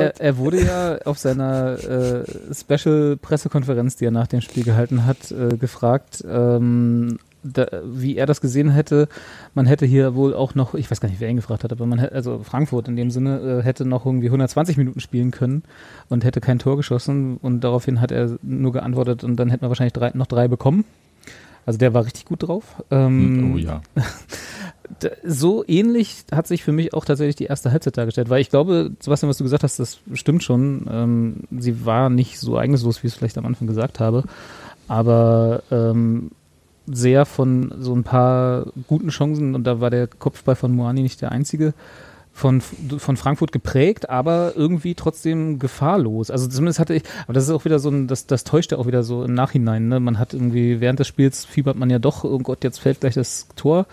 [0.00, 2.24] Er, er, wurde ja auf seiner äh,
[2.54, 8.40] Special-Pressekonferenz, die er nach dem Spiel gehalten hat, äh, gefragt, ähm, da, wie er das
[8.40, 9.08] gesehen hätte.
[9.54, 11.86] Man hätte hier wohl auch noch, ich weiß gar nicht, wer ihn gefragt hat, aber
[11.86, 15.62] man hätte, also Frankfurt in dem Sinne, äh, hätte noch irgendwie 120 Minuten spielen können
[16.08, 17.38] und hätte kein Tor geschossen.
[17.40, 20.84] Und daraufhin hat er nur geantwortet und dann hätten wir wahrscheinlich drei, noch drei bekommen.
[21.66, 22.82] Also der war richtig gut drauf.
[22.90, 23.82] Ähm, oh ja.
[25.24, 28.90] so ähnlich hat sich für mich auch tatsächlich die erste Halbzeit dargestellt, weil ich glaube,
[29.00, 30.86] Sebastian, was du gesagt hast, das stimmt schon.
[30.90, 34.24] Ähm, sie war nicht so eigeneslos, wie ich es vielleicht am Anfang gesagt habe,
[34.88, 36.30] aber ähm,
[36.86, 41.20] sehr von so ein paar guten Chancen und da war der Kopfball von Moani nicht
[41.22, 41.74] der einzige.
[42.32, 46.30] Von, von Frankfurt geprägt, aber irgendwie trotzdem gefahrlos.
[46.30, 48.78] Also zumindest hatte ich, aber das ist auch wieder so ein, das, das täuscht ja
[48.78, 49.88] auch wieder so im Nachhinein.
[49.88, 50.00] Ne?
[50.00, 53.14] Man hat irgendwie während des Spiels fiebert man ja doch, oh Gott, jetzt fällt gleich
[53.14, 53.86] das Tor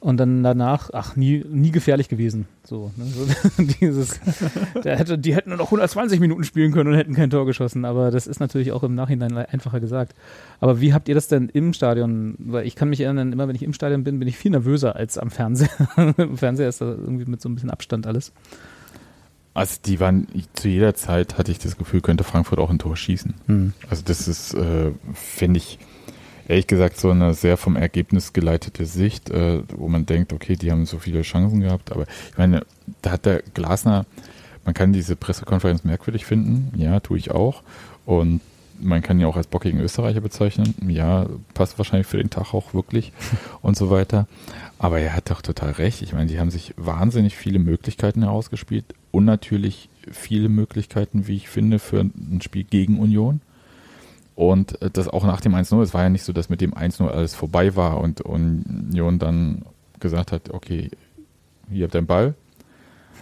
[0.00, 2.48] und dann danach, ach, nie, nie gefährlich gewesen.
[2.64, 3.04] So, ne?
[3.04, 4.18] so dieses,
[4.82, 7.84] der hätte, die hätten nur noch 120 Minuten spielen können und hätten kein Tor geschossen,
[7.84, 10.14] aber das ist natürlich auch im Nachhinein einfacher gesagt.
[10.58, 12.34] Aber wie habt ihr das denn im Stadion?
[12.38, 14.96] Weil ich kann mich erinnern, immer wenn ich im Stadion bin, bin ich viel nervöser
[14.96, 15.70] als am Fernseher.
[16.16, 18.32] Im Fernseher ist da irgendwie mit so ein bisschen Abstand alles.
[19.52, 22.96] Also die waren, zu jeder Zeit hatte ich das Gefühl, könnte Frankfurt auch ein Tor
[22.96, 23.34] schießen.
[23.46, 23.72] Hm.
[23.88, 25.78] Also das ist, äh, finde ich,
[26.50, 30.72] ehrlich gesagt so eine sehr vom Ergebnis geleitete Sicht, äh, wo man denkt, okay, die
[30.72, 32.66] haben so viele Chancen gehabt, aber ich meine,
[33.02, 34.04] da hat der Glasner,
[34.64, 37.62] man kann diese Pressekonferenz merkwürdig finden, ja, tue ich auch.
[38.04, 38.40] Und
[38.80, 40.74] man kann ihn auch als bockigen Österreicher bezeichnen.
[40.88, 43.12] Ja, passt wahrscheinlich für den Tag auch wirklich
[43.62, 44.26] und so weiter.
[44.78, 46.02] Aber er hat doch total recht.
[46.02, 51.48] Ich meine, die haben sich wahnsinnig viele Möglichkeiten herausgespielt und natürlich viele Möglichkeiten, wie ich
[51.48, 53.40] finde, für ein Spiel gegen Union.
[54.40, 57.06] Und das auch nach dem 1-0, es war ja nicht so, dass mit dem 1-0
[57.06, 59.66] alles vorbei war und Union dann
[59.98, 60.90] gesagt hat, okay,
[61.70, 62.34] hier habt ihr den Ball.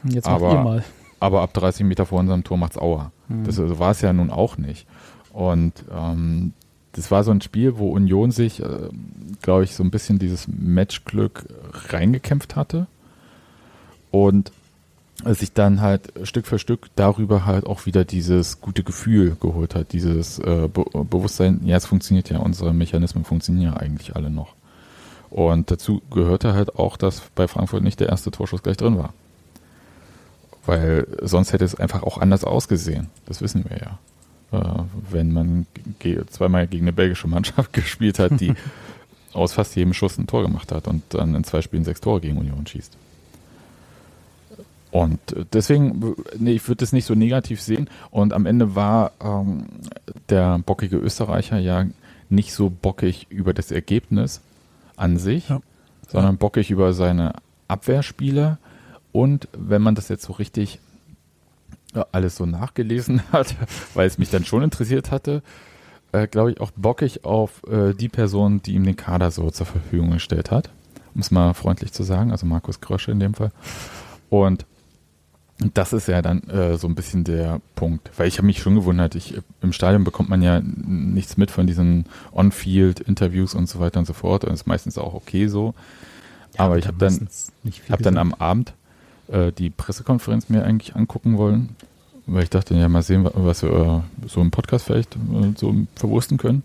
[0.04, 0.84] Jetzt Aber- macht ihr mal.
[1.18, 3.10] Aber ab 30 Meter vor unserem Tor macht's Aua.
[3.26, 3.42] Hm.
[3.42, 4.86] Das also war es ja nun auch nicht.
[5.32, 6.52] Und ähm,
[6.92, 8.88] das war so ein Spiel, wo Union sich, äh,
[9.42, 11.46] glaube ich, so ein bisschen dieses Matchglück
[11.90, 12.86] reingekämpft hatte
[14.12, 14.52] und
[15.24, 19.92] sich dann halt Stück für Stück darüber halt auch wieder dieses gute Gefühl geholt hat,
[19.92, 24.54] dieses äh, Be Bewusstsein, ja, es funktioniert ja, unsere Mechanismen funktionieren ja eigentlich alle noch.
[25.30, 29.12] Und dazu gehörte halt auch, dass bei Frankfurt nicht der erste Torschuss gleich drin war.
[30.64, 33.08] Weil sonst hätte es einfach auch anders ausgesehen.
[33.26, 33.98] Das wissen wir ja.
[34.50, 35.66] Äh, wenn man
[35.98, 38.54] ge zweimal gegen eine belgische Mannschaft gespielt hat, die
[39.32, 42.20] aus fast jedem Schuss ein Tor gemacht hat und dann in zwei Spielen sechs Tore
[42.20, 42.96] gegen Union schießt.
[44.91, 47.89] Und äh, deswegen, nee, ich würde das nicht so negativ sehen.
[48.11, 49.66] Und am Ende war ähm,
[50.28, 51.86] der bockige Österreicher ja
[52.30, 54.41] nicht so bockig über das Ergebnis
[54.97, 55.61] an sich, Ja.
[56.09, 57.34] sondern bockig über seine
[57.68, 58.59] Abwehrspieler.
[59.12, 60.78] Und wenn man das jetzt so richtig
[62.12, 63.55] alles so nachgelesen hat,
[63.95, 65.43] weil es mich dann schon interessiert hatte,
[66.12, 69.66] äh, glaube ich auch bockig auf äh, die Person, die ihm den Kader so zur
[69.66, 70.70] Verfügung gestellt hat,
[71.14, 73.51] um es mal freundlich zu sagen, also Markus Krösche in dem Fall.
[74.30, 74.66] Und
[75.74, 78.76] das ist ja dann äh, so ein bisschen der Punkt, weil ich habe mich schon
[78.76, 83.98] gewundert, ich, im Stadion bekommt man ja nichts mit von diesen On-Field-Interviews und so weiter
[83.98, 85.74] und so fort und ist meistens auch okay so.
[86.56, 87.28] Aber ich habe dann,
[87.90, 88.72] hab dann am Abend
[89.28, 91.70] äh, die Pressekonferenz mir eigentlich angucken wollen,
[92.26, 95.52] weil ich dachte, ja, mal sehen, wa- was wir äh, so im Podcast vielleicht äh,
[95.56, 96.62] so verwursten können.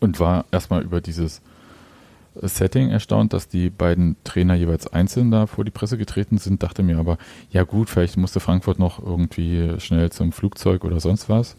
[0.00, 1.42] Und war erstmal über dieses
[2.34, 6.82] Setting erstaunt, dass die beiden Trainer jeweils einzeln da vor die Presse getreten sind, dachte
[6.82, 7.18] mir aber,
[7.50, 11.56] ja gut, vielleicht musste Frankfurt noch irgendwie schnell zum Flugzeug oder sonst was.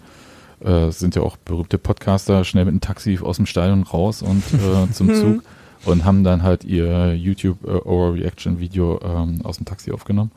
[0.64, 4.22] Äh, es sind ja auch berühmte Podcaster schnell mit dem Taxi aus dem Stadion raus
[4.22, 5.44] und äh, zum Zug
[5.86, 10.32] und haben dann halt ihr YouTube äh, Overreaction Video ähm, aus dem Taxi aufgenommen.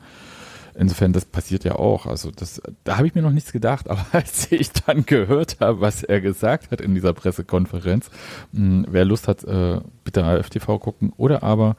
[0.77, 2.05] Insofern, das passiert ja auch.
[2.05, 5.79] Also das, da habe ich mir noch nichts gedacht, aber als ich dann gehört habe,
[5.81, 8.09] was er gesagt hat in dieser Pressekonferenz,
[8.51, 11.75] mh, wer Lust hat, äh, bitte AFTV gucken oder aber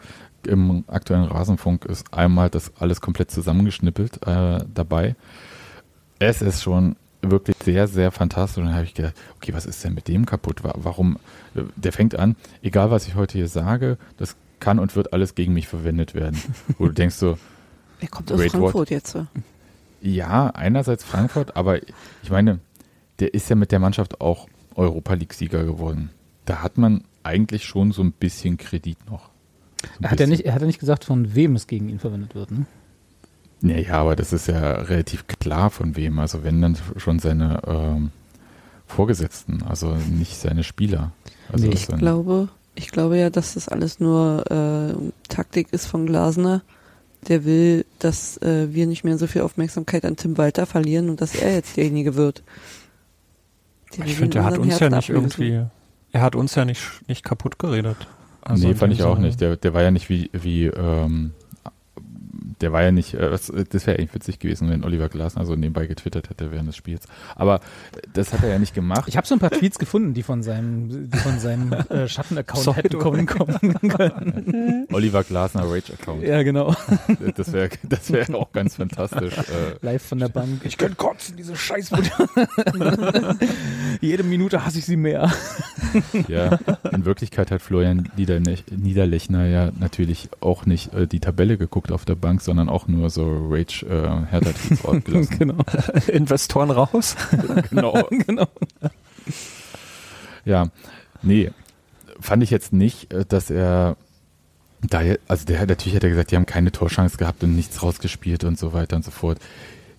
[0.47, 5.17] im aktuellen Rasenfunk ist einmal das alles komplett zusammengeschnippelt äh, dabei.
[6.19, 8.59] Es ist schon wirklich sehr, sehr fantastisch.
[8.59, 10.63] Und dann habe ich gedacht, okay, was ist denn mit dem kaputt?
[10.65, 11.17] Wa- Warum?
[11.55, 15.35] äh, Der fängt an, egal was ich heute hier sage, das kann und wird alles
[15.35, 16.41] gegen mich verwendet werden.
[16.79, 17.37] Wo du denkst so,
[18.01, 19.13] Er kommt aus Great Frankfurt jetzt.
[19.13, 19.27] so.
[20.01, 21.81] ja, einerseits Frankfurt, aber
[22.23, 22.61] ich meine,
[23.21, 26.11] der ist ja mit der Mannschaft auch Europa League-Sieger geworden.
[26.45, 29.31] Da hat man eigentlich schon so ein bisschen Kredit noch.
[29.83, 30.31] So Er hat, ja bisschen.
[30.31, 32.51] nicht, er hat ja nicht gesagt, von wem es gegen ihn verwendet wird.
[32.51, 32.67] Ne?
[33.63, 36.19] Naja, aber das ist ja relativ klar von wem.
[36.19, 38.11] Also wenn dann schon seine ähm,
[38.87, 41.13] Vorgesetzten, also nicht seine Spieler.
[41.51, 44.95] Also Nee, Ich glaube, ich glaube ja, dass das alles nur äh,
[45.29, 46.63] Taktik ist von Glasner.
[47.29, 51.21] Der will, dass äh, wir nicht mehr so viel Aufmerksamkeit an Tim Walter verlieren und
[51.21, 52.43] dass er jetzt derjenige wird.
[53.97, 55.43] Der Ich finde, in er hat uns ja Herzen nicht ablösen.
[55.43, 55.71] irgendwie,
[56.13, 57.97] er hat uns ja nicht, nicht kaputt geredet.
[58.43, 59.27] Also nee, fand ich auch Sinne.
[59.27, 59.41] nicht.
[59.41, 61.33] Der, der war ja nicht wie, wie ähm,
[62.61, 65.55] der war ja nicht, äh, das, das wäre eigentlich witzig gewesen, wenn Oliver Glasner so
[65.57, 67.05] nebenbei getwittert hätte während des Spiels.
[67.35, 67.61] Aber
[68.13, 69.09] das hat er ja nicht gemacht.
[69.09, 72.77] Ich habe so ein paar Tweets gefunden, die von seinem, die von seinem äh, Schattenaccount
[72.77, 74.87] hätten kommen kommen können.
[74.93, 76.23] Oliver Glasner Rage-Account.
[76.23, 76.75] ja, genau.
[77.37, 79.37] Das wäre das wär auch ganz fantastisch.
[79.37, 80.61] Äh, Live von der Bank.
[80.65, 82.29] Ich könnte kotzen, diese Scheißmutter.
[84.01, 85.33] Jede Minute hasse ich sie mehr.
[86.29, 86.59] ja,
[86.93, 92.05] in Wirklichkeit hat Florian Niederlech, Niederlechner ja natürlich auch nicht äh, die Tabelle geguckt auf
[92.05, 95.39] der Bank, sondern auch nur so Rage äh, Hertha Tweets rausgelassen.
[95.39, 95.57] genau.
[96.09, 97.17] Investoren raus.
[97.71, 98.09] genau.
[98.27, 98.47] genau.
[100.45, 100.69] Ja,
[101.23, 101.51] nee,
[102.21, 103.97] fand ich jetzt nicht, äh, dass er
[104.83, 108.45] da, also der natürlich hat er gesagt, die haben keine Torchance gehabt und nichts rausgespielt
[108.45, 109.39] und so weiter und so fort.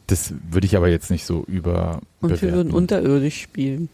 [0.07, 3.89] Das würde ich aber jetzt nicht so über Und wir würden unterirdisch spielen.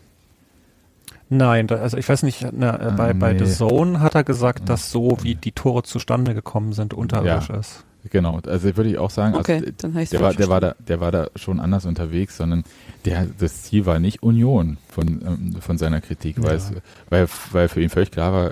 [1.29, 3.49] Nein, also ich weiß nicht, na, äh, Ah, bei, bei The nee.
[3.49, 7.55] Zone hat er gesagt, dass so wie die Tore zustande gekommen sind, unterirdisch Ja.
[7.57, 7.83] ist.
[8.09, 10.99] Genau, also würde ich auch sagen, Okay, also, dann der war, der war da, der
[10.99, 12.63] war da schon anders unterwegs, sondern
[13.05, 16.55] der, das Ziel war nicht Union von, ähm, von seiner Kritik, weil, Ja.
[16.57, 16.71] es,
[17.09, 18.51] weil, weil für ihn völlig klar war,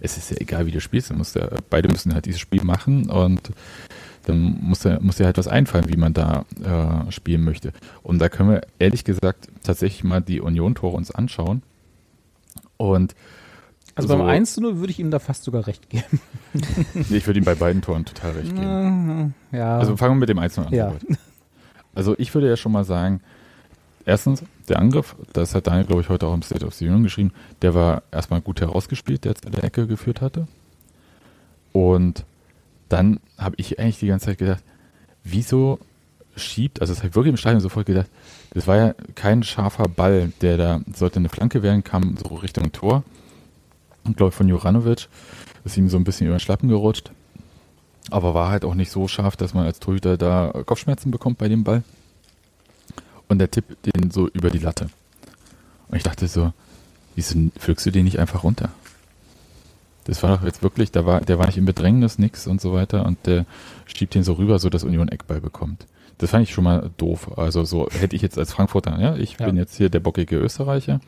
[0.00, 2.62] es ist ja egal, wie du spielst, du musst ja, beide müssen halt dieses Spiel
[2.62, 3.50] machen und
[4.26, 7.72] dann muss er muss dir halt was einfallen, wie man da äh, spielen möchte.
[8.02, 11.62] Und da können wir ehrlich gesagt tatsächlich mal die Union-Tore uns anschauen.
[12.76, 13.14] Und
[13.96, 16.20] Also so- beim 1 zu 0 würde ich ihm da fast sogar recht geben.
[16.94, 19.34] Nee, ich würde ihm bei beiden Toren total recht geben.
[19.52, 19.78] Ja.
[19.78, 20.74] Also fangen wir mit dem Einzelnen an.
[20.74, 20.92] Ja.
[21.94, 23.20] Also ich würde ja schon mal sagen,
[24.04, 27.02] erstens, der Angriff, das hat Daniel, glaube ich, heute auch im State of the Union
[27.02, 27.32] geschrieben,
[27.62, 30.46] der war erstmal gut herausgespielt, der zu der Ecke geführt hatte.
[31.72, 32.24] Und
[32.88, 34.62] dann habe ich eigentlich die ganze Zeit gedacht,
[35.24, 35.78] wieso
[36.36, 38.08] schiebt, also das habe ich wirklich im Stadion sofort gedacht,
[38.52, 42.72] das war ja kein scharfer Ball, der da sollte eine Flanke werden, kam so Richtung
[42.72, 43.02] Tor.
[44.06, 45.08] Und glaube ich von Juranovic,
[45.64, 47.10] ist ihm so ein bisschen über den Schlappen gerutscht.
[48.10, 51.48] Aber war halt auch nicht so scharf, dass man als Torhüter da Kopfschmerzen bekommt bei
[51.48, 51.82] dem Ball.
[53.28, 54.88] Und der tippt den so über die Latte.
[55.88, 56.52] Und ich dachte so,
[57.16, 58.70] wieso pflückst du den nicht einfach runter?
[60.04, 62.72] Das war doch jetzt wirklich, da war, der war nicht im Bedrängnis, nix und so
[62.72, 63.04] weiter.
[63.04, 63.44] Und der
[63.86, 65.86] schiebt den so rüber, so dass Union Eckball bekommt.
[66.18, 67.36] Das fand ich schon mal doof.
[67.36, 69.46] Also so hätte ich jetzt als Frankfurter, ja, ich Ja.
[69.46, 71.00] bin jetzt hier der bockige Österreicher,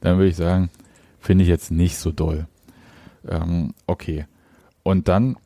[0.00, 0.70] dann würde ich sagen,
[1.20, 2.46] finde ich jetzt nicht so doll.
[3.26, 4.26] Ähm, okay.
[4.82, 5.36] Und dann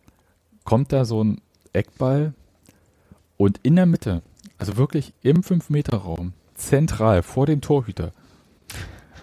[0.65, 1.41] kommt da so ein
[1.73, 2.35] Eckball
[3.37, 4.23] und in der Mitte,
[4.59, 8.13] also wirklich im 5-Meter-Raum, zentral vor dem Torhüter,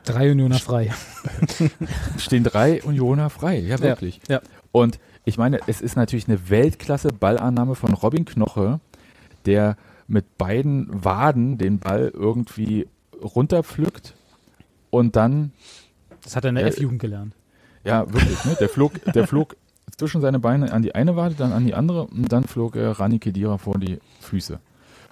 [0.09, 0.91] Drei Unioner frei.
[2.17, 3.59] stehen drei Unioner frei.
[3.59, 4.19] Ja, wirklich.
[4.27, 4.41] ja.
[4.71, 8.79] Und ich meine, es ist natürlich eine Weltklasse-Ballannahme von Robin Knoche,
[9.45, 9.77] der
[10.07, 12.87] mit beiden Waden den Ball irgendwie
[13.21, 14.15] runterpflückt
[14.89, 15.51] und dann
[16.24, 17.34] Das hat er in der Ja, F-Jugend gelernt.
[17.84, 18.55] Ja, wirklich, ne?
[18.59, 19.55] Der flog, der flog
[19.97, 22.91] zwischen seine Beine an die eine Wade, dann an die andere und dann flog er
[22.99, 24.59] Rani Kedira vor die Füße.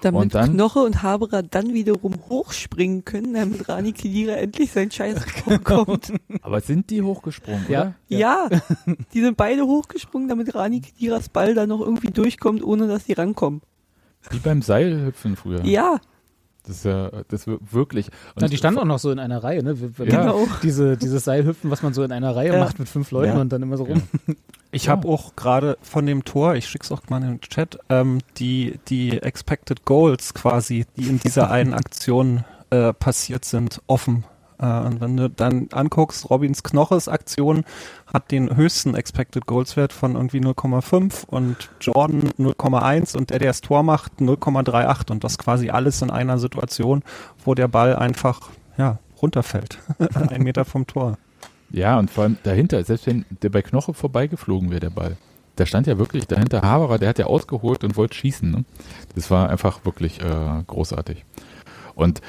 [0.01, 4.91] Damit Und dann- Knoche und Haberer dann wiederum hochspringen können, damit Rani Kedira endlich sein
[4.91, 6.13] Scheiß bekommt.
[6.43, 7.81] Aber sind die hochgesprungen, Ja.
[7.81, 7.93] oder?
[8.09, 8.49] ja.
[9.13, 13.13] die sind beide hochgesprungen, damit Rani Kediras Ball dann noch irgendwie durchkommt, ohne dass die
[13.13, 13.61] rankommen.
[14.29, 15.63] Wie beim Seilhüpfen früher.
[15.65, 15.99] Ja,
[16.67, 18.07] Das ist ja, das wir- wirklich.
[18.35, 19.75] Und Na, die standen auch noch so in einer Reihe, ne?
[19.97, 20.21] Wenn Ja.
[20.21, 20.47] genau.
[20.63, 22.59] Diese, dieses Seilhüpfen, was man so in einer Reihe Ja.
[22.59, 23.41] macht mit fünf Leuten Ja.
[23.41, 24.01] und dann immer so rum.
[24.71, 24.91] Ich Ja.
[24.91, 28.79] habe auch gerade von dem Tor, ich schick's auch mal in den Chat, ähm, die,
[28.89, 34.25] die Expected Goals quasi, die in dieser einen Aktion äh, passiert sind, offen.
[34.59, 37.63] Äh, und wenn du dann anguckst, Robins Knoches Aktion
[38.11, 43.49] hat den höchsten Expected Goals Wert von irgendwie 0,5 und Jordan 0,1 und der, der
[43.49, 47.03] das Tor macht, 0,38 und das quasi alles in einer Situation,
[47.43, 49.79] wo der Ball einfach, ja, runterfällt.
[50.29, 51.17] Ein Meter vom Tor.
[51.69, 55.17] Ja, und vor allem dahinter, selbst wenn der bei Knoche vorbeigeflogen wäre, der Ball,
[55.57, 58.49] da stand ja wirklich dahinter Haberer, der hat ja ausgeholt und wollte schießen.
[58.49, 58.63] Ne?
[59.15, 61.25] Das war einfach wirklich äh, großartig.
[61.95, 62.21] Und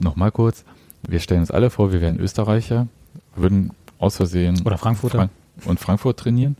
[0.00, 0.64] nochmal kurz,
[1.08, 2.88] wir stellen uns alle vor, wir wären Österreicher,
[3.34, 5.18] würden aus Versehen Oder Frankfurter.
[5.18, 5.30] Frank
[5.64, 6.56] und Frankfurt trainieren.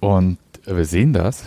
[0.00, 1.44] und wir sehen das.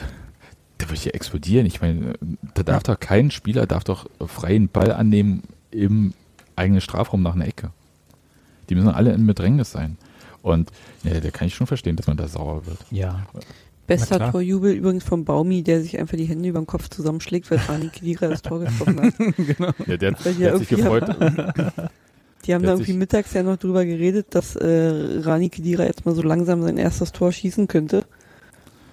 [0.80, 1.68] Da würde ich ja explodieren.
[1.68, 2.14] Ich meine,
[2.56, 6.14] da darf doch kein Spieler darf doch freien Ball annehmen im
[6.56, 7.70] eigenen Strafraum nach einer Ecke.
[8.70, 9.98] Die müssen alle in Bedrängnis sein.
[10.42, 10.72] Und
[11.04, 12.80] ja, da kann ich schon verstehen, dass man da sauer wird.
[12.90, 13.28] Ja.
[14.00, 14.32] Bester.
[14.32, 17.90] Torjubel übrigens vom Baumi, der sich einfach die Hände über den Kopf zusammenschlägt, weil Rani
[17.90, 19.14] Kedira das Tor getroffen hat.
[19.88, 21.16] Ja, der, hat- der ja hat sich irgendwie gefreut.
[22.46, 26.16] Die haben da irgendwie mittags ja noch drüber geredet, dass äh, Rani Kedira jetzt mal
[26.16, 28.04] so langsam sein erstes Tor schießen könnte.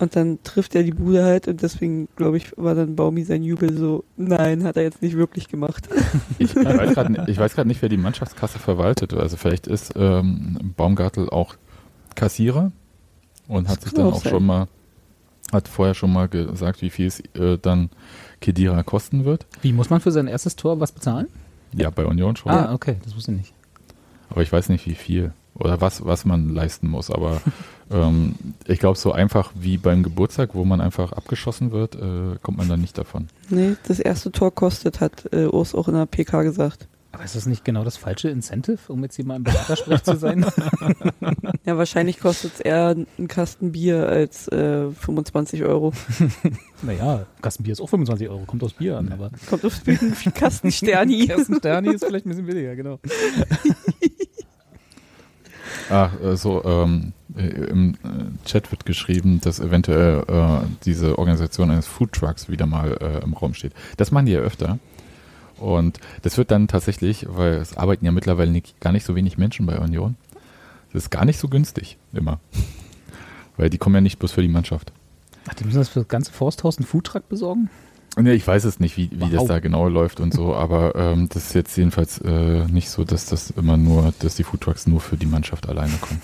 [0.00, 3.42] Und dann trifft er die Bude halt und deswegen, glaube ich, war dann Baumi sein
[3.42, 5.88] Jubel so, nein, hat er jetzt nicht wirklich gemacht.
[6.38, 9.12] Ich weiß gerade nicht, ich weiß grad nicht, wer die Mannschaftskasse verwaltet.
[9.14, 11.56] Also vielleicht ist ähm, Baumgartel auch
[12.14, 12.70] Kassierer
[13.48, 14.30] und hat Das sich dann auch auch sein.
[14.32, 14.68] schon mal,
[15.52, 17.90] hat vorher schon mal gesagt, wie viel es äh, dann
[18.40, 19.46] Kedira kosten wird.
[19.62, 21.28] Wie, muss man für sein erstes Tor was bezahlen?
[21.72, 22.52] Ja, bei Union schon.
[22.52, 23.52] Ah, okay, das wusste ich nicht.
[24.30, 27.10] Aber ich weiß nicht, wie viel oder was, was man leisten muss.
[27.10, 27.40] Aber
[27.90, 28.34] ähm,
[28.66, 32.68] ich glaube, so einfach wie beim Geburtstag, wo man einfach abgeschossen wird, äh, kommt man
[32.68, 33.28] dann nicht davon.
[33.48, 36.87] Nee, das erste Tor kostet, hat äh, Urs auch in der PK gesagt.
[37.10, 40.16] Aber ist das nicht genau das falsche Incentive, um jetzt hier mal im Beratersprech zu
[40.16, 40.44] sein?
[41.64, 45.92] Ja, wahrscheinlich kostet es eher einen Kasten Bier als äh, 25 Euro.
[46.82, 49.98] naja, Kastenbier ist auch 25 Euro, kommt aus Bier an, aber Kommt aufs Bier,
[50.34, 51.26] Kasten Sterni.
[51.26, 52.98] Ersten Sterni ist vielleicht ein bisschen billiger, genau.
[55.90, 61.70] Ach, äh, so, ähm, äh, im äh, Chat wird geschrieben, dass eventuell äh, diese Organisation
[61.70, 63.72] eines Foodtrucks wieder mal äh, im Raum steht.
[63.96, 64.78] Das machen die ja öfter.
[65.58, 69.38] Und das wird dann tatsächlich, weil es arbeiten ja mittlerweile nicht, gar nicht so wenig
[69.38, 70.16] Menschen bei Union.
[70.92, 72.40] Das ist gar nicht so günstig, immer.
[73.56, 74.92] Weil die kommen ja nicht bloß für die Mannschaft.
[75.48, 77.70] Ach, die müssen das für das ganze Forsthaus einen Foodtruck besorgen?
[78.16, 79.48] Nee, ich weiß es nicht, wie, wie das Wow.
[79.48, 83.26] da genau läuft und so, aber ähm, das ist jetzt jedenfalls äh, nicht so, dass
[83.26, 86.20] das immer nur, dass die Foodtrucks nur für die Mannschaft alleine kommen.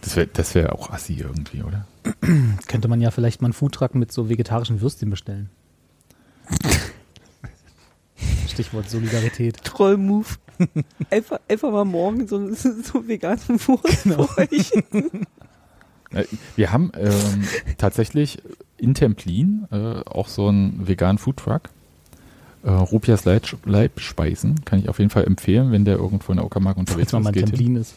[0.00, 1.86] Das wäre das wär auch assi irgendwie, oder?
[2.68, 5.50] Könnte man ja vielleicht mal einen Foodtruck mit so vegetarischen Würstchen bestellen.
[8.48, 9.56] Stichwort Solidarität.
[9.64, 10.38] Trollmove.
[11.10, 14.28] einfach, einfach mal morgen so, so veganen Wurst genau.
[16.12, 17.44] Äh, Wir haben ähm,
[17.78, 18.38] tatsächlich
[18.78, 21.70] in Templin äh, auch so einen veganen Foodtruck.
[22.62, 26.46] Äh, Rupias Leib Leibspeisen kann ich auf jeden Fall empfehlen, wenn der irgendwo in der
[26.46, 27.20] Uckermark unterwegs ist.
[27.20, 27.54] mal geht hin.
[27.54, 27.94] Templin ist.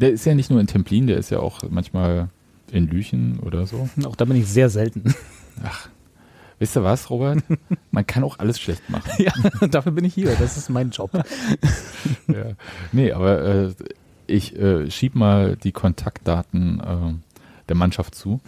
[0.00, 2.28] Der ist ja nicht nur in Templin, der ist ja auch manchmal
[2.70, 3.88] in Lüchen oder so.
[4.04, 5.14] Auch da bin ich sehr selten.
[5.62, 5.88] Ach,
[6.58, 7.42] wisst ihr was, Robert?
[7.90, 9.10] Man kann auch alles schlecht machen.
[9.18, 9.32] ja,
[9.68, 10.34] dafür bin ich hier.
[10.36, 11.10] Das ist mein Job.
[12.28, 12.52] ja.
[12.92, 13.74] Nee, aber äh,
[14.26, 17.14] ich äh, schieb mal die Kontaktdaten äh,
[17.68, 18.40] der Mannschaft zu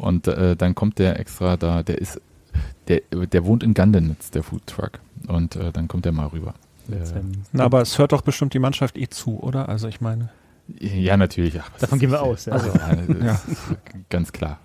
[0.00, 2.20] und äh, dann kommt der extra da, der ist,
[2.88, 6.54] der, der wohnt in Gandenitz, der Foodtruck und äh, dann kommt der mal rüber.
[6.90, 6.94] Äh,
[7.52, 9.68] Na, aber es hört doch bestimmt die Mannschaft eh zu, oder?
[9.68, 10.30] Also ich meine.
[10.78, 11.60] ja, natürlich.
[11.60, 12.52] Ach, Davon gehen wir aus, ja.
[12.52, 12.72] Also,
[13.24, 13.40] ja,
[14.08, 14.60] ganz klar.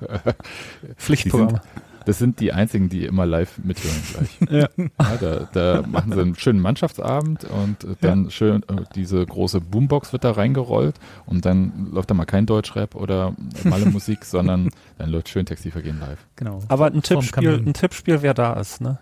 [0.97, 1.59] Pflichtprogramm.
[2.05, 4.39] Das sind die einzigen, die immer live mithören gleich.
[4.49, 4.69] Ja.
[4.77, 9.61] Ja, da, da machen sie einen schönen Mannschaftsabend und äh, dann schön äh, diese große
[9.61, 14.69] Boombox wird da reingerollt und dann läuft da mal kein Deutschrap oder Malle Musik, sondern
[14.97, 16.19] dann läuft schön Textilvergehen live.
[16.35, 16.59] Genau.
[16.67, 18.99] Aber ein Tippspiel, ein Tippspiel, wer da ist, ne?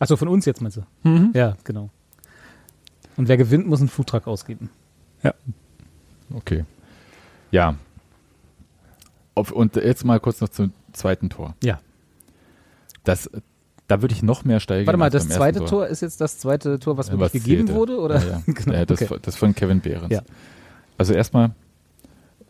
[0.00, 1.08] Achso, von uns jetzt meinst du?
[1.08, 1.30] Mhm.
[1.34, 1.90] Ja, genau.
[3.16, 4.70] Und wer gewinnt, muss einen Foodtruck ausgeben.
[6.32, 6.64] Okay.
[7.50, 7.76] Ja.
[9.34, 11.54] Auf, und jetzt mal kurz noch zum zweiten Tor.
[11.62, 11.80] Ja.
[13.04, 13.30] Das,
[13.86, 14.86] da würde ich noch mehr steigen.
[14.86, 15.86] Warte mal, das zweite ersten Tor.
[15.86, 17.78] ist jetzt das zweite Tor, was Ja, wirklich gegeben zählte.
[17.78, 17.98] wurde?
[18.00, 18.18] Oder?
[18.20, 18.42] Ja, ja.
[18.52, 19.18] Genau, ja, das, okay.
[19.20, 20.12] das von Kevin Behrens.
[20.12, 20.22] Ja.
[20.96, 21.50] Also erstmal,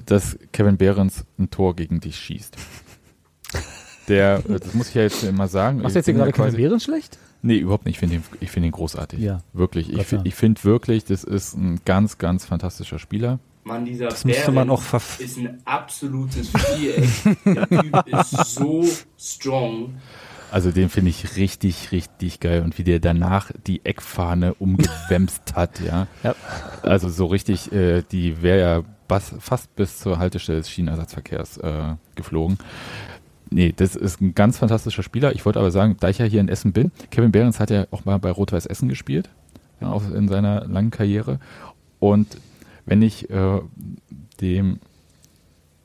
[0.06, 2.56] dass Kevin Behrens ein Tor gegen dich schießt.
[4.08, 5.82] Der, das muss ich ja jetzt mal sagen.
[5.82, 7.18] Machst du jetzt hier gerade Kevin Behrens schlecht?
[7.42, 7.96] Nee, überhaupt nicht.
[7.96, 9.20] Ich finde ihn, ich finde ihn großartig.
[9.20, 9.42] Ja.
[9.52, 9.92] Wirklich.
[9.92, 13.38] Ich, ich finde wirklich, das ist ein ganz, ganz fantastischer Spieler.
[13.64, 14.82] Mann, dieser Das müsste man auch
[15.18, 17.08] ist ein absolutes Viereck.
[17.44, 18.84] Der Typ ist so
[19.18, 19.94] strong.
[20.50, 22.62] Also den finde ich richtig, richtig geil.
[22.62, 26.06] Und wie der danach die Eckfahne umgewämst hat, ja.
[26.22, 26.34] Ja.
[26.82, 31.94] Also so richtig, äh, die wäre ja bas- fast bis zur Haltestelle des Schienenersatzverkehrs äh,
[32.14, 32.58] geflogen.
[33.50, 35.34] Nee, das ist ein ganz fantastischer Spieler.
[35.34, 37.86] Ich wollte aber sagen, da ich ja hier in Essen bin, Kevin Behrens hat ja
[37.90, 39.30] auch mal bei Rot-Weiß Essen gespielt,
[39.80, 41.40] ja, auch in seiner langen Karriere.
[41.98, 42.28] Und
[42.86, 43.60] wenn ich äh,
[44.40, 44.80] dem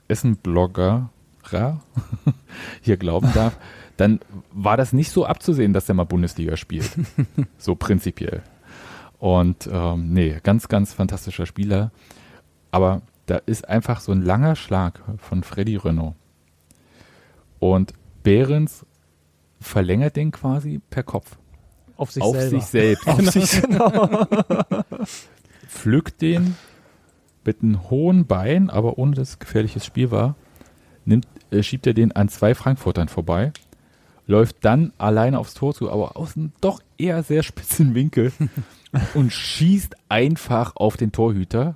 [0.07, 1.09] Essen-Blogger
[2.81, 3.57] hier glauben darf,
[3.97, 4.19] dann
[4.51, 6.91] war das nicht so abzusehen, dass er mal Bundesliga spielt.
[7.57, 8.43] so prinzipiell.
[9.17, 11.91] Und ähm, nee, ganz, ganz fantastischer Spieler.
[12.71, 16.15] Aber da ist einfach so ein langer Schlag von Freddy Renault.
[17.59, 17.93] Und
[18.23, 18.85] Behrens
[19.59, 21.37] verlängert den quasi per Kopf.
[21.97, 22.49] Auf sich auf selber.
[22.49, 23.07] sich selbst.
[23.07, 23.61] auf sich
[25.67, 26.55] pflückt den
[27.45, 30.35] mit einem hohen Bein, aber ohne dass es gefährliches Spiel war,
[31.05, 33.51] nimmt, äh, schiebt er den an zwei Frankfurtern vorbei,
[34.27, 38.31] läuft dann alleine aufs Tor zu, aber aus einem doch eher sehr spitzen Winkel
[39.13, 41.75] und schießt einfach auf den Torhüter,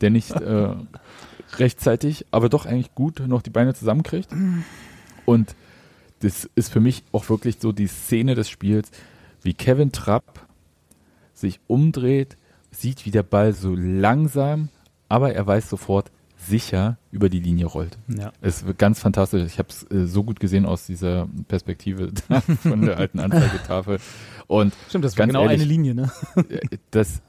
[0.00, 0.74] der nicht äh,
[1.58, 4.30] rechtzeitig, aber doch eigentlich gut noch die Beine zusammenkriegt.
[5.24, 5.54] Und
[6.20, 8.90] das ist für mich auch wirklich so die Szene des Spiels,
[9.42, 10.46] wie Kevin Trapp
[11.34, 12.36] sich umdreht,
[12.70, 14.68] sieht, wie der Ball so langsam,
[15.12, 17.98] aber er weiß sofort sicher über die Linie rollt.
[18.08, 18.32] Ja.
[18.40, 19.42] Es wird ganz fantastisch.
[19.42, 22.10] Ich habe es äh, so gut gesehen aus dieser Perspektive
[22.62, 23.98] von der alten Anzeigetafel.
[24.46, 25.60] Und Stimmt, das war genau ehrlich.
[25.60, 26.10] eine Linie, ne?
[26.48, 26.60] äh,
[26.92, 27.20] dass,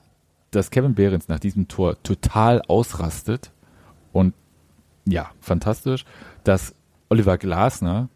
[0.52, 3.52] dass Kevin Behrens nach diesem Tor total ausrastet
[4.14, 4.34] und
[5.06, 6.06] ja, fantastisch,
[6.46, 6.76] dass
[7.10, 8.08] Oliver Glasner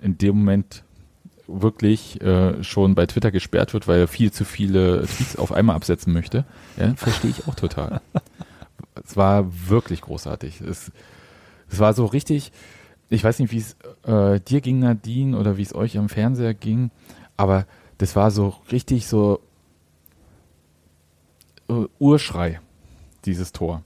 [0.00, 0.82] in dem Moment
[1.46, 5.76] wirklich äh, schon bei Twitter gesperrt wird, weil er viel zu viele Tweets auf einmal
[5.76, 6.44] absetzen möchte.
[6.76, 8.00] Ja, verstehe ich auch total.
[8.94, 10.60] Es war wirklich großartig.
[10.60, 10.92] Es,
[11.70, 12.52] es war so richtig,
[13.08, 16.54] ich weiß nicht, wie es äh, dir ging, Nadine, oder wie es euch am Fernseher
[16.54, 16.90] ging,
[17.36, 17.66] aber
[17.98, 19.40] das war so richtig so
[21.68, 22.60] äh, Urschrei,
[23.24, 23.82] dieses Tor.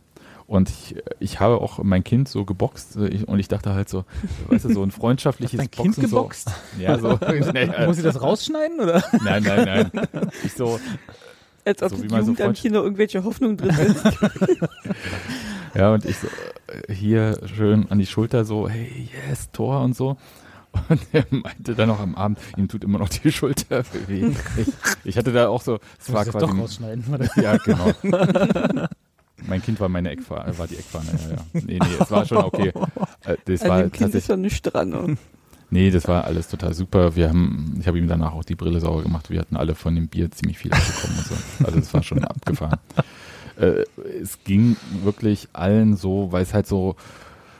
[0.46, 3.88] Und ich, ich habe auch mein Kind so geboxt äh, ich, und ich dachte halt
[3.88, 4.04] so,
[4.48, 6.48] weißt du, so ein freundschaftliches Dein Kind Boxen geboxt?
[6.76, 7.18] So, ja, so.
[7.52, 9.02] nee, Muss ich das rausschneiden, oder?
[9.24, 10.30] nein, nein, nein.
[10.44, 10.78] Ich so,
[11.66, 14.04] Als ob So die man so Freundsch- Kino irgendwelche Hoffnung drin ist.
[15.74, 16.26] Ja, und ich so,
[16.68, 20.16] äh, hier schön an die Schulter so, hey, yes, Tor und so.
[20.88, 24.32] Und er meinte dann noch am Abend, ihm tut immer noch die Schulter weh.
[24.56, 24.66] Ich,
[25.04, 27.04] ich hatte da auch so, es war das doch quasi, rausschneiden.
[27.36, 27.92] Ja, genau.
[29.46, 31.36] Mein Kind war meine Eckfahne, war die Eckfahne, ja, ja.
[31.52, 32.72] Nee, nee, es war schon okay.
[33.26, 35.18] Äh, Das An war dem Kind ist ja nichts dran.
[35.76, 35.82] Ne?
[35.82, 37.16] nee, das war alles total super.
[37.16, 39.30] Wir haben, ich habe ihm danach auch die Brille sauber gemacht.
[39.30, 41.64] Wir hatten alle von dem Bier ziemlich viel abbekommen und so.
[41.64, 42.78] Also es war schon abgefahren.
[43.58, 43.84] äh,
[44.20, 46.96] es ging wirklich allen so, weil es halt so,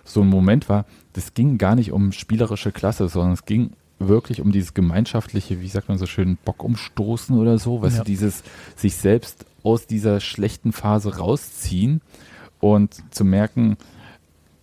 [0.05, 4.43] so ein Moment war, das ging gar nicht um spielerische Klasse, sondern es ging wirklich
[4.43, 8.03] um dieses gemeinschaftliche, wie sagt man so schön, Bock umstoßen oder so, weißt Ja.
[8.05, 8.43] du, dieses
[8.77, 12.03] sich selbst aus dieser schlechten Phase rausziehen
[12.61, 13.79] und zu merken,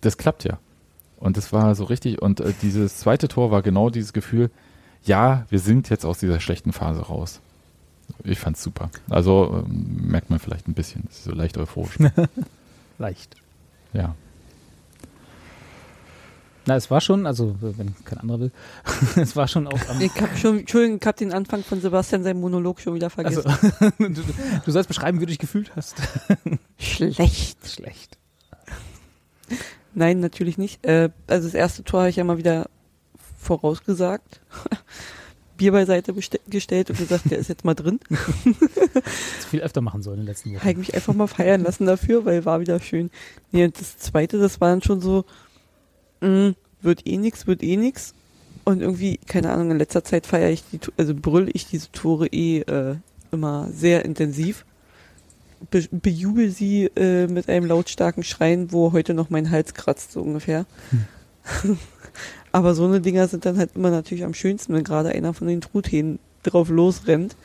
[0.02, 0.58] das klappt ja.
[1.24, 2.20] Und das war so richtig.
[2.20, 4.50] Und äh, dieses zweite Tor war genau dieses Gefühl,
[5.04, 7.40] ja, wir sind jetzt aus dieser schlechten Phase raus.
[8.24, 8.90] Ich fand's super.
[9.08, 11.96] Also ähm, merkt man vielleicht ein bisschen, das ist so leicht euphorisch.
[12.98, 13.36] Leicht.
[13.94, 14.14] ja.
[16.66, 18.52] Na, es war schon, also wenn kein anderer will,
[19.16, 22.22] es war schon auch am, Ich hab schon, Entschuldigung, ich hab den Anfang von Sebastian
[22.22, 23.46] seinen Monolog schon wieder vergessen.
[23.46, 24.22] also, du,
[24.64, 25.96] du sollst beschreiben, wie du dich gefühlt hast.
[26.78, 27.66] Schlecht.
[27.66, 28.18] Schlecht.
[29.94, 30.84] Nein, natürlich nicht.
[30.84, 32.68] Äh, also das erste Tor habe ich ja mal wieder
[33.40, 34.40] vorausgesagt.
[35.56, 36.12] Bier beiseite
[36.48, 38.00] gestellt und gesagt, der ist jetzt mal drin.
[38.94, 40.68] Das viel öfter machen sollen in den letzten Habe Wochen.
[40.70, 43.10] ich mich einfach mal feiern lassen dafür, weil war wieder schön.
[43.52, 45.24] Nee, und das zweite, das war dann schon so,
[46.20, 48.14] mh, wird eh nix, wird eh nix.
[48.64, 52.26] Und irgendwie, keine Ahnung, in letzter Zeit feiere ich die, also brüll ich diese Tore
[52.28, 52.96] eh äh,
[53.30, 54.64] immer sehr intensiv.
[55.70, 60.20] Be bejubel sie äh, mit einem lautstarken Schreien, wo heute noch mein Hals kratzt, so
[60.22, 60.66] ungefähr.
[62.52, 65.48] Aber so eine Dinger sind dann halt immer natürlich am schönsten, wenn gerade einer von
[65.48, 67.36] den Truthähnen drauf losrennt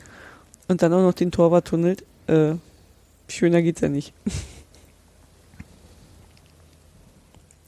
[0.68, 2.04] und dann auch noch den Torwart tunnelt.
[2.26, 2.54] Äh,
[3.28, 4.12] schöner geht's ja nicht.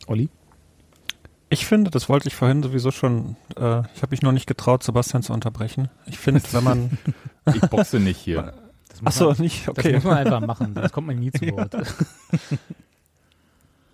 [0.07, 0.29] Olli?
[1.49, 4.83] Ich finde, das wollte ich vorhin sowieso schon, äh, ich habe mich noch nicht getraut,
[4.83, 5.91] Sebastian zu unterbrechen.
[6.07, 6.99] Ich finde, wenn man,
[7.47, 8.55] Ich boxe nicht hier.
[9.05, 9.95] Das achso, nicht, Das okay.
[9.95, 11.75] muss man einfach machen, sonst kommt man nie zu Wort.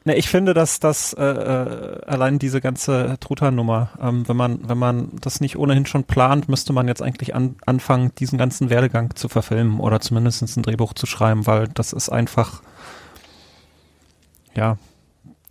[0.08, 4.78] Ne, ich finde, dass das äh, äh, allein diese ganze Truthahn-Nummer, ähm, wenn man wenn
[4.78, 9.14] man das nicht ohnehin schon plant, müsste man jetzt eigentlich an, anfangen, diesen ganzen Werdegang
[9.16, 12.62] zu verfilmen oder zumindest ein Drehbuch zu schreiben, weil das ist einfach
[14.56, 14.78] ja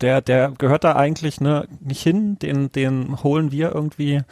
[0.00, 4.22] der der gehört da eigentlich ne nicht hin, den den holen wir irgendwie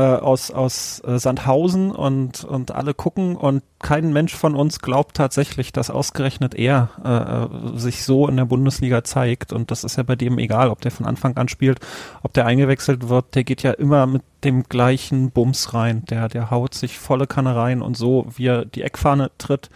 [0.00, 5.16] äh, aus aus äh, Sandhausen und und alle gucken und kein Mensch von uns glaubt
[5.16, 9.52] tatsächlich, dass ausgerechnet er äh, sich so in der Bundesliga zeigt.
[9.52, 11.80] Und das ist ja bei dem egal, ob der von Anfang an spielt,
[12.22, 16.50] ob der eingewechselt wird, der geht ja immer mit dem gleichen Bums rein, der der
[16.50, 19.68] haut sich volle Kanne rein und so wie er die Eckfahne tritt,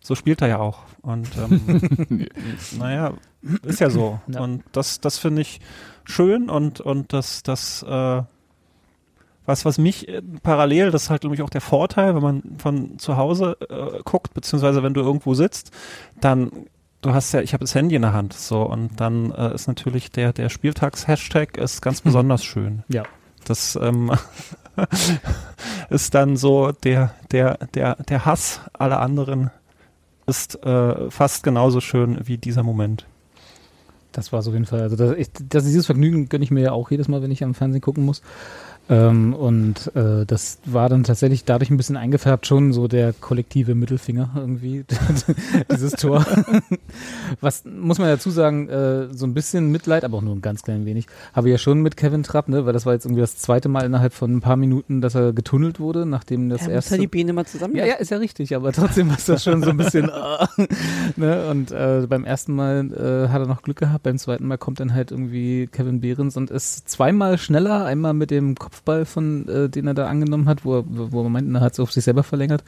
[0.00, 0.80] so spielt er ja auch.
[1.02, 2.28] Und ähm,
[2.78, 3.14] naja,
[3.64, 4.20] ist ja so.
[4.28, 4.40] Ja.
[4.40, 5.60] Und das, das finde ich
[6.04, 8.22] schön und, und das, das, äh,
[9.46, 12.42] was, was mich äh, parallel, das ist halt, glaube ich, auch der Vorteil, wenn man
[12.58, 15.70] von zu Hause äh, guckt, beziehungsweise wenn du irgendwo sitzt,
[16.20, 16.50] dann,
[17.00, 19.66] du hast ja, ich habe das Handy in der Hand, so, und dann äh, ist
[19.66, 22.84] natürlich der, der Spieltags-Hashtag ist ganz besonders schön.
[22.88, 23.04] Ja.
[23.44, 24.12] Das ähm,
[25.90, 29.50] ist dann so der, der, der, der Hass aller anderen
[30.26, 33.06] ist äh, fast genauso schön wie dieser Moment.
[34.12, 34.82] Das war so auf jeden Fall.
[34.82, 37.42] Also das, ich, das, dieses Vergnügen gönne ich mir ja auch jedes Mal, wenn ich
[37.42, 38.22] am Fernsehen gucken muss.
[38.92, 43.74] Ähm, und äh, das war dann tatsächlich dadurch ein bisschen eingefärbt, schon so der kollektive
[43.74, 44.84] Mittelfinger irgendwie,
[45.72, 46.26] dieses Tor.
[47.40, 50.62] Was muss man dazu sagen, äh, so ein bisschen Mitleid, aber auch nur ein ganz
[50.62, 53.22] klein wenig, habe ich ja schon mit Kevin Trapp, ne, weil das war jetzt irgendwie
[53.22, 56.70] das zweite Mal innerhalb von ein paar Minuten, dass er getunnelt wurde, nachdem das muss
[56.70, 56.96] erste.
[56.96, 57.74] ja die Beine mal zusammen.
[57.74, 60.10] Ja, ja, ist ja richtig, aber trotzdem ist das schon so ein bisschen.
[60.10, 60.66] äh,
[61.16, 61.48] ne?
[61.48, 64.80] Und äh, beim ersten Mal äh, hat er noch Glück gehabt, beim zweiten Mal kommt
[64.80, 69.68] dann halt irgendwie Kevin Behrens und ist zweimal schneller, einmal mit dem Kopfball, von äh,
[69.68, 72.04] den er da angenommen hat, wo er, wo er meint, er hat es auf sich
[72.04, 72.64] selber verlängert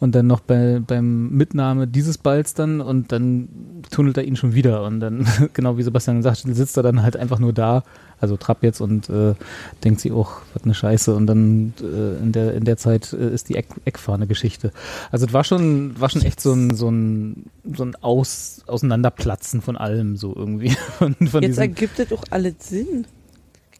[0.00, 3.48] und dann noch bei, beim Mitnahme dieses Balls dann und dann
[3.90, 7.16] tunnelt er ihn schon wieder und dann, genau wie Sebastian sagt, sitzt er dann halt
[7.16, 7.82] einfach nur da,
[8.20, 9.34] also Trapp jetzt und äh,
[9.82, 13.30] denkt sich auch, was eine Scheiße und dann äh, in der in der Zeit äh,
[13.30, 14.72] ist die Eck, Eckfahne-Geschichte.
[15.10, 17.46] Also es war schon war schon echt so ein so ein
[17.76, 22.54] so ein Aus, Auseinanderplatzen von allem so irgendwie von, von Jetzt ergibt es doch alles
[22.60, 23.04] Sinn.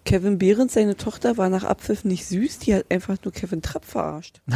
[0.05, 3.85] Kevin Behrens, seine Tochter, war nach Abpfiff nicht süß, die hat einfach nur Kevin Trapp
[3.85, 4.41] verarscht.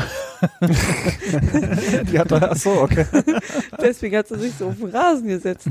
[2.13, 3.07] Die hat ach so, okay.
[3.81, 5.69] Deswegen hat sie sich so auf den Rasen gesetzt.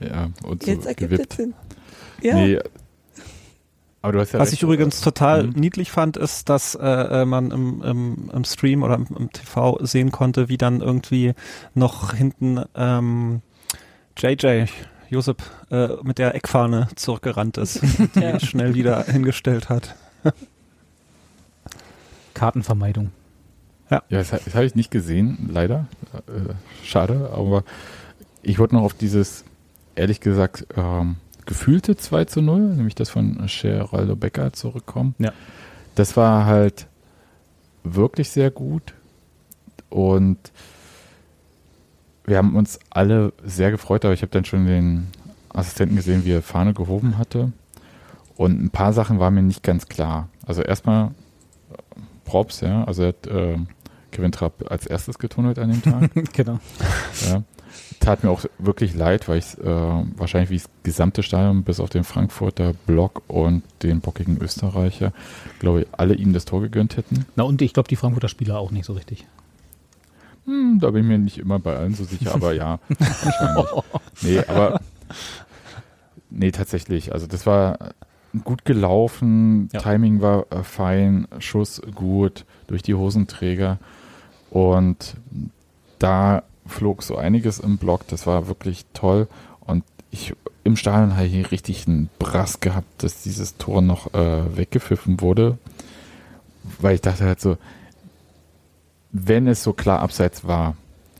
[0.00, 1.32] Ja, und so Jetzt ergibt gewippt.
[1.32, 1.54] es Sinn.
[2.22, 2.58] Ja, Nee,
[4.02, 4.54] aber du hast ja Was recht.
[4.54, 5.52] ich übrigens total Mhm.
[5.60, 9.78] niedlich fand, ist, dass äh, äh, man im, im, im Stream oder im, im TV
[9.82, 11.32] sehen konnte, wie dann irgendwie
[11.74, 13.40] noch hinten ähm,
[14.18, 14.64] JJ,
[15.14, 17.80] Josep, äh, mit der Eckfahne zurückgerannt ist,
[18.14, 18.22] die Ja.
[18.32, 19.94] er schnell wieder hingestellt hat.
[22.34, 23.12] Kartenvermeidung.
[23.90, 25.86] Ja, das, das habe ich nicht gesehen, leider.
[26.26, 26.54] Äh,
[26.84, 27.62] schade, aber
[28.42, 29.44] ich wollte noch auf dieses,
[29.94, 35.14] ehrlich gesagt, ähm, gefühlte 2 zu 0, nämlich das von Geraldo Becker zurückkommen.
[35.18, 35.32] Ja.
[35.94, 36.86] Das war halt
[37.84, 38.94] wirklich sehr gut
[39.90, 40.38] und
[42.24, 45.08] wir haben uns alle sehr gefreut, aber ich habe dann schon den
[45.50, 47.52] Assistenten gesehen, wie er Fahne gehoben hatte.
[48.36, 50.28] Und ein paar Sachen waren mir nicht ganz klar.
[50.44, 52.84] Also erstmal äh, Props, ja.
[52.84, 53.58] Also er hat äh,
[54.10, 56.10] Kevin Trapp als erstes getunnelt an dem Tag.
[56.32, 56.58] genau.
[57.28, 57.42] ja.
[58.00, 61.90] Tat mir auch wirklich leid, weil ich äh, wahrscheinlich wie das gesamte Stadion bis auf
[61.90, 65.12] den Frankfurter Block und den bockigen Österreicher,
[65.58, 67.26] glaube ich, alle ihm das Tor gegönnt hätten.
[67.36, 69.26] Na und ich glaube, die Frankfurter Spieler auch nicht so richtig.
[70.46, 73.66] Hm, da bin ich mir nicht immer bei allen so sicher, aber ja, wahrscheinlich.
[74.22, 74.80] Nee, aber
[76.30, 77.12] nee, tatsächlich.
[77.12, 77.78] Also das war
[78.44, 79.80] gut gelaufen, Ja.
[79.80, 83.78] Timing war äh, fein, Schuss gut durch die Hosenträger
[84.50, 85.14] und
[85.98, 89.28] da flog so einiges im Block, das war wirklich toll
[89.60, 90.34] und ich
[90.64, 95.20] im Stadion habe ich hier richtig einen Brass gehabt, dass dieses Tor noch äh, weggepfiffen
[95.20, 95.58] wurde,
[96.80, 97.58] weil ich dachte halt so,
[99.14, 100.76] wenn es so klar abseits war,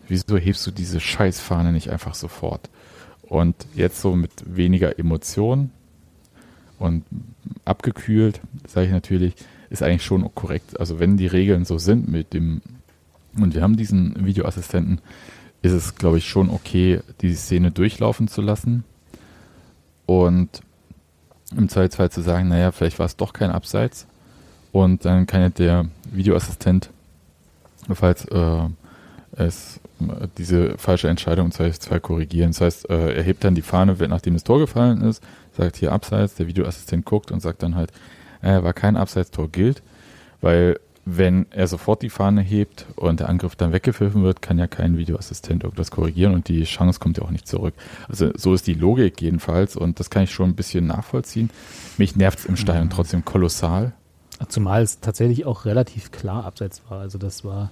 [0.09, 2.69] wieso hebst du diese Scheißfahne nicht einfach sofort?
[3.23, 5.71] Und jetzt so mit weniger Emotion
[6.81, 7.05] und
[7.65, 9.35] abgekühlt, sage ich natürlich,
[9.71, 10.79] ist eigentlich schon korrekt.
[10.79, 12.63] Also wenn die Regeln so sind mit dem,
[13.37, 15.01] und wir haben diesen Videoassistenten,
[15.63, 18.83] ist es, glaube ich, schon okay, die Szene durchlaufen zu lassen
[20.05, 20.63] und
[21.57, 24.09] im Zweifelsfall zu sagen, naja, vielleicht war es doch kein Abseits
[24.73, 26.91] und dann kann ja der Videoassistent,
[27.93, 28.69] falls äh,
[29.37, 29.81] es
[30.39, 32.51] diese falsche Entscheidung im Zweifelsfall korrigieren.
[32.51, 35.23] Das heißt, äh, er hebt dann die Fahne, nachdem das Tor gefallen ist,
[35.57, 37.91] sagt hier Abseits, der Videoassistent guckt und sagt dann halt,
[38.43, 39.83] äh, war kein Abseitstor gilt,
[40.41, 44.67] weil wenn er sofort die Fahne hebt und der Angriff dann weggepfiffen wird, kann ja
[44.67, 47.75] kein Videoassistent irgendwas korrigieren und die Chance kommt ja auch nicht zurück.
[48.09, 51.51] Also so ist die Logik jedenfalls und das kann ich schon ein bisschen nachvollziehen.
[51.99, 53.93] Mich nervt es im Stadion trotzdem kolossal.
[54.49, 57.01] Zumal es tatsächlich auch relativ klar abseits war.
[57.01, 57.71] Also das war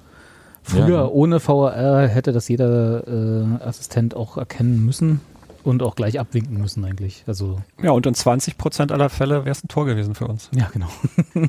[0.62, 1.06] früher Ja.
[1.06, 5.20] ohne VAR hätte das jeder äh, Assistent auch erkennen müssen
[5.64, 7.24] und auch gleich abwinken müssen eigentlich.
[7.26, 10.50] Also Ja, und in 20 Prozent aller Fälle wäre es ein Tor gewesen für uns.
[10.54, 10.88] ja, genau.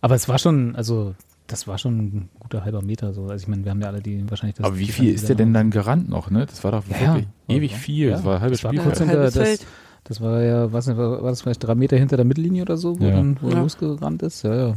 [0.00, 1.14] Aber es war schon, also
[1.46, 3.22] das war schon ein guter halber Meter so.
[3.26, 4.66] Also ich meine, wir haben ja alle die wahrscheinlich das.
[4.66, 6.46] Aber wie viel ist der denn dann gerannt noch, ne?
[6.46, 7.54] Das war doch Ja, wirklich ja.
[7.56, 7.76] ewig Ja.
[7.78, 8.10] viel.
[8.10, 8.26] Das Ja.
[8.26, 9.66] war ein halbes Das war kurz hinter, Halbes das, Feld.
[10.08, 12.76] Das war ja, was nicht, war war das vielleicht drei Meter hinter der Mittellinie oder
[12.76, 13.10] so, wo, Ja.
[13.12, 13.62] dann, wo er Ja.
[13.62, 14.42] losgerannt ist?
[14.42, 14.74] Ja, ja.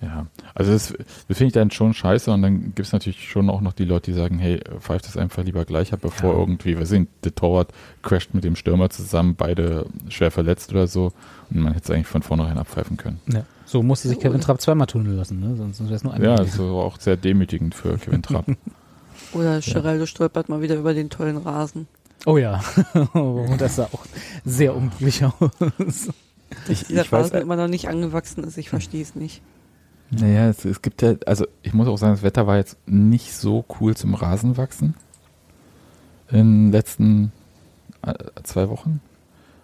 [0.00, 0.92] Ja, also das,
[1.28, 3.84] das finde ich dann schon scheiße und dann gibt es natürlich schon auch noch die
[3.84, 6.40] Leute, die sagen, hey, pfeift das einfach lieber gleich ab, bevor Ja.
[6.40, 7.72] irgendwie, wir sehen, der Torwart
[8.02, 11.12] crasht mit dem Stürmer zusammen, beide schwer verletzt oder so
[11.50, 13.20] und man hätte es eigentlich von vornherein abpfeifen können.
[13.32, 13.44] ja.
[13.64, 15.54] So musste sich Ja, Kevin Trapp zweimal tunneln lassen, ne?
[15.56, 16.30] sonst wäre es nur einmal.
[16.30, 18.44] Ja, das war auch sehr demütigend für Kevin Trapp.
[19.32, 21.86] Oder Geraldo stolpert mal wieder über den tollen Rasen.
[22.26, 22.62] Oh ja,
[23.14, 24.04] und das sah auch
[24.44, 26.08] sehr unglücklich aus.
[26.68, 29.42] ich, Dieser ich weiß, Rasen immer noch nicht angewachsen ist, ich verstehe es nicht.
[30.10, 33.32] naja, es, es gibt ja, also ich muss auch sagen, das Wetter war jetzt nicht
[33.34, 34.94] so cool zum Rasenwachsen
[36.30, 37.32] in den letzten
[38.02, 39.00] äh, zwei Wochen.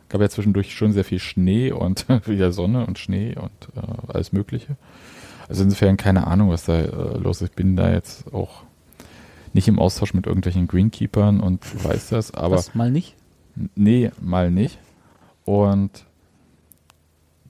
[0.08, 4.32] Gab ja zwischendurch schon sehr viel Schnee und wieder Sonne und Schnee und äh, alles
[4.32, 4.76] Mögliche.
[5.48, 7.50] Also insofern keine Ahnung, was da äh, los ist.
[7.50, 8.64] Ich bin da jetzt auch
[9.54, 13.14] nicht im Austausch mit irgendwelchen Greenkeepern und weiß das, aber Was, mal nicht?
[13.74, 14.78] nee, mal nicht.
[15.44, 16.04] Und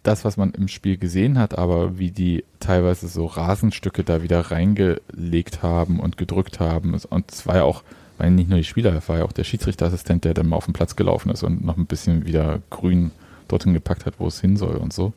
[0.03, 4.41] das, was man im Spiel gesehen hat, aber wie die teilweise so Rasenstücke da wieder
[4.41, 6.95] reingelegt haben und gedrückt haben.
[7.11, 7.83] Und es war ja auch,
[8.17, 10.65] weil nicht nur die Spieler, es war ja auch der Schiedsrichterassistent, der dann mal auf
[10.65, 13.11] den Platz gelaufen ist und noch ein bisschen wieder grün
[13.49, 15.13] dorthin gepackt hat, wo es hin soll und so.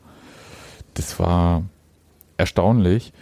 [0.94, 1.62] Das war
[2.36, 3.12] erstaunlich.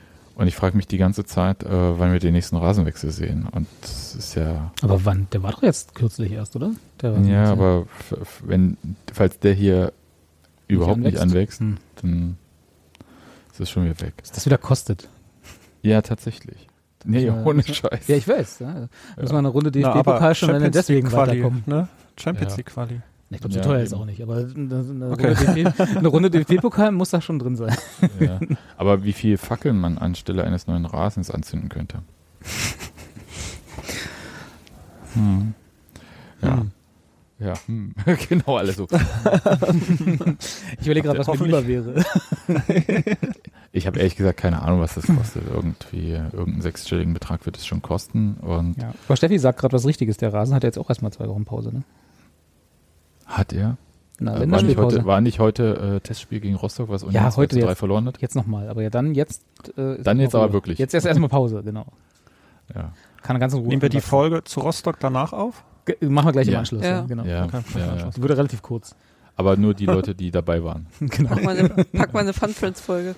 [0.41, 3.47] Und ich frage mich die ganze Zeit, äh, wann wir den nächsten Rasenwechsel sehen.
[3.53, 4.72] Und das ist ja.
[4.80, 5.26] Aber wann?
[5.32, 6.70] Der war doch jetzt kürzlich erst, oder?
[7.03, 7.86] Der Ja, aber
[8.43, 8.78] wenn,
[9.12, 9.93] falls der hier
[10.66, 11.76] überhaupt nicht anwächst, Hm.
[12.01, 12.38] dann
[13.53, 14.14] ist es schon wieder weg.
[14.22, 15.09] Dass das wieder kostet.
[15.82, 16.68] Ja, tatsächlich.
[17.05, 18.09] Nee, Ja, ohne Scheiß.
[18.09, 18.61] Ja, ich weiß.
[18.61, 18.88] Ja.
[19.20, 21.62] Muss man eine Runde DFB-Pokal schon alleine Champions deswegen Quali, weiterkommen.
[21.66, 21.88] Ne?
[22.18, 22.57] Champions Ja.
[22.57, 23.01] League Quali.
[23.33, 24.01] Ich glaube, so Ja, teuer ist eben.
[24.01, 25.64] auch nicht, aber eine, Okay.
[26.05, 27.76] Runde DFB-Pokal muss da schon drin sein.
[28.18, 28.41] ja.
[28.76, 31.99] Aber wie viel Fackeln man anstelle eines neuen Rasens anzünden könnte.
[35.14, 35.55] Hm.
[36.43, 36.57] Ja.
[36.59, 36.70] Hm.
[37.41, 37.95] Ja, hm.
[38.28, 38.87] genau, alles so.
[40.78, 42.05] Ich überlege gerade, was mir lieber wäre.
[43.72, 45.45] Ich habe ehrlich gesagt keine Ahnung, was das kostet.
[45.53, 48.35] Irgendwie, irgendeinen sechsstelligen Betrag wird es schon kosten.
[48.35, 48.93] Und Ja.
[49.09, 50.18] Aber Steffi sagt gerade was Richtiges.
[50.18, 51.72] Der Rasen hat jetzt auch erstmal zwei Wochen Pause.
[51.72, 51.83] Ne?
[53.31, 53.76] Hat er?
[54.18, 57.31] Na, Äh, war, nicht heute, war nicht heute äh, Testspiel gegen Rostock, was Union Ja,
[57.31, 57.78] 2 heute zu 3 jetzt.
[57.78, 58.20] verloren hat?
[58.20, 58.68] Jetzt nochmal.
[58.68, 59.43] Aber ja, dann jetzt.
[59.78, 60.53] Äh, Dann jetzt aber Ruhe.
[60.53, 60.78] wirklich.
[60.78, 61.87] Jetzt erst erstmal Pause, genau.
[62.74, 62.93] Ja.
[63.22, 63.68] Kann eine ganze Ruhe.
[63.68, 64.01] Nehmen wir die.
[64.03, 65.64] Folge zu Rostock danach auf?
[65.87, 66.59] Ge- Machen wir gleich im Ja.
[66.61, 66.83] Anschluss.
[66.83, 66.91] Ja.
[66.91, 67.01] Ja.
[67.03, 67.24] Genau.
[67.24, 68.95] Ja, Okay, ja, wurde relativ kurz.
[69.37, 70.87] Aber nur die Leute, die dabei waren.
[71.01, 71.31] genau.
[71.31, 73.14] Pack mal eine, pack mal eine Fun Friends Folge.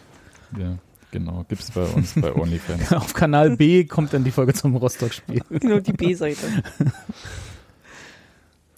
[0.56, 0.76] Ja.
[1.10, 2.92] Genau, gibt's bei uns bei OnlyFans.
[2.92, 5.42] Auf Kanal B kommt dann die Folge zum Rostock-Spiel.
[5.62, 6.46] Nur die B-Seite.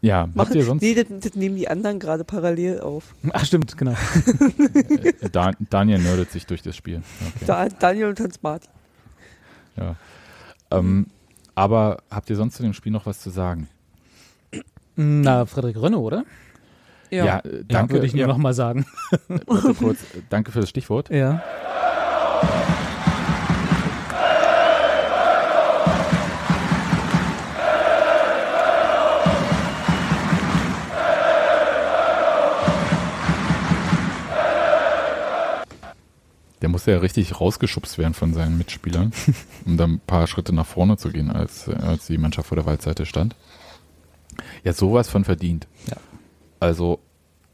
[0.04, 3.14] Ja, habt ihr sonst Nee, das, das nehmen die anderen gerade parallel auf.
[3.32, 3.92] Ach, stimmt, genau.
[5.22, 7.02] äh, Dan Daniel nerdet sich durch das Spiel.
[7.36, 7.44] Okay.
[7.46, 8.68] Da, Daniel und Hans Martin.
[9.76, 9.96] Ja.
[10.70, 11.06] Ähm,
[11.54, 13.68] aber habt ihr sonst zu dem Spiel noch was zu sagen?
[14.94, 16.24] Na, Frederik Rönne, oder?
[17.10, 17.94] äh, Ja, danke.
[17.94, 18.84] würde ich nur ja, noch mal sagen.
[19.46, 20.02] warte kurz.
[20.02, 21.08] Äh, Danke für das Stichwort.
[21.08, 21.42] Ja.
[36.64, 39.12] Der musste ja richtig rausgeschubst werden von seinen Mitspielern,
[39.66, 42.64] um dann ein paar Schritte nach vorne zu gehen, als, als die Mannschaft vor der
[42.64, 43.36] Waldseite stand.
[44.64, 45.66] Ja, sowas von verdient.
[45.90, 45.98] Ja.
[46.60, 47.00] Also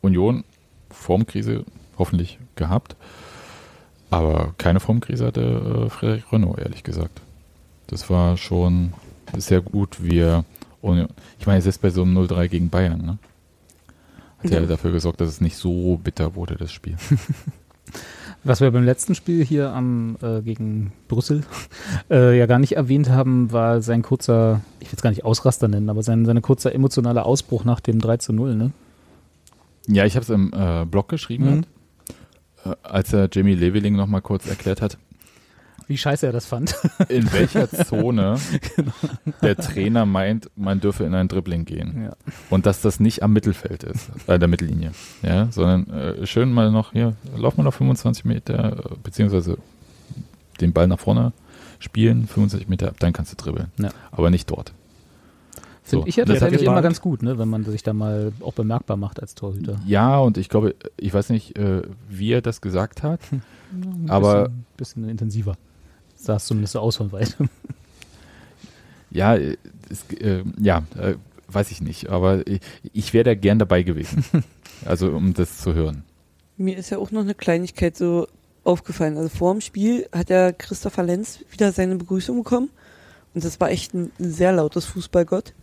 [0.01, 0.45] Union,
[0.93, 1.65] Formkrise
[1.99, 2.95] hoffentlich gehabt,
[4.11, 7.21] aber keine Formkrise hatte äh, Frederik Renault, ehrlich gesagt.
[7.89, 8.93] Das war schon
[9.37, 10.45] sehr gut, wie er
[10.83, 11.09] Union,
[11.41, 13.19] ich meine, es ist bei so einem 0-3 gegen Bayern, ne?
[14.45, 14.67] Hat ja Ja.
[14.67, 16.95] dafür gesorgt, dass es nicht so bitter wurde, das Spiel.
[18.43, 21.43] Was wir beim letzten Spiel hier am äh, gegen Brüssel
[22.11, 25.69] äh, ja gar nicht erwähnt haben, war sein kurzer, ich will es gar nicht Ausraster
[25.69, 28.71] nennen, aber sein, sein kurzer emotionaler Ausbruch nach dem 3 zu 0, ne?
[29.89, 31.65] Ja, ich habe es im äh, Blog geschrieben, Mhm.
[32.65, 34.97] äh, als er Jamie Leveling noch mal kurz erklärt hat,
[35.91, 36.77] Wie scheiße er das fand.
[37.09, 38.37] in welcher Zone
[39.43, 42.05] der Trainer meint, man dürfe in ein Dribbling gehen.
[42.05, 42.13] Ja.
[42.49, 46.71] Und dass das nicht am Mittelfeld ist, äh, der Mittellinie, ja, sondern äh, schön mal
[46.71, 49.59] noch hier, lauf mal noch 25 Meter, äh, beziehungsweise
[50.61, 51.33] den Ball nach vorne
[51.81, 53.67] spielen, 25 Meter ab, dann kannst du dribbeln.
[53.79, 53.89] Ja.
[54.13, 54.73] Aber nicht dort.
[55.83, 57.37] Finde So, ich ja das tatsächlich er- immer ganz gut, ne?
[57.37, 59.81] wenn man sich da mal auch bemerkbar macht als Torhüter.
[59.87, 63.19] Ja, und ich glaube, ich weiß nicht, äh, wie er das gesagt hat,
[63.73, 65.57] Ein Aber- bisschen, bisschen intensiver.
[66.21, 67.49] Sah es zumindest so aus von weitem.
[69.13, 69.57] Ja, äh,
[69.91, 71.17] es, äh, ja, äh,
[71.49, 72.61] weiß ich nicht, aber ich,
[72.93, 74.25] ich wäre da gern dabei gewesen.
[74.85, 76.05] also um das zu hören.
[76.57, 78.29] Mir ist ja auch noch eine Kleinigkeit so
[78.63, 79.17] aufgefallen.
[79.17, 82.71] Also vor dem Spiel hat ja Christopher Lenz wieder seine Begrüßung bekommen.
[83.35, 85.55] Und das war echt ein sehr lautes Fußballgott.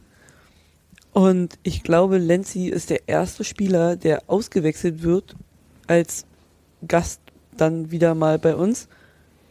[1.14, 5.36] Und ich glaube, Lenzi ist der erste Spieler, der ausgewechselt wird
[5.88, 6.26] als
[6.86, 7.22] Gast
[7.56, 8.88] dann wieder mal bei uns,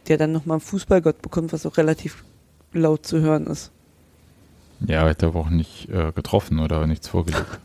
[0.07, 2.23] der dann nochmal einen Fußballgott bekommt, was auch relativ
[2.73, 3.71] laut zu hören ist.
[4.81, 7.45] Ja, er hat aber auch nicht äh, getroffen oder nichts vorgelegt.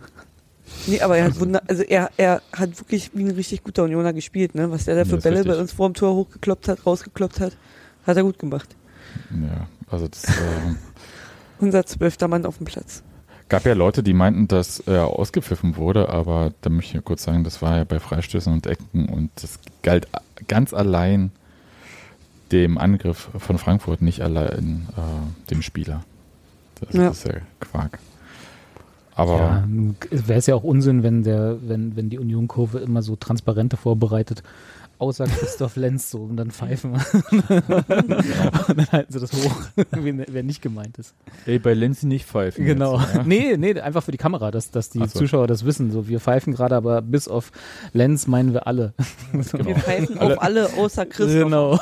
[0.86, 4.12] Nee, aber er hat wunder also er, er hat wirklich wie ein richtig guter Unioner
[4.12, 4.70] gespielt, ne?
[4.70, 5.52] Was der da für Bälle richtig.
[5.52, 7.56] bei uns vor dem Tor hochgekloppt hat, rausgekloppt hat,
[8.06, 8.74] hat er gut gemacht.
[9.30, 10.78] Ja, also das ähm,
[11.60, 13.02] Unser zwölfter Mann auf dem Platz.
[13.48, 17.44] gab ja Leute, die meinten, dass er ausgepfiffen wurde, aber da möchte ich kurz sagen,
[17.44, 20.08] das war ja bei Freistößen und Ecken und das galt
[20.48, 21.30] ganz allein
[22.52, 26.02] dem Angriff von Frankfurt, nicht allein äh, dem Spieler.
[26.80, 27.08] Das Ja.
[27.08, 27.98] ist ja Quark.
[29.14, 29.64] Aber Ja,
[30.10, 34.42] wäre es ja auch Unsinn, wenn der, wenn, wenn die Union-Kurve immer so Transparente vorbereitet,
[35.02, 36.92] außer Christoph Lenz so und dann pfeifen.
[37.38, 39.56] und dann halten sie das hoch,
[39.90, 41.12] wer wer nicht gemeint ist.
[41.44, 42.64] ey, bei Lenzi nicht pfeifen.
[42.64, 43.00] Genau.
[43.00, 43.22] Jetzt, ja?
[43.24, 45.18] Nee, nee, einfach für die Kamera, dass, dass die so.
[45.18, 45.90] Zuschauer das wissen.
[45.90, 47.50] So, wir pfeifen gerade, aber bis auf
[47.92, 48.94] Lenz meinen wir alle.
[49.42, 49.58] So.
[49.58, 49.70] Genau.
[49.70, 51.42] Wir pfeifen Alle- auf alle außer Christoph.
[51.42, 51.78] Genau.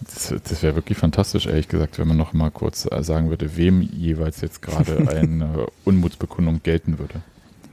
[0.00, 3.56] Das, das wäre wirklich fantastisch, ehrlich gesagt, wenn man noch mal kurz äh, sagen würde,
[3.56, 7.22] wem jeweils jetzt gerade eine Unmutsbekundung gelten würde.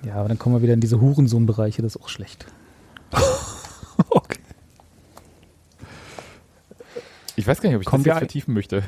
[0.07, 2.45] Ja, aber dann kommen wir wieder in diese Hurensohn-Bereiche, das ist auch schlecht.
[4.09, 4.37] Okay.
[7.35, 8.83] Ich weiß gar nicht, ob ich Kommen das jetzt vertiefen möchte.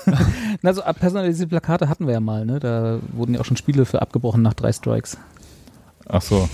[0.62, 2.58] Na, so ab- personalisierte Plakate hatten wir ja mal, ne?
[2.60, 5.16] Da wurden ja auch schon Spiele für abgebrochen nach drei Strikes.
[6.06, 6.48] Ach so.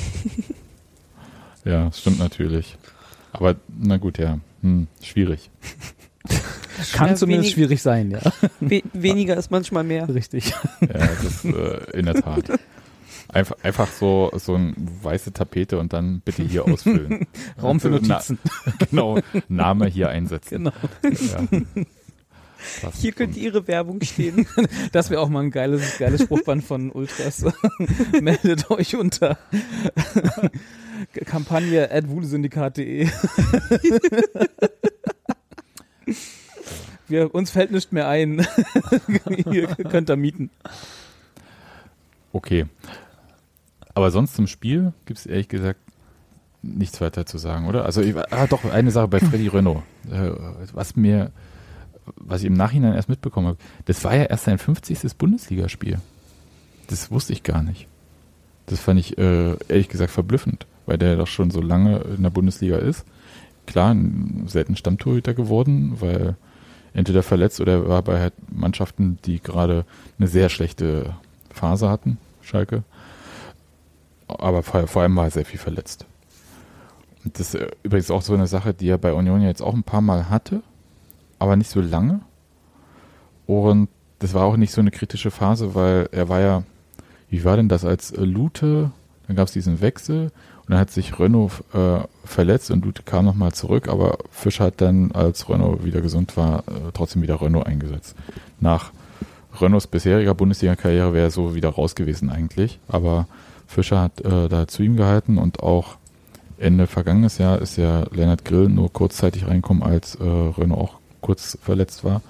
[1.65, 2.77] Ja, stimmt natürlich.
[3.33, 4.39] Aber na gut, ja.
[4.63, 5.51] Hm, schwierig.
[6.93, 8.21] Kann Ja, zumindest wenig- schwierig sein, ja.
[8.61, 10.09] We weniger ist manchmal mehr.
[10.09, 10.51] Richtig.
[10.81, 10.89] Ja,
[11.23, 12.45] das äh, in der Tat.
[13.33, 17.27] Einfach, einfach so, so ein weiße Tapete und dann bitte hier ausfüllen.
[17.63, 18.39] Raum für Na, Notizen.
[18.91, 20.65] genau, Name hier einsetzen.
[20.65, 20.73] Genau.
[21.03, 21.61] Ja.
[22.83, 24.47] Das Hier könnte Ihre Werbung stehen.
[24.93, 27.45] Das wäre auch mal ein geiles, geiles Spruchband von Ultras.
[28.21, 29.39] Meldet euch unter
[31.25, 33.09] Kampagne at wulesyndikat.de.
[37.09, 38.47] Wir, uns fällt nichts mehr ein.
[39.51, 40.51] Ihr könnt da mieten.
[42.33, 42.67] Okay.
[44.01, 45.79] Aber sonst zum Spiel gibt es ehrlich gesagt
[46.63, 47.85] nichts weiter zu sagen, oder?
[47.85, 49.83] Also, ich, ah, doch, eine Sache bei Freddy Renault.
[50.11, 50.31] Äh,
[50.73, 51.33] was mir,
[52.17, 55.19] was ich im Nachhinein erst mitbekommen habe, das war ja erst sein 50.
[55.19, 55.99] Bundesligaspiel.
[56.87, 57.89] Das wusste ich gar nicht.
[58.65, 60.67] Das fand ich äh, ehrlich gesagt verblüffend.
[60.87, 63.05] weil der doch schon so lange in der Bundesliga ist.
[63.67, 66.37] Klar, ein selten Stammtorhüter geworden, weil
[66.95, 69.85] entweder verletzt oder er war bei halt Mannschaften, die gerade
[70.19, 71.15] eine sehr schlechte
[71.51, 72.83] Phase hatten, Schalke.
[74.39, 76.07] Aber vor, vor allem war er sehr viel verletzt.
[77.25, 79.75] Und das ist äh, übrigens auch so eine Sache, die er bei Union jetzt auch
[79.75, 80.63] ein paar Mal hatte,
[81.39, 82.21] aber nicht so lange.
[83.47, 83.89] Und
[84.21, 86.63] das war auch nicht so eine kritische Phase, weil er war ja,
[87.29, 88.91] wie war denn das als äh, Lute?
[89.27, 93.25] Dann gab es diesen Wechsel und dann hat sich Renault äh, verletzt und Lute kam
[93.25, 97.67] nochmal zurück, aber Fischer hat dann, als Renault wieder gesund war, äh, trotzdem wieder Renault
[97.67, 98.17] eingesetzt.
[98.61, 98.91] Nach
[99.61, 103.27] Renaults bisheriger Bundesliga-Karriere wäre er so wieder raus gewesen eigentlich, aber
[103.71, 105.97] Fischer hat äh, da zu ihm gehalten und auch
[106.59, 111.57] Ende vergangenes Jahr ist ja Lennart Grill nur kurzzeitig reinkommen, als äh, Renault auch kurz
[111.63, 112.21] verletzt war.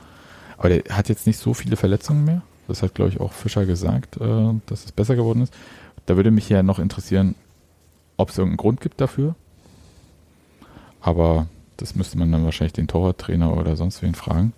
[0.58, 2.42] Aber der hat jetzt nicht so viele Verletzungen mehr.
[2.68, 5.54] Das hat, glaube ich, auch Fischer gesagt, äh, dass es besser geworden ist.
[6.04, 7.34] Da würde mich ja noch interessieren,
[8.18, 9.34] ob es irgendeinen Grund gibt dafür.
[11.00, 11.46] Aber
[11.78, 14.52] das müsste man dann wahrscheinlich den Torwarttrainer oder sonst wen fragen.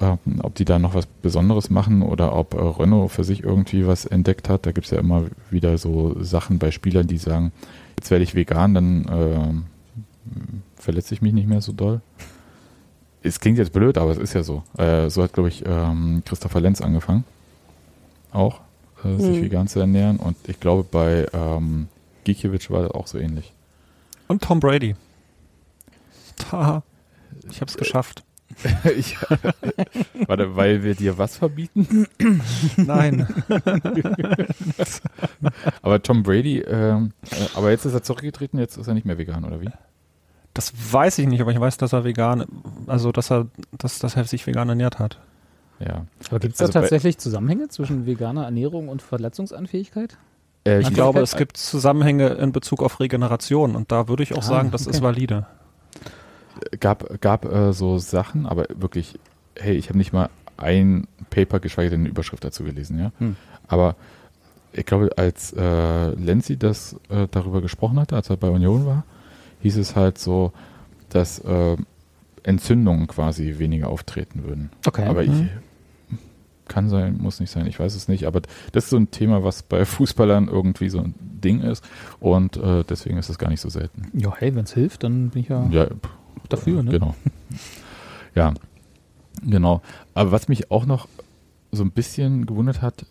[0.00, 3.86] Ähm, ob die da noch was Besonderes machen oder ob äh, Renault für sich irgendwie
[3.86, 4.64] was entdeckt hat.
[4.66, 7.52] Da gibt es ja immer wieder so Sachen bei Spielern, die sagen,
[7.98, 12.00] jetzt werde ich vegan, dann äh, verletze ich mich nicht mehr so doll.
[13.22, 14.62] Es klingt jetzt blöd, aber es ist ja so.
[14.78, 17.24] Äh, so hat, glaube ich, ähm, Christopher Lenz angefangen.
[18.32, 18.60] Auch,
[19.04, 19.44] äh, sich Hm.
[19.44, 20.16] vegan zu ernähren.
[20.18, 21.88] Und ich glaube, bei ähm,
[22.24, 23.52] Gikiewicz war das auch so ähnlich.
[24.28, 24.96] Und Tom Brady.
[26.36, 26.82] Ta,
[27.50, 28.24] ich hab's geschafft.
[28.96, 29.16] ich,
[30.26, 32.06] warte, weil wir dir was verbieten?
[32.76, 33.26] Nein.
[35.82, 39.18] Aber Tom Brady, ähm, äh, aber jetzt ist er zurückgetreten, jetzt ist er nicht mehr
[39.18, 39.70] vegan, oder wie?
[40.54, 42.44] Das weiß ich nicht, aber ich weiß, dass er vegan,
[42.86, 45.18] also dass er, dass, dass er sich vegan ernährt hat.
[45.80, 46.06] Ja.
[46.28, 50.16] Aber gibt es Also da tatsächlich Zusammenhänge zwischen veganer Ernährung und Verletzungsanfähigkeit?
[50.64, 54.38] Äh, Ich glaube, es gibt Zusammenhänge in Bezug auf Regeneration und da würde ich auch
[54.38, 55.02] Ah, sagen, das ist okay.
[55.04, 55.46] valide.
[56.80, 59.18] Gab, gab äh, so Sachen, aber wirklich,
[59.56, 63.12] hey, ich habe nicht mal ein Paper, geschweige denn eine Überschrift dazu gelesen, ja.
[63.18, 63.36] Hm.
[63.66, 63.96] Aber
[64.72, 69.04] ich glaube, als äh, Lenzi das äh, darüber gesprochen hatte, als er bei Union war,
[69.62, 70.52] hieß es halt so,
[71.10, 71.76] dass äh,
[72.42, 74.70] Entzündungen quasi weniger auftreten würden.
[74.86, 75.06] Okay.
[75.06, 75.48] Aber ich Mhm.
[76.68, 78.26] kann sein, muss nicht sein, ich weiß es nicht.
[78.26, 78.40] Aber
[78.72, 81.84] das ist so ein Thema, was bei Fußballern irgendwie so ein Ding ist.
[82.20, 84.08] Und äh, deswegen ist es gar nicht so selten.
[84.12, 86.10] ja, hey, wenn es hilft, dann bin ich ja, Ja, pff,
[86.48, 86.90] dafür, ne?
[86.90, 87.14] Genau.
[88.34, 88.52] Ja,
[89.42, 89.80] genau.
[90.14, 91.08] Aber was mich auch noch
[91.72, 93.06] so ein bisschen gewundert hat,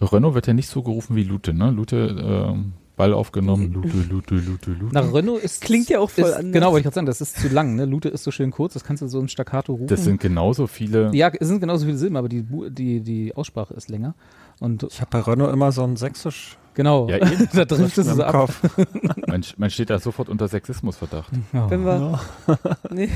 [0.00, 1.70] Renault wird ja nicht so gerufen wie Lute, ne?
[1.70, 2.16] Lute,
[2.50, 4.94] ähm, Ball aufgenommen, Lute, Lute, Lute, Lute.
[4.94, 6.52] Nach Renault ist Klingt ja auch voll ist, anders.
[6.52, 7.74] Genau, wollte ich gerade sagen, das ist zu lang.
[7.74, 7.86] Ne?
[7.86, 9.86] Lute ist so schön kurz, das kannst du so im Staccato rufen.
[9.86, 11.10] das sind genauso viele.
[11.14, 14.14] ja, es sind genauso viele Silben, aber die, die, die Aussprache ist länger.
[14.58, 17.48] Und Ich habe bei Renault immer so ein sächsisch genau, Ja, eben.
[17.52, 18.32] da trifft es ab.
[18.32, 18.62] Kopf.
[19.26, 21.30] Man, man steht da sofort unter Sexismusverdacht.
[21.52, 21.70] Ja.
[21.70, 22.20] Wenn wir,
[22.90, 23.10] nee,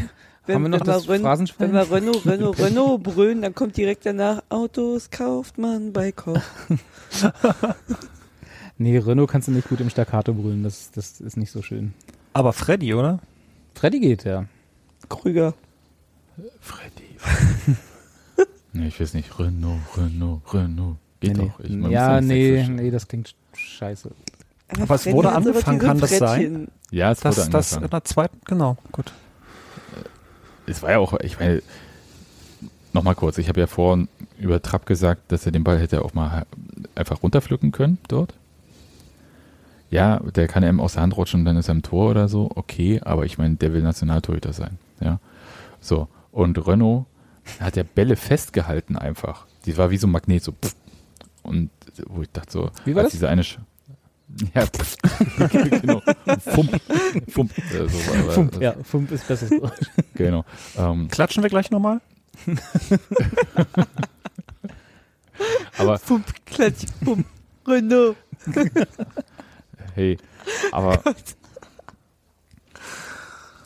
[0.47, 1.73] wenn, Haben wir noch wenn, das Phrasenschwein?
[1.73, 6.41] wenn wir Renault, Renault, Renault brüllen, dann kommt direkt danach, Autos kauft man bei Koch.
[8.79, 11.95] Nee, Renault kannst du nicht gut im Staccato brüllen, das, das ist nicht so schön.
[12.33, 13.21] Aber Freddy, oder?
[13.75, 14.47] Freddy geht, ja.
[15.09, 15.55] Krüger.
[16.61, 17.17] Freddy.
[18.73, 19.39] nee, ich weiß nicht.
[19.39, 20.97] Renault, Renault, Renault.
[21.21, 21.61] Geht nee, doch.
[21.61, 24.11] Ich, Ja, nee, nee, das klingt scheiße.
[24.81, 26.41] Aber es Freddy wurde angefangen, kann das sein?
[26.41, 26.69] Frettchen.
[26.91, 27.91] Ja, es wurde Das, das in angefangen.
[27.91, 29.13] der zweiten, genau, gut.
[30.67, 31.63] Es war ja auch, ich meine,
[32.93, 34.09] nochmal kurz, ich habe ja vorhin
[34.39, 36.47] über Trapp gesagt, dass er den Ball hätte auch mal
[36.95, 38.35] einfach runterpflücken können dort.
[39.91, 42.29] Ja, der kann ihm aus der Hand rutschen und dann ist er im Tor oder
[42.29, 45.21] so, okay, aber ich meine, der will Nationaltorhüter sein, ja.
[45.81, 47.05] So, und Renault
[47.61, 49.47] hat ja Bälle festgehalten einfach.
[49.67, 50.75] Die war wie so ein Magnet, so pff.
[51.43, 51.71] und
[52.09, 53.21] wo ich dachte so, Wie war als das?
[53.21, 53.59] diese eine Sch
[54.55, 54.65] ja,
[55.49, 56.01] genau.
[56.41, 56.81] Fump,
[57.29, 59.71] Fump, äh, so war, Fump, ja, Fump ist besser.
[60.15, 60.45] Genau.
[60.77, 62.01] Ähm, Klatschen wir gleich nochmal?
[65.79, 67.27] aber Pump, klatsch, pump,
[67.66, 68.16] Renault.
[69.95, 70.16] Hey,
[70.73, 71.01] aber.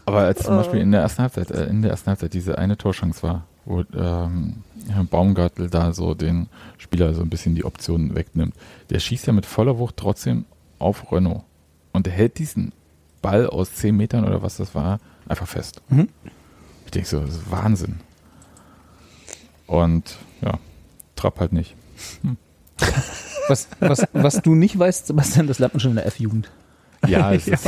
[0.05, 0.59] aber als zum Oh.
[0.59, 3.85] Beispiel in der ersten Halbzeit, äh, in der ersten Halbzeit diese eine Torchance war, wo
[3.95, 8.55] ähm, Herr Baumgartel da so den Spieler so ein bisschen die Optionen wegnimmt,
[8.89, 10.47] der schießt ja mit voller Wucht trotzdem
[10.79, 11.43] auf Renault.
[11.93, 12.73] Und der hält diesen
[13.21, 15.83] Ball aus 10 Metern oder was das war, einfach fest.
[15.91, 16.09] Mhm.
[16.87, 18.01] Ich denke so, das ist Wahnsinn.
[19.67, 20.59] Und ja,
[21.15, 21.77] Trapp halt nicht.
[23.49, 26.51] Was, was, was du nicht weißt, Sebastian, das lernt man schon in der F-Jugend.
[27.07, 27.67] Ja, es, Ist,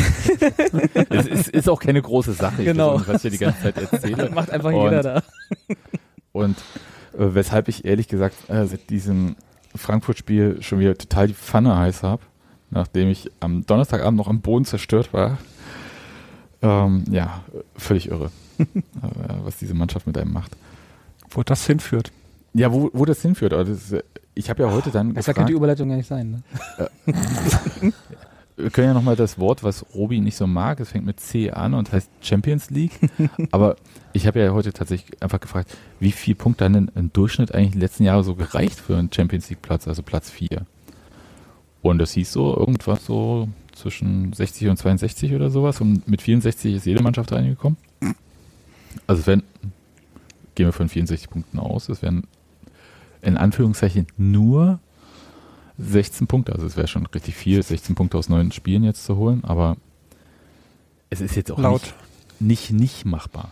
[1.11, 2.97] es ist, ist auch keine große Sache, Genau.
[2.97, 4.31] ich, weiß, was ich hier die ganze Zeit erzähle.
[4.35, 5.23] Macht einfach Und- jeder da.
[6.33, 6.59] Und
[7.13, 9.37] äh, weshalb ich ehrlich gesagt äh, seit diesem
[9.77, 12.23] Frankfurt-Spiel schon wieder total die Pfanne heiß habe,
[12.71, 15.39] nachdem ich am Donnerstagabend noch am Boden zerstört war.
[16.63, 17.43] Ähm, ja,
[17.77, 18.65] völlig irre, äh,
[19.45, 20.57] was diese Mannschaft mit einem macht.
[21.31, 22.13] Wo das hinführt.
[22.53, 23.53] Ja, wo, wo das hinführt.
[23.53, 23.95] Das ist,
[24.35, 26.43] ich habe ja heute dann Besser kann gefragt, die Überleitung gar nicht sein.
[27.07, 27.93] Ne?
[28.63, 31.51] Wir können ja nochmal das Wort, was Robi nicht so mag, es fängt mit C
[31.51, 32.93] an und heißt Champions League.
[33.51, 33.77] Aber
[34.13, 37.69] ich habe ja heute tatsächlich einfach gefragt, wie viele Punkte haben denn im Durchschnitt eigentlich
[37.69, 40.67] in den letzten Jahren so gereicht für einen Champions League Platz, also Platz 4?
[41.83, 46.75] Und das hieß so irgendwas so zwischen 60 und 62 oder sowas und mit 64
[46.75, 47.79] ist jede Mannschaft reingekommen.
[49.07, 49.43] Also werden,
[50.55, 52.25] gehen wir von 64 Punkten aus, es werden
[53.23, 54.81] in Anführungszeichen nur
[55.81, 59.17] 16 Punkte, also es wäre schon richtig viel, 16 Punkte aus neun Spielen jetzt zu
[59.17, 59.77] holen, aber
[61.11, 61.95] es ist jetzt auch Laut,
[62.39, 63.51] nicht, nicht, nicht machbar.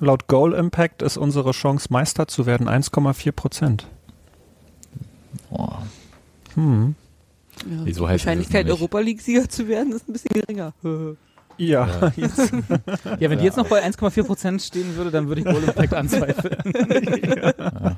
[0.00, 3.86] laut Goal Impact ist unsere Chance, Meister zu werden, 1,4 Prozent.
[5.50, 5.68] Oh,
[6.54, 6.94] Hm.
[7.70, 8.68] Ja, die so heißt es Wahrscheinlichkeit.
[8.68, 10.72] Europa League-Sieger zu werden, ist ein bisschen geringer.
[11.56, 12.52] Ja, jetzt.
[13.20, 15.94] Ja, wenn die jetzt noch bei 1,4 Prozent stehen würde, dann würde ich Goal Impact
[15.94, 16.56] anzweifeln.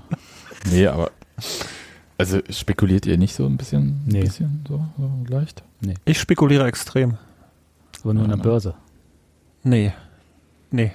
[0.70, 1.10] nee, aber
[2.18, 4.22] also spekuliert ihr nicht so ein bisschen, Nee.
[4.22, 5.62] bisschen so, so leicht?
[6.05, 7.18] Ich spekuliere extrem.
[8.02, 8.36] Aber nur in der.
[8.36, 8.74] Börse.
[9.62, 9.93] Nee.
[10.70, 10.93] Nee.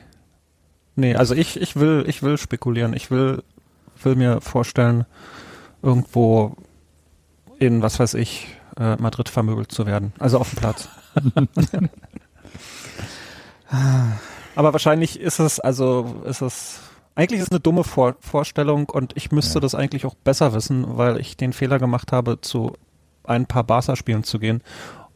[0.96, 2.94] Nee, also ich, ich will, ich will spekulieren.
[2.94, 3.44] Ich will,
[4.04, 5.06] will mir vorstellen,
[5.82, 6.56] irgendwo
[7.60, 10.14] in, was weiß ich, äh, Madrid vermöbelt zu werden.
[10.20, 10.90] Also auf dem Platz.
[14.56, 16.80] Aber wahrscheinlich ist es, also ist es,
[17.22, 19.60] eigentlich ist es eine dumme Vor Vorstellung und ich müsste Ja.
[19.62, 22.74] das eigentlich auch besser wissen, weil ich den Fehler gemacht habe, zu
[23.24, 24.62] ein paar Barca-Spielen zu gehen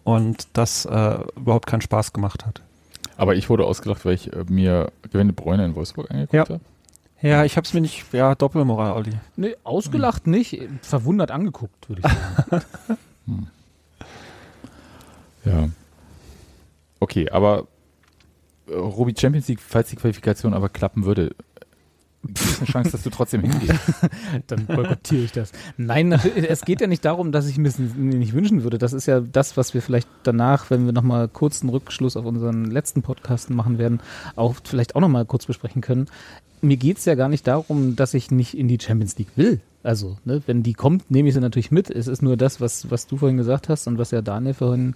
[0.03, 2.61] und das äh, überhaupt keinen Spaß gemacht hat.
[3.18, 6.41] Aber ich wurde ausgelacht, weil ich äh, mir Gewinne Bräune in Wolfsburg angeguckt Ja.
[6.41, 6.60] habe.
[7.22, 9.14] Ja, ich hab's mir nicht, ja, Doppelmoral, Olli.
[9.36, 12.11] Nee, ausgelacht nicht, verwundert angeguckt, würde ich
[12.48, 12.64] sagen.
[15.45, 15.69] Ja.
[16.99, 17.68] Okay, aber
[18.68, 21.36] äh, Robi Champions League, falls die Qualifikation aber klappen würde,
[22.27, 23.73] gibt eine Chance, dass du trotzdem hingehst.
[24.47, 25.52] Dann boykottiere ich das.
[25.77, 28.77] Nein, es geht ja nicht darum, dass ich mir nicht wünschen würde.
[28.77, 32.26] Das ist ja das, was wir vielleicht danach, wenn wir nochmal kurz einen Rückschluss auf
[32.26, 33.99] unseren letzten Podcast machen werden,
[34.35, 36.07] auch vielleicht auch nochmal kurz besprechen können.
[36.61, 39.61] Mir geht es ja gar nicht darum, dass ich nicht in die Champions League will.
[39.84, 41.91] Also, ne, wenn die kommt, nehme ich sie natürlich mit.
[41.91, 44.95] Es ist nur das, was, was du vorhin gesagt hast und was ja Daniel vorhin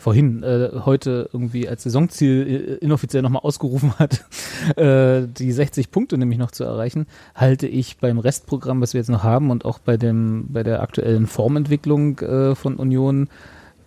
[0.00, 4.24] vorhin äh, heute irgendwie als Saisonziel äh, inoffiziell nochmal ausgerufen hat,
[4.76, 9.10] äh, die 60 Punkte nämlich noch zu erreichen, halte ich beim Restprogramm, was wir jetzt
[9.10, 13.28] noch haben und auch bei dem bei der aktuellen Formentwicklung äh, von Union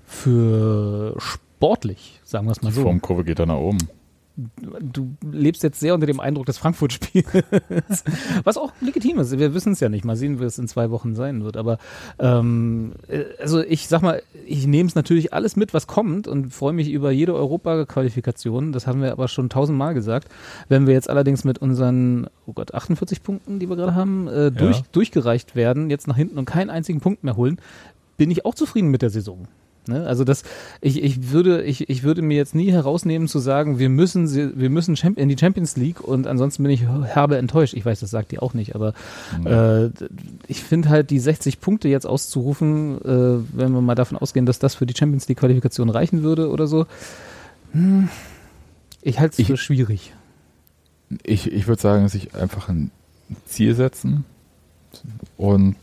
[0.06, 2.84] für sportlich, sagen wir es mal Die so.
[2.84, 3.80] Formkurve geht da nach oben.
[4.35, 7.26] Du lebst jetzt sehr unter dem Eindruck des Frankfurt-Spiels,
[8.43, 9.38] was auch legitim ist.
[9.38, 10.05] Wir wissen es ja nicht.
[10.05, 11.55] Mal sehen, wie es in zwei Wochen sein wird.
[11.55, 11.77] Aber
[12.18, 16.51] ähm, äh, also ich sag mal, ich nehme es natürlich alles mit, was kommt und
[16.51, 18.72] freue mich über jede Europaqualifikation.
[18.72, 20.30] Das haben wir aber schon tausendmal gesagt.
[20.68, 24.51] Wenn wir jetzt allerdings mit unseren, oh Gott, 48 Punkten, die wir gerade haben, äh,
[24.51, 27.60] durch, durchgereicht werden, jetzt nach hinten und keinen einzigen Punkt mehr holen,
[28.18, 29.47] bin ich auch zufrieden mit der Saison.
[29.88, 30.05] Ne?
[30.07, 30.43] Also das,
[30.81, 34.51] ich, ich würde, ich, ich würde mir jetzt nie herausnehmen zu sagen, wir müssen, sie-
[34.57, 37.73] wir müssen in die Champions League und ansonsten bin ich herbe enttäuscht.
[37.73, 38.93] Ich weiß, das sagt ihr auch nicht, aber
[39.45, 39.89] äh,
[40.47, 44.60] ich finde halt die 60 Punkte jetzt auszurufen, äh, wenn wir mal davon ausgehen, dass
[44.60, 46.85] das für die Champions League Qualifikation reichen würde oder so,
[47.73, 48.10] hm,
[49.01, 50.14] ich halte es für schwierig.
[51.23, 52.89] Ich, ich würde sagen, sich einfach ein
[53.45, 54.23] Ziel setzen
[55.38, 55.76] und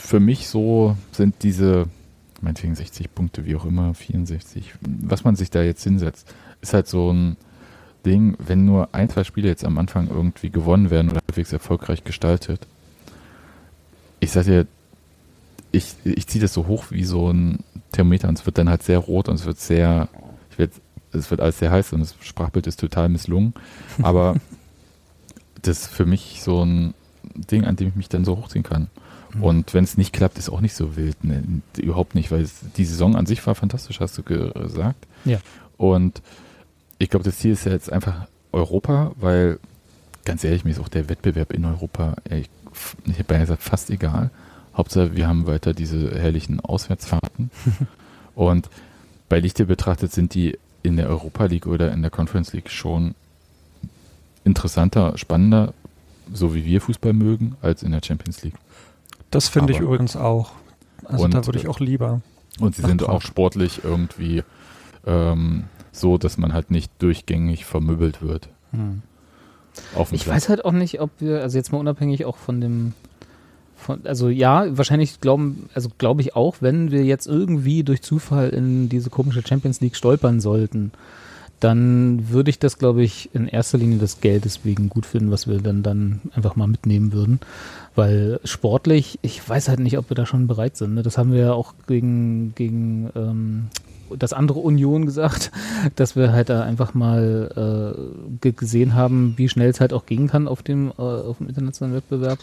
[0.00, 1.86] für mich so sind diese,
[2.40, 6.88] meinetwegen 60 Punkte, wie auch immer, 64, was man sich da jetzt hinsetzt, ist halt
[6.88, 7.36] so ein
[8.04, 12.02] Ding, wenn nur ein, zwei Spiele jetzt am Anfang irgendwie gewonnen werden oder halbwegs erfolgreich
[12.04, 12.66] gestaltet.
[14.20, 14.66] Ich sag dir,
[15.72, 17.60] ich, ich ziehe das so hoch wie so ein
[17.92, 20.08] Thermometer und es wird dann halt sehr rot und es wird sehr,
[20.50, 20.72] ich werd,
[21.12, 23.54] es wird alles sehr heiß und das Sprachbild ist total misslungen.
[24.02, 24.36] Aber
[25.62, 26.94] das ist für mich so ein
[27.34, 28.88] Ding, an dem ich mich dann so hochziehen kann.
[29.40, 31.22] Und wenn es nicht klappt, ist auch nicht so wild.
[31.22, 31.42] Ne?
[31.78, 35.06] Überhaupt nicht, weil es, die Saison an sich war fantastisch, hast du gesagt.
[35.24, 35.38] Ja.
[35.76, 36.22] Und
[36.98, 39.58] ich glaube, das Ziel ist ja jetzt einfach Europa, weil
[40.24, 42.50] ganz ehrlich, mir ist auch der Wettbewerb in Europa, ehrlich,
[43.06, 44.30] ich habe ja gesagt, fast egal.
[44.76, 47.50] Hauptsache, wir haben weiter diese herrlichen Auswärtsfahrten.
[48.34, 48.68] Und
[49.28, 53.14] bei Lichte betrachtet sind die in der Europa League oder in der Conference League schon
[54.44, 55.74] interessanter, spannender,
[56.32, 58.54] so wie wir Fußball mögen, als in der Champions League.
[59.30, 60.52] Das finde ich übrigens auch.
[61.04, 62.20] Also Und, da würde ich auch lieber.
[62.58, 64.42] Und sie sind auch sportlich irgendwie
[65.06, 69.02] ähm, so, dass man halt nicht durchgängig vermöbelt wird Hm.
[70.12, 70.36] Ich Platz.
[70.36, 72.92] weiß halt auch nicht, ob wir, also jetzt mal unabhängig auch von dem
[73.76, 78.50] Von, also ja, wahrscheinlich glauben, also glaube ich auch, wenn wir jetzt irgendwie durch Zufall
[78.50, 80.92] in diese komische Champions League stolpern sollten,
[81.60, 85.46] dann würde ich das, glaube ich, in erster Linie des Geldes wegen gut finden, was
[85.46, 87.40] wir dann, dann einfach mal mitnehmen würden.
[87.94, 90.94] Weil sportlich, ich weiß halt nicht, ob wir da schon bereit sind.
[90.94, 91.02] Ne?
[91.02, 93.68] Das haben wir ja auch gegen, gegen ähm,
[94.16, 95.50] das andere Union gesagt,
[95.96, 97.96] dass wir halt da einfach mal
[98.40, 101.48] äh, gesehen haben, wie schnell es halt auch gehen kann auf dem, äh, auf dem
[101.48, 102.38] internationalen Wettbewerb.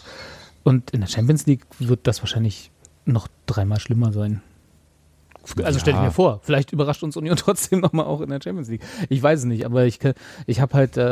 [0.64, 2.70] Und in der Champions League wird das wahrscheinlich
[3.06, 4.42] noch dreimal schlimmer sein.
[5.62, 6.04] Also stell ich Ja.
[6.06, 8.82] mir vor, vielleicht überrascht uns Union trotzdem nochmal auch in der Champions League.
[9.08, 10.14] Ich weiß es nicht, aber ich, kann-
[10.46, 11.02] ich habe halt äh,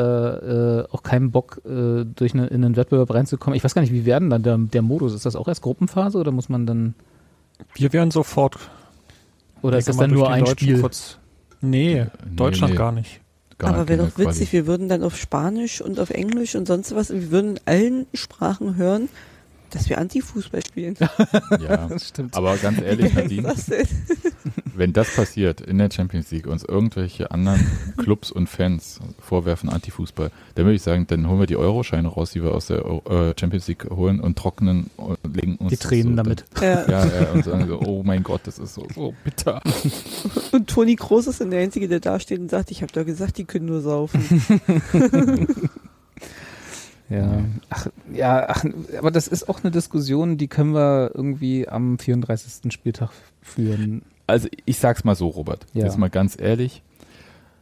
[0.81, 3.57] äh, auch keinen Bock, äh, durch eine, in einen Wettbewerb reinzukommen.
[3.57, 5.15] Ich weiß gar nicht, wie werden dann der, der Modus?
[5.15, 6.95] Ist das auch erst Gruppenphase oder muss man dann,
[7.75, 8.57] Wir wären sofort.
[9.63, 10.81] oder ist das dann nur ein Deutschen Spiel?
[10.81, 11.19] Kurz,
[11.61, 12.07] nee, Nee,
[12.37, 12.79] Deutschland nee.
[12.79, 13.21] gar nicht.
[13.59, 14.53] Gar Aber wäre keine doch witzig, Quali.
[14.53, 18.07] wir würden dann auf Spanisch und auf Englisch und sonst was, wir würden in allen
[18.13, 19.09] Sprachen hören,
[19.77, 20.95] dass wir Anti-Fußball spielen.
[21.61, 22.37] Ja, Das stimmt.
[22.37, 23.71] aber ganz ehrlich, Nadine, das
[24.75, 27.67] wenn das passiert in der Champions League, uns irgendwelche anderen
[27.97, 32.31] Clubs und Fans vorwerfen Antifußball, dann würde ich sagen, dann holen wir die Euroscheine raus,
[32.33, 36.17] die wir aus der äh, Champions League holen und trocknen und legen uns Die Tränen
[36.17, 36.45] so damit.
[36.61, 36.89] Ja.
[36.89, 39.63] Ja, ja, und sagen so, oh mein Gott, das ist so, so bitter.
[40.53, 43.05] Und Toni Kroos ist dann der Einzige, der da steht und sagt, ich habe doch
[43.05, 44.41] gesagt, die können nur saufen.
[47.09, 48.65] Ja, ach, ja, ach,
[48.99, 52.73] aber das ist auch eine Diskussion, die können wir irgendwie am 34.
[52.73, 53.11] Spieltag
[53.43, 54.03] führen.
[54.27, 55.85] Also ich sag's mal so, Robert, Ja.
[55.85, 56.83] jetzt mal ganz ehrlich,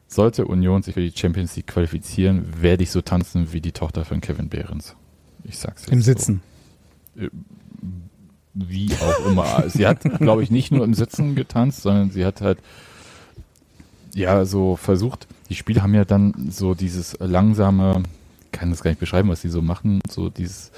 [0.08, 4.04] sollte Union sich für die Champions League qualifizieren, werde ich so tanzen wie die Tochter
[4.06, 4.96] von Kevin Behrens.
[5.42, 6.04] Ich sag's jetzt Im so.
[6.06, 6.40] Sitzen.
[8.54, 9.68] wie auch immer.
[9.68, 12.58] Sie hat, glaube ich, nicht nur im Sitzen getanzt, sondern sie hat halt
[14.14, 18.04] ja so versucht, die Spiele haben ja dann so dieses langsame,
[18.54, 20.70] kann das gar nicht beschreiben, was sie so machen, so dieses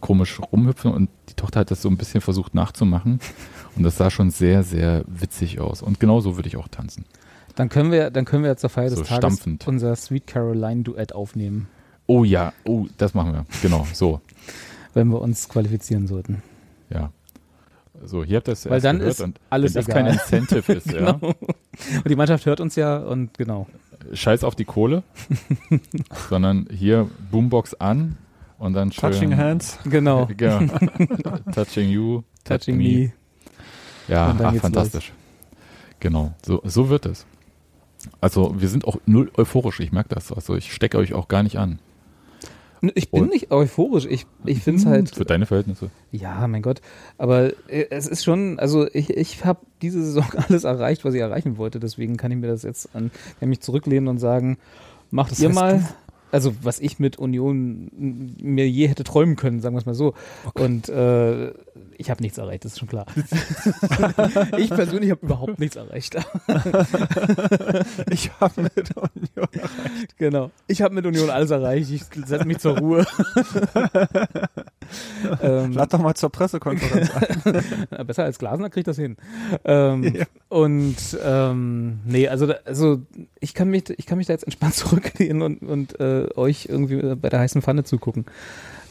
[0.00, 3.18] komisch rumhüpfen und die Tochter hat das so ein bisschen versucht nachzumachen
[3.76, 7.04] und das sah schon sehr, sehr witzig aus und genau so würde ich auch tanzen.
[7.56, 9.66] Dann können wir, dann können wir zur Feier des So Tages stampfend.
[9.66, 11.66] unser Sweet Caroline Duett aufnehmen,
[12.10, 13.44] Oh ja, oh, das machen wir.
[13.60, 14.22] Genau, so.
[14.94, 16.42] wenn wir uns qualifizieren sollten.
[16.88, 17.12] Ja.
[18.02, 20.04] So, hier habt ihr das Weil dann ist alles wenn das egal.
[20.04, 21.12] kein Incentive ist, ja.
[21.12, 21.34] Genau.
[21.96, 23.66] Und die Mannschaft hört uns ja und genau.
[24.12, 25.02] Scheiß auf die Kohle,
[26.30, 28.16] sondern hier Boombox an
[28.58, 29.12] und dann schön.
[29.12, 29.78] Touching Hands.
[29.84, 30.26] Genau.
[30.36, 30.66] Genau.
[31.52, 33.12] Touching you, Touching me.
[34.08, 35.12] Ja, Und dann ach, fantastisch.
[36.00, 37.26] Genau, so, so wird es.
[38.20, 40.32] Also wir sind auch null euphorisch, ich merke das.
[40.32, 41.80] Also ich stecke euch auch gar nicht an.
[42.94, 44.06] Ich bin Und- nicht euphorisch.
[44.08, 45.14] Ich, ich finde es halt.
[45.14, 45.90] Für deine Verhältnisse.
[46.12, 46.80] Ja, mein Gott.
[47.16, 51.20] Aber äh, es ist schon, also ich, ich habe diese Saison alles erreicht, was ich
[51.20, 51.80] erreichen wollte.
[51.80, 53.10] Deswegen kann ich mir das jetzt an,
[53.40, 54.58] mich zurücklehnen und sagen,
[55.10, 55.88] macht Das ihr heißt, mal.
[56.30, 57.90] Also was ich mit Union
[58.40, 60.14] mir je hätte träumen können, sagen wir es mal so.
[60.54, 61.52] Und äh,
[61.96, 63.06] ich habe nichts erreicht, das ist schon klar.
[64.56, 66.16] ich persönlich habe überhaupt nichts erreicht.
[68.10, 69.48] Ich habe mit Union.
[70.16, 70.50] genau.
[70.66, 71.90] Ich habe mit Union alles erreicht.
[71.90, 73.06] Ich setze mich zur Ruhe.
[75.42, 77.62] ähm, Lad doch mal zur Pressekonferenz ein.
[77.90, 79.16] Ja, Besser als Glasner kriegt das hin.
[79.64, 80.24] Ähm, Ja.
[80.48, 83.00] Und ähm, nee, also da, also
[83.40, 86.94] ich kann mich ich kann mich da jetzt entspannt zurücklehnen und, und äh, euch irgendwie
[86.96, 88.24] äh, bei der heißen Pfanne zugucken.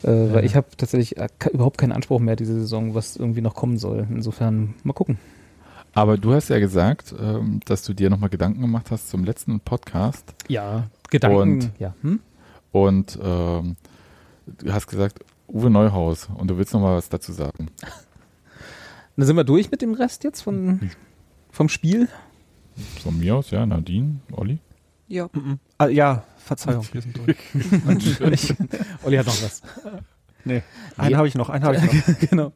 [0.04, 3.56] Äh, Weil ich habe tatsächlich äh, überhaupt keinen Anspruch mehr diese Saison, was irgendwie noch
[3.56, 4.06] kommen soll.
[4.10, 5.18] Insofern mal gucken.
[5.94, 9.60] Aber du hast ja gesagt, ähm, dass du dir nochmal Gedanken gemacht hast zum letzten
[9.60, 11.40] Podcast Ja, Gedanken.
[11.40, 11.96] Und- ja.
[12.04, 12.20] Hm?
[12.72, 13.76] und ähm,
[14.60, 17.70] du hast gesagt, Uwe Neuhaus und du willst nochmal was dazu sagen.
[19.16, 20.92] Dann sind wir durch mit dem Rest jetzt von,
[21.52, 22.08] vom Spiel.
[23.02, 24.60] Von mir aus, ja, Nadine, Olli.
[25.08, 25.30] Ja.
[25.34, 25.60] Mhm.
[25.78, 27.38] Ah, ja, Verzeihung, wir sind durch.
[28.32, 28.56] Ich,
[29.04, 29.62] Olli hat noch was.
[30.48, 30.64] Nee,
[30.96, 32.20] einen habe ich noch, einen habe ich noch.
[32.30, 32.54] genau.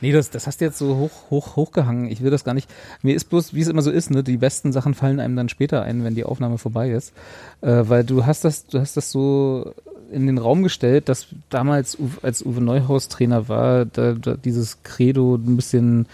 [0.00, 2.10] Nee, das, das hast du jetzt so hoch, hoch, hochgehangen.
[2.10, 2.70] Ich will das gar nicht.
[3.02, 5.48] Mir ist bloß, wie es immer so ist, ne, die besten Sachen fallen einem dann
[5.48, 7.14] später ein, wenn die Aufnahme vorbei ist.
[7.62, 9.74] Äh, weil du hast das, du hast das so
[10.10, 15.36] in den Raum gestellt, dass damals, als Uwe Neuhaus Trainer war, da, da dieses Credo
[15.36, 16.06] ein bisschen,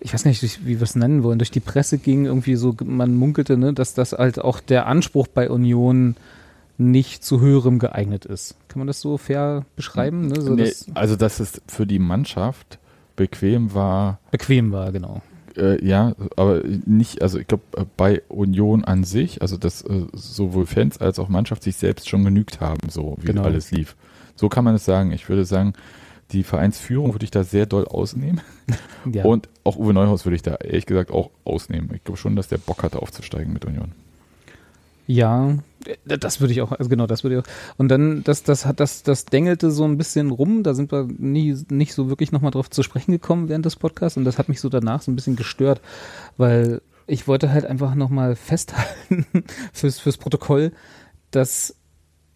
[0.00, 3.14] ich weiß nicht, wie wir es nennen wollen, durch die Presse ging, irgendwie so, man
[3.14, 6.16] munkelte, ne, dass das halt auch der Anspruch bei Union
[6.78, 8.56] nicht zu höherem geeignet ist.
[8.68, 10.28] Kann man das so fair beschreiben?
[10.28, 10.40] Ne?
[10.40, 12.78] So, nee, dass also, dass es für die Mannschaft
[13.16, 15.22] bequem war, bequem war, genau.
[15.56, 20.06] Äh, ja, aber nicht, also ich glaube, äh, bei Union an sich, also dass äh,
[20.12, 23.42] sowohl Fans als auch Mannschaft sich selbst schon genügt haben, so wie Genau.
[23.42, 23.96] alles lief.
[24.36, 25.12] So kann man es sagen.
[25.12, 25.74] Ich würde sagen,
[26.32, 28.40] die Vereinsführung würde ich da sehr doll ausnehmen.
[29.12, 29.24] Ja.
[29.24, 31.90] Und auch Uwe Neuhaus würde ich da ehrlich gesagt auch ausnehmen.
[31.92, 33.90] Ich glaube schon, dass der Bock hatte aufzusteigen mit Union.
[35.06, 37.48] Ja, äh, das würde ich auch, also genau, das würde ich auch.
[37.76, 41.08] Und dann, das, das hat, das, das dängelte so ein bisschen rum, da sind wir
[41.18, 44.48] nie, nicht so wirklich nochmal drauf zu sprechen gekommen während des Podcasts und das hat
[44.48, 45.80] mich so danach so ein bisschen gestört,
[46.36, 49.26] weil ich wollte halt einfach nochmal festhalten
[49.72, 50.72] fürs, fürs Protokoll,
[51.30, 51.76] dass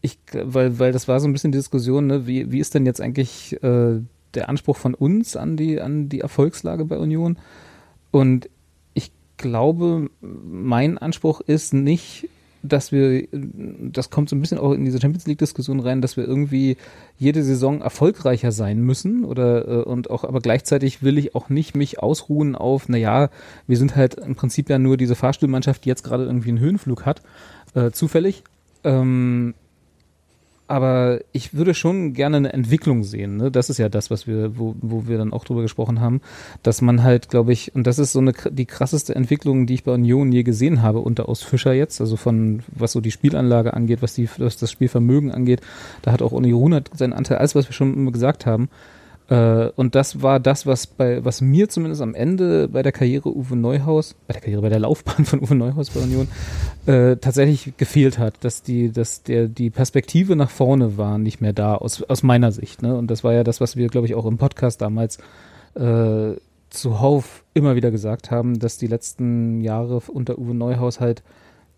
[0.00, 2.86] ich, weil, weil das war so ein bisschen die Diskussion, ne, wie, wie ist denn
[2.86, 4.00] jetzt eigentlich äh,
[4.34, 7.38] der Anspruch von uns an die, an die Erfolgslage bei Union?
[8.10, 8.48] Und
[8.94, 12.28] ich glaube, mein Anspruch ist nicht,
[12.62, 16.26] dass wir, das kommt so ein bisschen auch in diese Champions League-Diskussion rein, dass wir
[16.26, 16.76] irgendwie
[17.18, 21.76] jede Saison erfolgreicher sein müssen oder äh, und auch, aber gleichzeitig will ich auch nicht
[21.76, 23.30] mich ausruhen auf, naja,
[23.66, 27.06] wir sind halt im Prinzip ja nur diese Fahrstuhlmannschaft, die jetzt gerade irgendwie einen Höhenflug
[27.06, 27.22] hat,
[27.74, 28.42] äh, zufällig.
[28.84, 29.54] Ähm,
[30.68, 33.36] aber ich würde schon gerne eine Entwicklung sehen.
[33.36, 33.50] Ne?
[33.50, 36.20] Das ist ja das, was wir, wo, wo wir dann auch drüber gesprochen haben,
[36.62, 39.84] dass man halt, glaube ich, und das ist so eine die krasseste Entwicklung, die ich
[39.84, 43.74] bei Union je gesehen habe unter aus Fischer jetzt, also von was so die Spielanlage
[43.74, 45.60] angeht, was die was das Spielvermögen angeht,
[46.02, 48.68] da hat auch Union seinen Anteil, alles was wir schon gesagt haben.
[49.28, 53.34] Äh, und das war das, was bei, was mir zumindest am Ende bei der Karriere
[53.36, 56.28] Uwe Neuhaus, bei der Karriere, bei der Laufbahn von Uwe Neuhaus bei Union,
[56.86, 61.52] äh, tatsächlich gefehlt hat, dass die, dass der, die Perspektive nach vorne war nicht mehr
[61.52, 62.96] da, aus, aus meiner Sicht, ne?
[62.96, 65.18] Und das war ja das, was wir, glaube ich, auch im Podcast damals,
[65.74, 66.34] äh,
[66.70, 71.22] zuhauf immer wieder gesagt haben, dass die letzten Jahre unter Uwe Neuhaus halt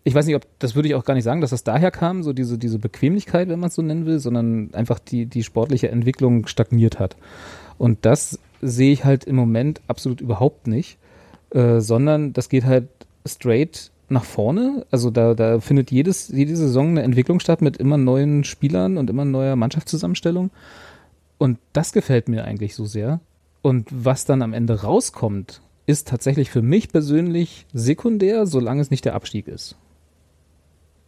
[0.03, 2.23] ich weiß nicht, ob das würde ich auch gar nicht sagen, dass das daher kam,
[2.23, 5.89] so diese, diese Bequemlichkeit, wenn man es so nennen will, sondern einfach die, die sportliche
[5.89, 7.15] Entwicklung stagniert hat.
[7.77, 10.97] Und das sehe ich halt im Moment absolut überhaupt nicht,
[11.51, 12.87] äh, sondern das geht halt
[13.25, 14.85] straight nach vorne.
[14.91, 19.09] Also da, da findet jedes, jede Saison eine Entwicklung statt mit immer neuen Spielern und
[19.09, 20.49] immer neuer Mannschaftszusammenstellung.
[21.37, 23.19] Und das gefällt mir eigentlich so sehr.
[23.61, 29.05] Und was dann am Ende rauskommt, ist tatsächlich für mich persönlich sekundär, solange es nicht
[29.05, 29.75] der Abstieg ist.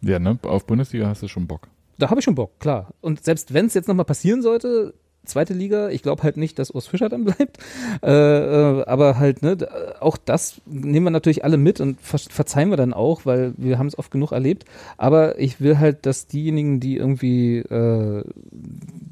[0.02, 0.38] Ja, ne?
[0.42, 1.68] Auf Bundesliga hast du schon Bock.
[1.98, 2.92] Da habe ich schon Bock, klar.
[3.00, 6.70] Und selbst wenn es jetzt nochmal passieren sollte, zweite Liga, ich glaube halt nicht, dass
[6.70, 7.58] Urs Fischer dann bleibt.
[8.02, 9.56] Äh, äh, aber halt, ne,
[10.00, 13.78] auch das nehmen wir natürlich alle mit und ver verzeihen wir dann auch, weil wir
[13.78, 14.64] haben es oft genug erlebt.
[14.96, 18.24] Aber ich will halt, dass diejenigen, die irgendwie äh,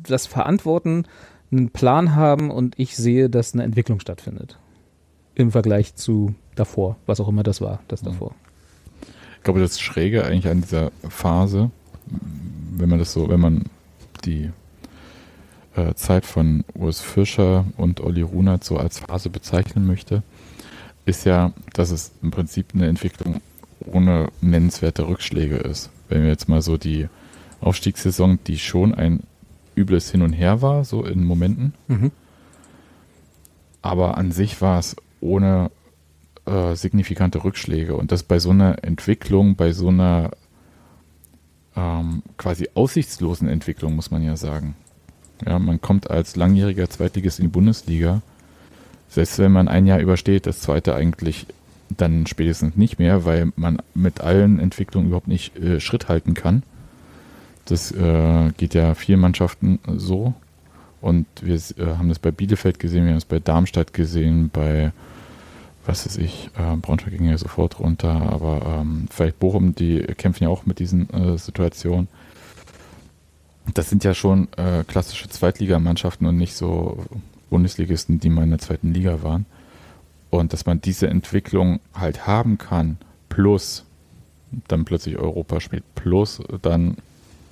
[0.02, 1.04] das verantworten,
[1.52, 4.58] einen Plan haben und ich sehe, dass eine Entwicklung stattfindet.
[5.34, 8.30] Im Vergleich zu davor, was auch immer das war, das mhm.
[9.40, 11.70] Ich glaube, das Schräge eigentlich an dieser Phase,
[12.76, 13.64] wenn man das so, wenn man
[14.26, 14.50] die
[15.76, 20.22] äh, Zeit von Urs Fischer und Olli Runert so als Phase bezeichnen möchte,
[21.06, 23.40] ist ja, dass es im Prinzip eine Entwicklung
[23.86, 25.88] ohne nennenswerte Rückschläge ist.
[26.10, 27.08] Wenn wir jetzt mal so die
[27.62, 29.22] Aufstiegssaison, die schon ein
[29.74, 31.72] übles Hin und Her war, so in Momenten.
[31.88, 32.10] Mhm.
[33.80, 35.70] Aber an sich war es ohne
[36.46, 37.94] äh, signifikante Rückschläge.
[37.96, 40.30] Und das bei so einer Entwicklung, bei so einer
[41.76, 44.74] ähm, quasi aussichtslosen Entwicklung, muss man ja sagen.
[45.46, 48.22] Ja, man kommt als langjähriger Zweitligist in die Bundesliga.
[49.08, 51.46] Selbst wenn man ein Jahr übersteht, das zweite eigentlich
[51.96, 56.62] dann spätestens nicht mehr, weil man mit allen Entwicklungen überhaupt nicht äh, Schritt halten kann.
[57.64, 60.34] Das äh, geht ja vielen Mannschaften so.
[61.00, 64.92] Und wir äh, haben das bei Bielefeld gesehen, wir haben es bei Darmstadt gesehen, bei
[65.86, 70.44] was weiß ich, äh, Braunschweig ging ja sofort runter, aber ähm, vielleicht Bochum, die kämpfen
[70.44, 72.09] ja auch mit diesen äh, Situationen.
[73.74, 77.05] Das sind ja schon äh, klassische Zweitligamannschaften und nicht so
[77.51, 79.47] Bundesligisten, die mal in der zweiten Liga waren.
[80.31, 82.98] Und dass man diese Entwicklung halt haben kann,
[83.28, 83.85] plus
[84.69, 86.97] dann plötzlich Europa spielt, plus dann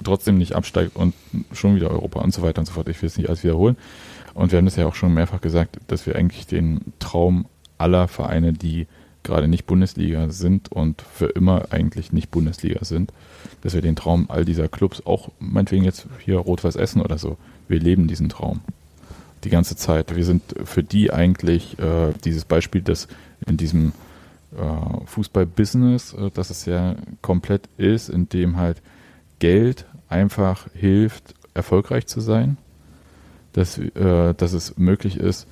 [0.05, 1.15] trotzdem nicht absteigt und
[1.53, 2.89] schon wieder Europa und so weiter und so fort.
[2.89, 3.77] Ich will es nicht alles wiederholen.
[4.35, 7.47] Und wir haben das ja auch schon mehrfach gesagt, dass wir eigentlich den Traum
[7.79, 8.87] aller Vereine, die
[9.23, 13.13] gerade nicht Bundesliga sind und für immer eigentlich nicht Bundesliga sind,
[13.63, 17.37] dass wir den Traum all dieser Clubs, auch meinetwegen jetzt hier Rot-Weiß Essen oder so,
[17.69, 18.61] wir leben diesen Traum
[19.45, 20.17] die ganze Zeit.
[20.17, 23.09] Wir sind für die eigentlich äh, dieses Beispiel, das
[23.47, 23.93] in diesem
[24.57, 28.81] äh, Fußball-Business, äh, dass es ja komplett ist, in dem halt
[29.39, 32.57] Geld einfach hilft, erfolgreich zu sein,
[33.53, 35.47] dass, äh, dass es möglich ist,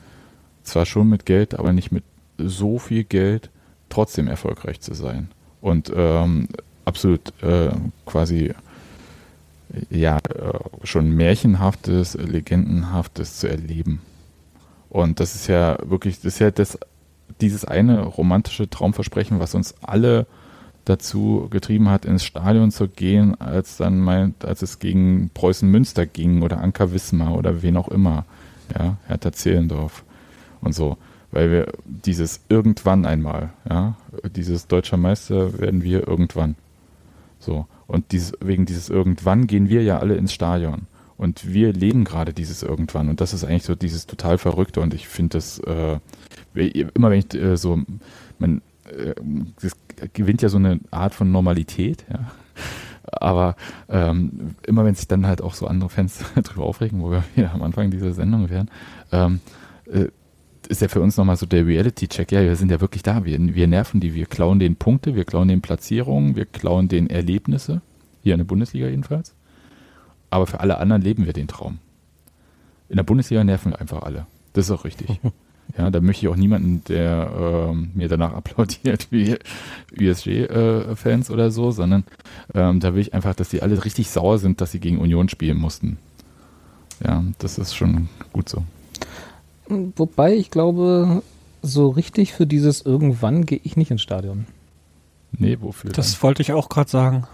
[0.63, 2.03] zwar schon mit Geld, aber nicht mit
[2.39, 3.51] so viel Geld
[3.89, 5.29] trotzdem erfolgreich zu sein.
[5.61, 6.49] Und ähm,
[6.85, 7.71] absolut äh,
[8.05, 8.55] quasi
[9.91, 14.01] ja äh, schon märchenhaftes, legendenhaftes zu erleben.
[14.89, 16.79] Und das ist ja wirklich, das ist ja das,
[17.41, 20.27] dieses eine romantische Traumversprechen, was uns alle
[20.85, 26.07] dazu getrieben hat, ins Stadion zu gehen, als dann meint, als es gegen Preußen Münster
[26.07, 28.25] ging oder Anker Wismar oder wen auch immer,
[28.73, 30.05] ja, Hertha Zehlendorf
[30.61, 30.97] und so
[31.37, 33.95] weil wir dieses irgendwann einmal, ja,
[34.35, 36.55] dieses deutscher Meister werden wir irgendwann.
[37.41, 37.67] So.
[37.87, 40.87] Und dieses, wegen dieses irgendwann gehen wir ja alle ins Stadion.
[41.19, 43.11] Und wir leben gerade dieses irgendwann.
[43.11, 44.81] Und das ist eigentlich so dieses total Verrückte.
[44.81, 45.99] Und ich finde das, äh,
[46.55, 47.83] immer wenn ich äh, so,
[48.39, 49.15] man, äh,
[49.61, 49.73] das
[50.15, 52.31] gewinnt ja so eine Art von Normalität, ja.
[53.13, 53.57] Aber
[53.91, 57.53] ähm, immer wenn sich dann halt auch so andere Fans drüber aufregen, wo wir hier
[57.53, 58.71] am Anfang dieser Sendung wären,
[59.13, 59.41] ähm,
[59.93, 60.07] äh,
[60.67, 62.33] ist ja für uns nochmal so der Reality-Check.
[62.33, 63.25] Ja, wir sind ja wirklich da.
[63.25, 64.15] Wir, wir nerven die.
[64.15, 67.81] Wir klauen den Punkte, wir klauen den Platzierungen, wir klauen den Erlebnisse.
[68.23, 69.35] Hier in der Bundesliga jedenfalls.
[70.31, 71.79] Aber für alle anderen leben wir den Traum.
[72.89, 74.27] In der Bundesliga nerven wir einfach alle.
[74.53, 75.21] Das ist auch richtig.
[75.77, 79.37] Ja, da möchte ich auch niemanden, der ähm, mir danach applaudiert wie
[80.01, 82.05] USG-Fans äh, oder so, sondern
[82.55, 85.29] ähm, da will ich einfach, dass die alle richtig sauer sind, dass sie gegen Union
[85.29, 85.99] spielen mussten.
[87.05, 88.65] Ja, das ist schon gut so.
[89.69, 91.23] Wobei ich glaube,
[91.63, 94.47] so richtig für dieses irgendwann gehe ich nicht ins Stadion.
[95.33, 95.91] Nee, wofür?
[95.93, 96.23] Das dann?
[96.23, 97.27] wollte ich auch gerade sagen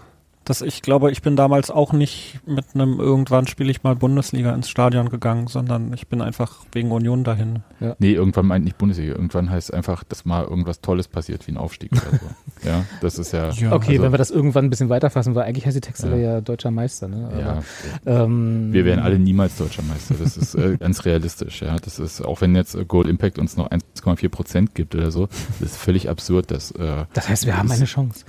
[0.45, 4.53] dass ich glaube, ich bin damals auch nicht mit einem irgendwann spiele ich mal Bundesliga
[4.53, 7.61] ins Stadion gegangen, sondern ich bin einfach wegen Union dahin.
[7.81, 7.95] Ja.
[7.99, 9.13] Nee, irgendwann meint nicht Bundesliga.
[9.13, 12.27] Irgendwann heißt einfach, dass mal irgendwas Tolles passiert, wie ein Aufstieg oder so.
[12.69, 13.51] ja, das ist ja.
[13.51, 16.21] ja okay, also, wenn wir das irgendwann ein bisschen weiterfassen, weil eigentlich heißt die Textile
[16.21, 16.35] ja.
[16.35, 17.09] ja deutscher Meister.
[17.09, 17.29] Ne?
[17.31, 17.63] Aber, ja.
[18.07, 20.15] Ähm, wir werden alle niemals deutscher Meister.
[20.19, 21.63] Das ist äh, ganz realistisch.
[21.63, 25.29] Ja, das ist auch wenn jetzt Gold Impact uns noch 1,4 Prozent gibt oder so,
[25.61, 26.51] das ist völlig absurd.
[26.51, 28.25] Dass, äh, das heißt, wir haben eine Chance.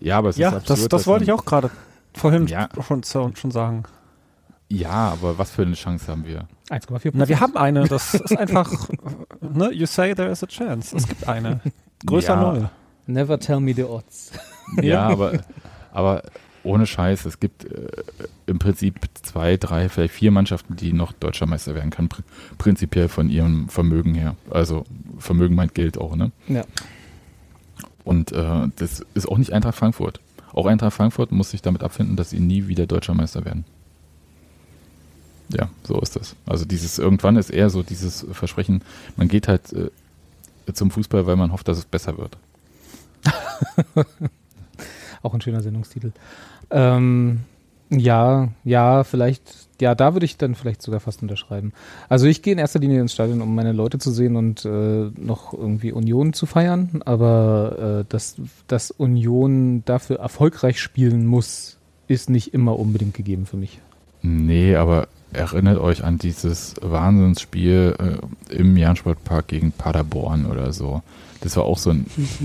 [0.00, 0.80] Ja, aber es ja, ist absurd.
[0.80, 1.70] Das, das wollte ich auch gerade
[2.14, 2.68] vorhin ja.
[2.80, 3.84] schon, schon sagen.
[4.68, 6.46] Ja, aber was für eine Chance haben wir?
[6.68, 7.88] 1,4 Na, wir haben eine.
[7.88, 8.70] Das ist einfach,
[9.40, 10.94] ne, you say there is a chance.
[10.94, 11.60] Es gibt eine.
[12.04, 12.40] Größer ja.
[12.40, 12.70] Null.
[13.06, 14.32] Never tell me the odds.
[14.82, 15.32] Ja, aber,
[15.92, 16.22] aber
[16.62, 17.88] ohne Scheiß, es gibt äh,
[18.44, 22.22] im Prinzip zwei, drei, vielleicht vier Mannschaften, die noch deutscher Meister werden können, pr
[22.58, 24.36] prinzipiell von ihrem Vermögen her.
[24.50, 24.84] Also
[25.16, 26.32] Vermögen meint Geld auch, ne?
[26.48, 26.64] Ja.
[28.08, 30.20] Und äh, das ist auch nicht Eintracht Frankfurt.
[30.54, 33.66] Auch Eintracht Frankfurt muss sich damit abfinden, dass sie nie wieder deutscher Meister werden.
[35.50, 36.34] Ja, so ist das.
[36.46, 38.80] Also dieses irgendwann ist eher so dieses Versprechen,
[39.16, 39.90] man geht halt äh,
[40.72, 42.38] zum Fußball, weil man hofft, dass es besser wird.
[45.22, 46.12] auch ein schöner Sendungstitel.
[46.70, 47.40] Ähm,
[47.90, 51.72] ja, ja, vielleicht ja, da würde ich dann vielleicht sogar fast unterschreiben.
[52.08, 55.10] Also ich gehe in erster Linie ins Stadion, um meine Leute zu sehen und äh,
[55.16, 57.02] noch irgendwie Union zu feiern.
[57.04, 58.36] Aber äh, dass,
[58.66, 61.78] dass Union dafür erfolgreich spielen muss,
[62.08, 63.80] ist nicht immer unbedingt gegeben für mich.
[64.22, 71.02] Nee, aber erinnert euch an dieses Wahnsinnsspiel äh, im Jahn-Sportpark gegen Paderborn oder so.
[71.40, 72.06] Das war auch so ein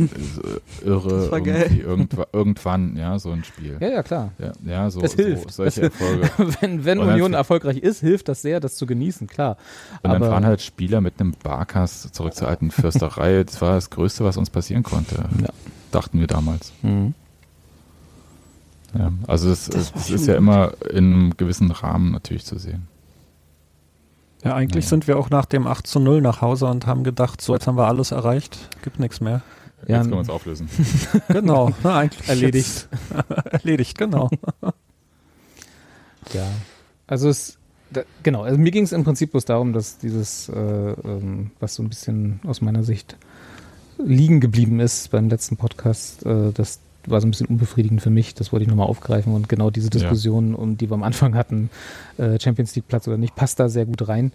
[0.84, 1.30] äh, irre
[1.84, 3.78] irgendwann, irgendwann, ja, so ein Spiel.
[3.80, 4.32] Ja, ja, klar.
[4.38, 5.52] Ja, ja so, das hilft.
[5.52, 6.30] So, solche Erfolge.
[6.62, 9.58] wenn wenn Union erfolgreich ist, hilft das sehr, das zu genießen, klar.
[10.04, 13.44] Und Aber dann waren halt Spieler mit einem Barkas zurück zur alten Fürsterei.
[13.54, 15.16] Das war das Größte, was uns passieren konnte.
[15.16, 15.50] Ja.
[15.92, 16.72] Dachten wir damals.
[16.82, 17.14] Mhm.
[18.98, 22.88] Ja, also es, es ist ja immer in einem gewissen Rahmen natürlich zu sehen.
[24.44, 24.90] Ja, eigentlich naja.
[24.90, 27.68] sind wir auch nach dem 8 zu 0 nach Hause und haben gedacht, so jetzt
[27.68, 29.42] haben wir alles erreicht, gibt nichts mehr.
[29.88, 30.70] Ja, jetzt können wir uns auflösen.
[31.30, 32.88] genau, na, eigentlich erledigt.
[33.52, 34.30] erledigt, genau.
[36.34, 36.48] ja,
[37.08, 37.58] also es,
[37.92, 41.76] da, genau, also mir ging es im Prinzip bloß darum, dass dieses, äh, ähm, was
[41.76, 43.18] so ein bisschen aus meiner Sicht
[43.98, 48.34] liegen geblieben ist beim letzten Podcast, äh, das war so ein bisschen unbefriedigend für mich.
[48.34, 50.58] Das wollte ich nochmal aufgreifen und genau diese Diskussion, ja.
[50.58, 51.70] um die wir am Anfang hatten,
[52.18, 54.32] äh, Champions League Platz oder nicht, passt da sehr gut rein.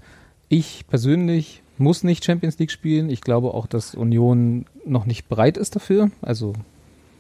[0.49, 3.11] Ich persönlich muss nicht Champions League spielen.
[3.11, 6.11] Ich glaube auch, dass Union noch nicht bereit ist dafür.
[6.23, 6.55] Also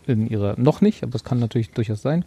[0.08, 2.24] in ihrer noch nicht, aber es kann natürlich durchaus sein.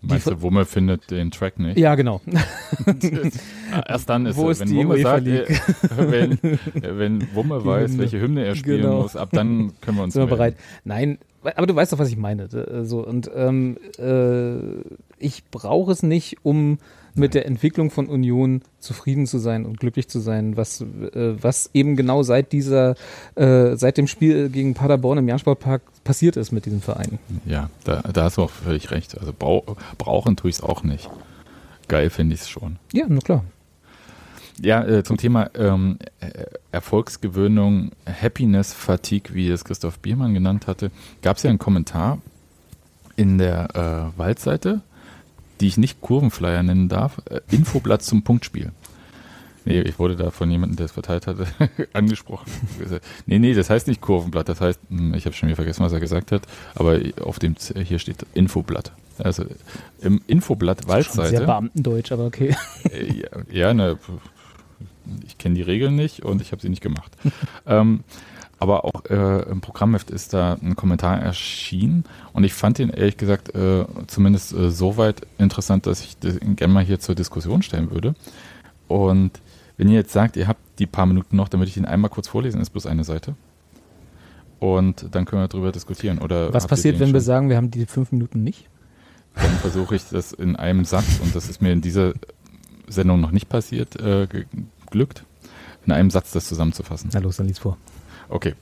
[0.00, 1.78] Meinst die, du, Wumme findet den Track nicht?
[1.78, 2.20] Ja, genau.
[3.88, 5.46] Erst dann ist Wo es, wenn Wumme sagt, äh,
[5.96, 6.38] wenn,
[6.74, 9.02] wenn Wumme weiß, welche Hymne er spielen genau.
[9.02, 10.56] muss, ab dann können wir uns Sind wir bereit.
[10.84, 11.18] Nein,
[11.56, 12.48] aber du weißt doch, was ich meine.
[12.84, 14.58] So, und ähm, äh,
[15.18, 16.78] ich brauche es nicht, um
[17.14, 21.70] mit der Entwicklung von Union zufrieden zu sein und glücklich zu sein, was, äh, was
[21.74, 22.94] eben genau seit dieser,
[23.34, 27.18] äh, seit dem Spiel gegen Paderborn im Jahn-Sportpark passiert ist mit diesem Verein.
[27.44, 29.18] Ja, da, da hast du auch völlig recht.
[29.18, 31.10] Also brau brauchen tue ich es auch nicht.
[31.88, 32.76] Geil finde ich es schon.
[32.92, 33.44] Ja, na klar.
[34.60, 40.90] Ja, äh, zum Thema ähm, äh, Erfolgsgewöhnung, Happiness Fatigue, wie es Christoph Biermann genannt hatte,
[41.22, 42.18] gab es ja einen Kommentar
[43.16, 44.80] in der äh, Waldseite,
[45.60, 48.72] die ich nicht Kurvenflyer nennen darf, äh, Infoblatt zum Punktspiel.
[49.64, 51.46] Nee, ich wurde da von jemandem, der es verteilt hatte,
[51.92, 52.50] angesprochen.
[53.26, 55.92] nee, nee, das heißt nicht Kurvenblatt, das heißt, hm, ich habe schon wieder vergessen, was
[55.92, 56.42] er gesagt hat,
[56.74, 57.54] aber auf dem,
[57.84, 58.92] hier steht Infoblatt.
[59.18, 59.44] Also
[60.00, 61.30] im Infoblatt Waldseite.
[61.30, 62.56] Sehr Beamtendeutsch, aber okay.
[62.90, 63.98] Äh, ja, ja ne,
[65.26, 67.16] ich kenne die Regeln nicht und ich habe sie nicht gemacht.
[67.66, 68.04] ähm,
[68.60, 73.16] aber auch äh, im Programmheft ist da ein Kommentar erschienen und ich fand ihn ehrlich
[73.16, 77.90] gesagt äh, zumindest äh, soweit interessant, dass ich den gerne mal hier zur Diskussion stellen
[77.90, 78.14] würde.
[78.88, 79.40] Und
[79.76, 82.10] wenn ihr jetzt sagt, ihr habt die paar Minuten noch, dann würde ich ihn einmal
[82.10, 83.36] kurz vorlesen, ist bloß eine Seite.
[84.58, 86.18] Und dann können wir darüber diskutieren.
[86.18, 87.26] Oder Was passiert, den wenn wir schon?
[87.26, 88.68] sagen, wir haben die fünf Minuten nicht?
[89.36, 92.14] Dann versuche ich das in einem Satz, und das ist mir in dieser
[92.88, 94.26] Sendung noch nicht passiert, äh,
[94.90, 95.24] glückt,
[95.86, 97.10] in einem Satz das zusammenzufassen.
[97.12, 97.76] Na los, dann lies vor.
[98.28, 98.54] Okay,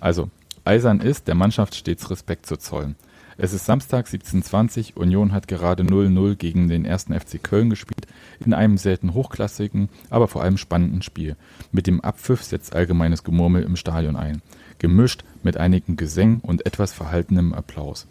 [0.00, 0.30] also
[0.64, 2.96] Eisern ist, der Mannschaft stets Respekt zu zollen.
[3.42, 8.06] Es ist Samstag 17.20 Union hat gerade 0-0 gegen den ersten FC Köln gespielt,
[8.44, 11.36] in einem selten hochklassigen, aber vor allem spannenden Spiel.
[11.72, 14.42] Mit dem Abpfiff setzt allgemeines Gemurmel im Stadion ein,
[14.78, 18.06] gemischt mit einigen Gesängen und etwas verhaltenem Applaus.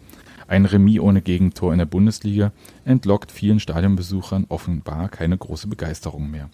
[0.48, 2.50] Ein Remis ohne Gegentor in der Bundesliga
[2.84, 6.50] entlockt vielen Stadionbesuchern offenbar keine große Begeisterung mehr.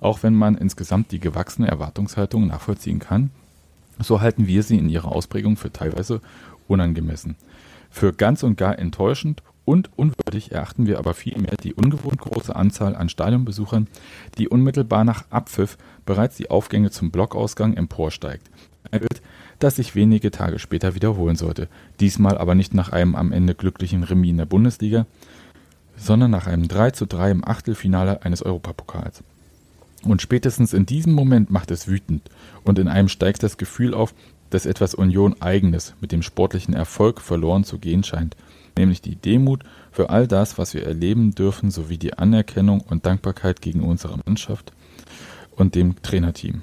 [0.00, 3.30] Auch wenn man insgesamt die gewachsene Erwartungshaltung nachvollziehen kann,
[3.98, 6.20] so halten wir sie in ihrer Ausprägung für teilweise
[6.68, 7.36] unangemessen.
[7.90, 12.94] Für ganz und gar enttäuschend und unwürdig erachten wir aber vielmehr die ungewohnt große Anzahl
[12.94, 13.88] an Stadionbesuchern,
[14.38, 18.48] die unmittelbar nach Abpfiff bereits die Aufgänge zum Blockausgang emporsteigt.
[18.90, 19.22] Ein Bild,
[19.58, 24.04] das sich wenige Tage später wiederholen sollte, diesmal aber nicht nach einem am Ende glücklichen
[24.04, 25.06] Remis in der Bundesliga,
[25.96, 29.24] sondern nach einem 3 zu 3 im Achtelfinale eines Europapokals.
[30.06, 32.30] Und spätestens in diesem Moment macht es wütend
[32.64, 34.14] und in einem steigt das Gefühl auf,
[34.50, 38.36] dass etwas Union eigenes mit dem sportlichen Erfolg verloren zu gehen scheint,
[38.78, 43.60] nämlich die Demut für all das, was wir erleben dürfen, sowie die Anerkennung und Dankbarkeit
[43.60, 44.72] gegen unsere Mannschaft
[45.56, 46.62] und dem Trainerteam.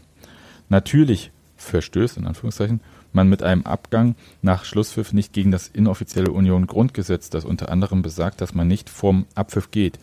[0.70, 2.80] Natürlich verstößt, in Anführungszeichen,
[3.12, 8.42] man mit einem Abgang nach Schlusspfiff nicht gegen das inoffizielle Union-Grundgesetz, das unter anderem besagt,
[8.42, 10.00] dass man nicht vorm Abpfiff geht.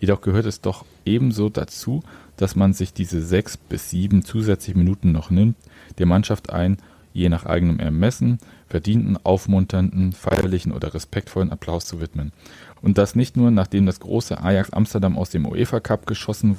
[0.00, 2.02] Jedoch gehört es doch ebenso dazu,
[2.36, 5.56] dass man sich diese sechs bis sieben zusätzliche Minuten noch nimmt,
[5.98, 6.78] der Mannschaft ein,
[7.12, 8.38] je nach eigenem Ermessen,
[8.68, 12.32] verdienten, aufmunternden, feierlichen oder respektvollen Applaus zu widmen.
[12.80, 16.56] Und das nicht nur, nachdem das große Ajax Amsterdam aus dem UEFA Cup geschossen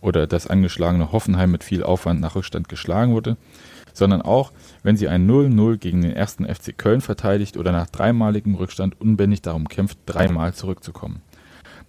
[0.00, 3.36] oder das angeschlagene Hoffenheim mit viel Aufwand nach Rückstand geschlagen wurde,
[3.92, 8.54] sondern auch, wenn sie ein 0-0 gegen den ersten FC Köln verteidigt oder nach dreimaligem
[8.54, 11.20] Rückstand unbändig darum kämpft, dreimal zurückzukommen.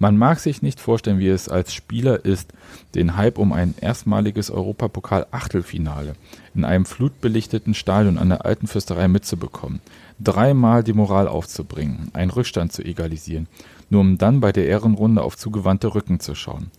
[0.04, 2.52] Man mag sich nicht vorstellen, wie es als Spieler ist,
[2.94, 6.16] den Hype um ein erstmaliges Europapokal-Achtelfinale
[6.54, 9.80] in einem flutbelichteten Stadion an der Alten Fürsterei mitzubekommen,
[10.20, 13.48] dreimal die Moral aufzubringen, einen Rückstand zu egalisieren,
[13.90, 16.70] nur um dann bei der Ehrenrunde auf zugewandte Rücken zu schauen.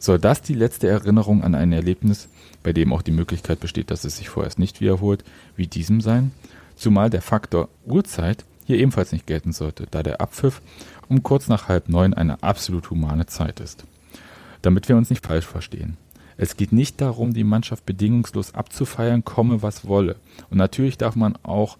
[0.00, 2.26] Soll das die letzte Erinnerung an ein Erlebnis,
[2.64, 5.22] bei dem auch die Möglichkeit besteht, dass es sich vorerst nicht wiederholt,
[5.54, 6.32] wie diesem sein?
[6.74, 10.62] Zumal der Faktor Uhrzeit hier ebenfalls nicht gelten sollte, da der Abpfiff
[11.08, 13.84] um kurz nach halb neun eine absolut humane Zeit ist.
[14.62, 15.96] Damit wir uns nicht falsch verstehen.
[16.36, 20.16] Es geht nicht darum, die Mannschaft bedingungslos abzufeiern, komme was wolle.
[20.50, 21.76] Und natürlich darf man auch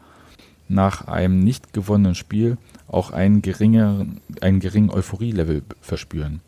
[0.68, 6.40] nach einem nicht gewonnenen Spiel auch einen geringeren, einen geringen Euphorielevel verspüren.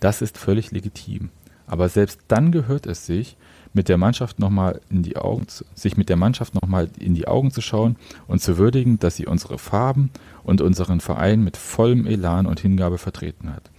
[0.00, 1.30] Das ist völlig legitim.
[1.66, 3.36] Aber selbst dann gehört es sich,
[3.74, 7.50] mit der Mannschaft nochmal in die Augen, sich mit der Mannschaft nochmal in die Augen
[7.50, 7.96] zu schauen
[8.26, 10.10] und zu würdigen, dass sie unsere Farben
[10.44, 13.70] und unseren Verein mit vollem Elan und Hingabe vertreten hat.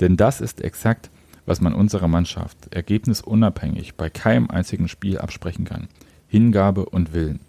[0.00, 1.10] Denn das ist exakt,
[1.46, 5.88] was man unserer Mannschaft ergebnisunabhängig bei keinem einzigen Spiel absprechen kann.
[6.28, 7.40] Hingabe und Willen.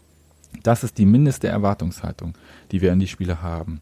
[0.63, 2.33] Das ist die mindeste Erwartungshaltung,
[2.71, 3.81] die wir an die Spieler haben,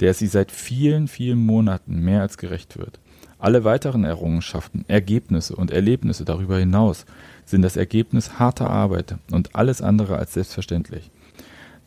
[0.00, 2.98] der sie seit vielen, vielen Monaten mehr als gerecht wird.
[3.40, 7.06] Alle weiteren Errungenschaften, Ergebnisse und Erlebnisse darüber hinaus
[7.46, 11.10] sind das Ergebnis harter Arbeit und alles andere als selbstverständlich.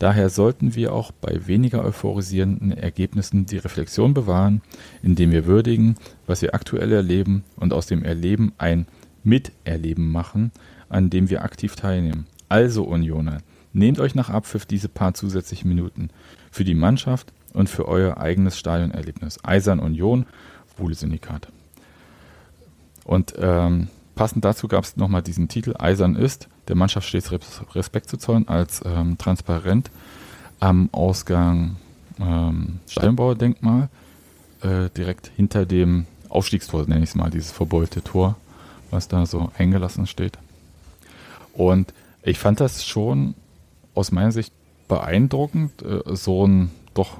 [0.00, 4.62] Daher sollten wir auch bei weniger euphorisierenden Ergebnissen die Reflexion bewahren,
[5.00, 5.94] indem wir würdigen,
[6.26, 8.86] was wir aktuell erleben und aus dem Erleben ein
[9.22, 10.50] Miterleben machen,
[10.88, 12.26] an dem wir aktiv teilnehmen.
[12.48, 13.38] Also Unioner,
[13.72, 16.10] nehmt euch nach Abpfiff diese paar zusätzlichen Minuten
[16.50, 19.38] für die Mannschaft und für euer eigenes Stadionerlebnis.
[19.44, 20.26] Eisern Union,
[20.76, 21.48] Wuhle Syndikat.
[23.04, 27.62] Und ähm, passend dazu gab es nochmal diesen Titel Eisern ist, der Mannschaft stets Res-
[27.74, 29.90] Respekt zu zollen, als ähm, transparent
[30.60, 31.76] am Ausgang
[32.18, 33.88] ähm, Steinbauer-Denkmal,
[34.62, 38.36] äh, direkt hinter dem Aufstiegstor, nenne ich es mal, dieses verbeulte Tor,
[38.90, 40.38] was da so eingelassen steht.
[41.52, 41.92] Und
[42.22, 43.34] ich fand das schon
[43.94, 44.52] aus meiner Sicht
[44.88, 47.18] beeindruckend, äh, so einen doch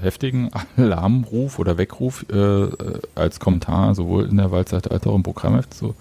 [0.00, 5.22] heftigen Alarmruf oder Weckruf äh, äh, als Kommentar sowohl in der Waldseite als auch im
[5.22, 5.94] Programmheft zu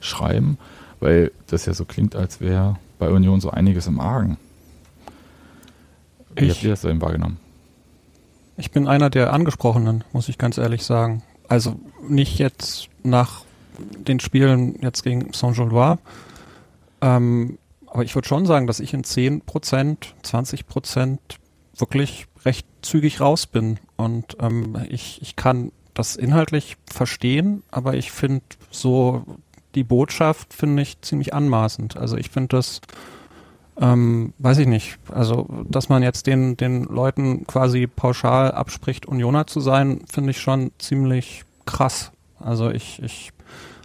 [0.00, 0.58] schreiben,
[1.00, 4.36] weil das ja so klingt, als wäre bei Union so einiges im Argen.
[6.36, 7.38] Wie Ich- habt ihr das denn wahrgenommen?
[8.56, 11.22] Ich bin einer der Angesprochenen, muss ich ganz ehrlich sagen.
[11.48, 13.42] Also nicht jetzt nach
[14.06, 15.98] den Spielen jetzt gegen Saint-Gilloise,
[17.00, 21.20] ähm, aber ich würde schon sagen, dass ich in 10 Prozent, 20 Prozent
[21.76, 23.78] wirklich recht zügig raus bin.
[23.96, 29.24] Und ähm, ich, ich kann das inhaltlich verstehen, aber ich finde so
[29.74, 31.96] die Botschaft finde ich ziemlich anmaßend.
[31.96, 32.80] Also ich finde das,
[33.80, 39.46] ähm, weiß ich nicht, also dass man jetzt den, den Leuten quasi pauschal abspricht, Unioner
[39.46, 42.12] zu sein, finde ich schon ziemlich krass.
[42.38, 43.32] Also ich, ich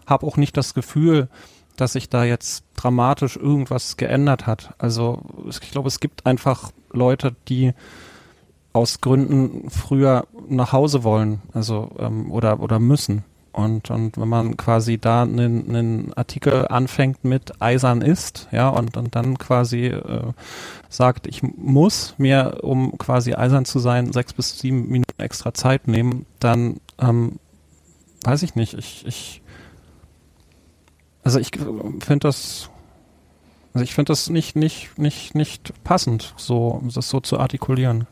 [0.07, 1.27] habe auch nicht das Gefühl,
[1.75, 4.73] dass sich da jetzt dramatisch irgendwas geändert hat.
[4.77, 7.73] Also ich glaube, es gibt einfach Leute, die
[8.75, 13.23] aus Gründen früher nach Hause wollen, also ähm, oder oder müssen.
[13.53, 18.97] Und, und wenn man quasi da einen, einen Artikel anfängt mit Eisern ist, ja, und,
[18.97, 20.33] und dann quasi äh,
[20.89, 25.87] sagt, ich muss mir, um quasi eisern zu sein, sechs bis sieben Minuten extra Zeit
[25.87, 27.39] nehmen, dann ähm,
[28.25, 29.41] weiß ich nicht, ich, ich
[31.23, 32.69] also ich finde das
[33.73, 38.07] also ich finde das nicht, nicht, nicht, nicht passend, so, das so zu artikulieren.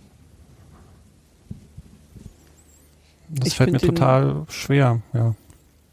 [3.40, 5.36] Das Ich fällt mir find den- total schwer, ja.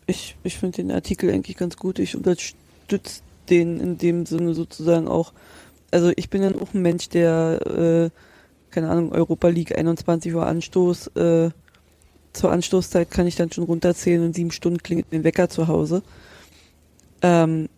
[0.07, 1.99] Ich, ich finde den Artikel eigentlich ganz gut.
[1.99, 5.33] Ich unterstütze den in dem Sinne sozusagen auch.
[5.93, 8.11] Also ich bin dann auch ein Mensch, der, äh,
[8.71, 11.51] keine Ahnung, Europa League 21 Uhr Anstoß, äh,
[12.33, 16.03] zur Anstoßzeit kann ich dann schon runterzählen und sieben Stunden klingelt den Wecker zu Hause.
[17.23, 17.69] Ähm,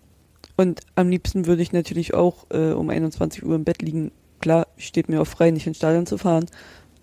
[0.57, 4.13] und am liebsten würde ich natürlich auch äh, um 21 Uhr im Bett liegen.
[4.41, 6.47] Klar, steht mir auch frei, nicht ins Stadion zu fahren.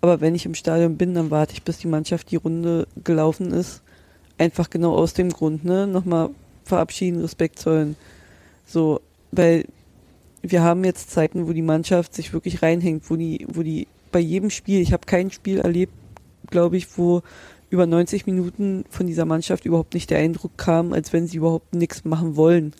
[0.00, 3.52] Aber wenn ich im Stadion bin, dann warte ich, bis die Mannschaft die Runde gelaufen
[3.52, 3.82] ist.
[4.38, 5.86] Einfach genau aus dem Grund, ne?
[5.86, 6.30] Nochmal
[6.64, 7.96] verabschieden, Respekt zollen.
[8.66, 9.00] So,
[9.32, 9.66] weil
[10.42, 14.20] wir haben jetzt Zeiten, wo die Mannschaft sich wirklich reinhängt, wo die, wo die bei
[14.20, 15.92] jedem Spiel, ich habe kein Spiel erlebt,
[16.48, 17.22] glaube ich, wo
[17.68, 21.74] über 90 Minuten von dieser Mannschaft überhaupt nicht der Eindruck kam, als wenn sie überhaupt
[21.74, 22.72] nichts machen wollen.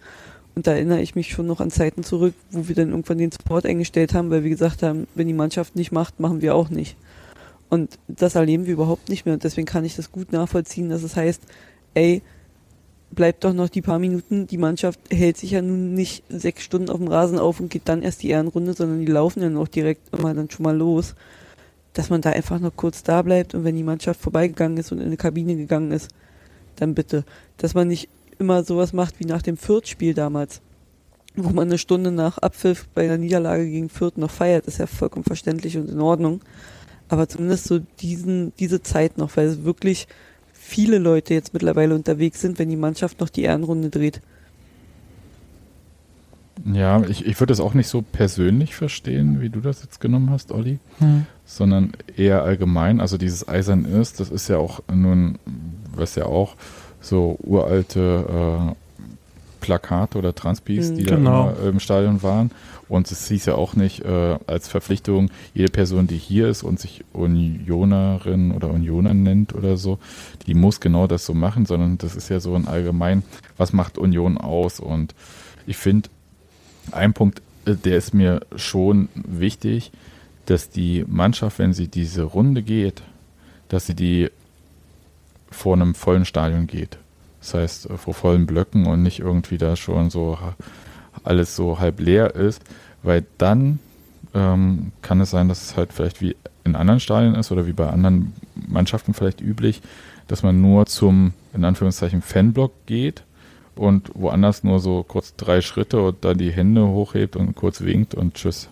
[0.56, 3.30] Und da erinnere ich mich schon noch an Zeiten zurück, wo wir dann irgendwann den
[3.30, 6.70] Support eingestellt haben, weil wir gesagt haben, wenn die Mannschaft nicht macht, machen wir auch
[6.70, 6.96] nicht.
[7.70, 9.34] Und das erleben wir überhaupt nicht mehr.
[9.34, 11.42] Und deswegen kann ich das gut nachvollziehen, dass es heißt,
[11.94, 12.20] ey,
[13.12, 14.46] bleibt doch noch die paar Minuten.
[14.46, 17.88] Die Mannschaft hält sich ja nun nicht sechs Stunden auf dem Rasen auf und geht
[17.88, 21.14] dann erst die Ehrenrunde, sondern die laufen dann auch direkt immer dann schon mal los.
[21.92, 24.98] Dass man da einfach noch kurz da bleibt und wenn die Mannschaft vorbeigegangen ist und
[24.98, 26.08] in eine Kabine gegangen ist,
[26.76, 27.24] dann bitte.
[27.56, 30.60] Dass man nicht immer sowas macht wie nach dem Fürth-Spiel damals,
[31.36, 34.86] wo man eine Stunde nach Abpfiff bei einer Niederlage gegen Fürth noch feiert, ist ja
[34.86, 36.40] vollkommen verständlich und in Ordnung.
[37.10, 40.06] Aber zumindest so diesen, diese Zeit noch, weil es wirklich
[40.52, 44.20] viele Leute jetzt mittlerweile unterwegs sind, wenn die Mannschaft noch die Ehrenrunde dreht.
[46.72, 50.30] Ja, ich, ich würde das auch nicht so persönlich verstehen, wie du das jetzt genommen
[50.30, 50.78] hast, Olli,
[51.46, 53.00] sondern eher allgemein.
[53.00, 55.38] Also dieses Eisern ist, das ist ja auch nun,
[55.94, 56.56] was ja auch
[57.00, 58.74] so uralte äh,
[59.62, 60.96] Plakate oder Transpis, Mhm.
[60.96, 61.46] die Genau.
[61.46, 62.50] da immer im Stadion waren.
[62.90, 66.80] Und es hieß ja auch nicht äh, als Verpflichtung, jede Person, die hier ist und
[66.80, 70.00] sich Unionerin oder Unioner nennt oder so,
[70.48, 73.22] die muss genau das so machen, sondern das ist ja so ein allgemein,
[73.56, 74.80] was macht Union aus?
[74.80, 75.14] Und
[75.68, 76.08] ich finde,
[76.90, 79.92] ein Punkt, äh, der ist mir schon wichtig,
[80.46, 83.02] dass die Mannschaft, wenn sie diese Runde geht,
[83.68, 84.30] dass sie die
[85.48, 86.98] vor einem vollen Stadion geht.
[87.38, 90.38] Das heißt, äh, vor vollen Blöcken und nicht irgendwie da schon so
[91.24, 92.62] alles so halb leer ist,
[93.02, 93.78] weil dann
[94.34, 97.72] ähm, kann es sein, dass es halt vielleicht wie in anderen Stadien ist oder wie
[97.72, 99.80] bei anderen Mannschaften vielleicht üblich,
[100.28, 103.24] dass man nur zum, in Anführungszeichen, Fanblock geht
[103.74, 108.14] und woanders nur so kurz drei Schritte und dann die Hände hochhebt und kurz winkt
[108.14, 108.68] und tschüss.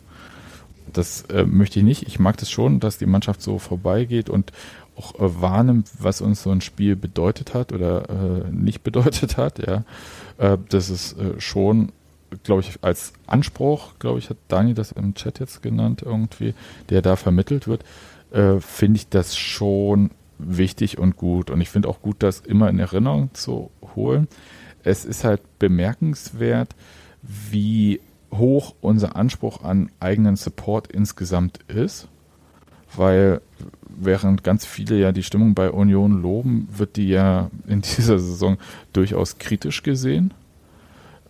[0.92, 2.02] Das äh, möchte ich nicht.
[2.06, 4.52] Ich mag das schon, dass die Mannschaft so vorbeigeht und
[4.96, 9.58] auch äh, wahrnimmt, was uns so ein Spiel bedeutet hat oder äh, nicht bedeutet hat.
[9.66, 9.84] Ja,
[10.38, 11.92] äh, das ist äh, schon,
[12.42, 16.54] glaube ich, als Anspruch, glaube ich, hat Dani das im Chat jetzt genannt irgendwie,
[16.90, 17.84] der da vermittelt wird,
[18.32, 21.50] äh, finde ich das schon wichtig und gut.
[21.50, 24.28] Und ich finde auch gut, das immer in Erinnerung zu holen.
[24.84, 26.74] Es ist halt bemerkenswert,
[27.22, 28.00] wie
[28.32, 32.08] hoch unser Anspruch an eigenen Support insgesamt ist,
[32.94, 33.40] weil
[33.88, 38.58] während ganz viele ja die Stimmung bei Union loben, wird die ja in dieser Saison
[38.92, 40.32] durchaus kritisch gesehen.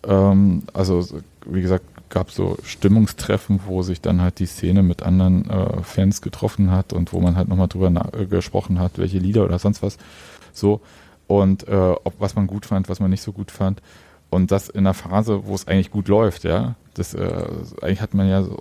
[0.07, 1.07] Ähm, also
[1.47, 6.23] wie gesagt, gab so Stimmungstreffen, wo sich dann halt die Szene mit anderen äh, Fans
[6.23, 9.83] getroffen hat und wo man halt nochmal drüber äh, gesprochen hat, welche Lieder oder sonst
[9.83, 9.99] was
[10.53, 10.81] so
[11.27, 13.83] und äh, ob was man gut fand, was man nicht so gut fand
[14.31, 16.75] und das in einer Phase, wo es eigentlich gut läuft, ja.
[16.95, 17.45] Das äh,
[17.81, 18.59] eigentlich hat man ja so,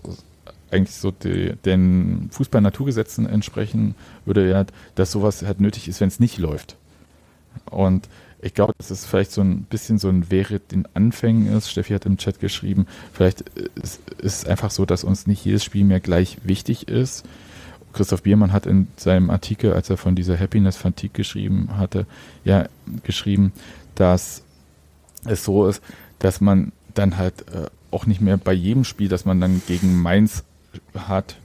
[0.71, 3.95] eigentlich so die, den Fußball-Naturgesetzen entsprechen
[4.25, 4.65] würde ja,
[4.95, 6.75] dass sowas halt nötig ist, wenn es nicht läuft.
[7.69, 8.07] Und
[8.41, 11.71] ich glaube, dass es vielleicht so ein bisschen so ein wäre den Anfängen ist.
[11.71, 13.43] Steffi hat im Chat geschrieben, vielleicht
[13.81, 17.25] ist es einfach so, dass uns nicht jedes Spiel mehr gleich wichtig ist.
[17.93, 22.05] Christoph Biermann hat in seinem Artikel, als er von dieser Happiness Fatigue geschrieben hatte,
[22.43, 22.67] ja
[23.03, 23.53] geschrieben,
[23.95, 24.43] dass
[25.25, 25.81] es so ist,
[26.19, 29.99] dass man dann halt äh, auch nicht mehr bei jedem Spiel, das man dann gegen
[29.99, 30.43] Mainz
[30.95, 31.37] hat,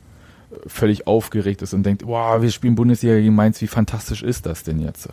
[0.66, 4.62] völlig aufgeregt ist und denkt, wow, wir spielen Bundesliga gegen Mainz, wie fantastisch ist das
[4.62, 5.08] denn jetzt?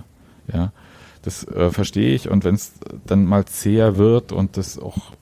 [0.51, 0.73] Ja,
[1.21, 2.73] das äh, verstehe ich und wenn es
[3.05, 5.13] dann mal zäher wird und das auch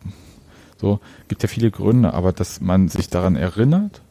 [0.79, 4.01] so, gibt ja viele Gründe, aber dass man sich daran erinnert,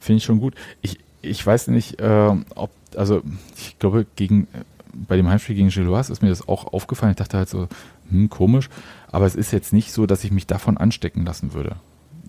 [0.00, 0.54] finde ich schon gut.
[0.80, 3.22] Ich, ich weiß nicht, äh, ob, also
[3.56, 4.48] ich glaube, gegen,
[4.94, 7.10] bei dem Heimspiel gegen Gilloise ist mir das auch aufgefallen.
[7.10, 7.68] Ich dachte halt so,
[8.10, 8.70] hm, komisch,
[9.10, 11.76] aber es ist jetzt nicht so, dass ich mich davon anstecken lassen würde.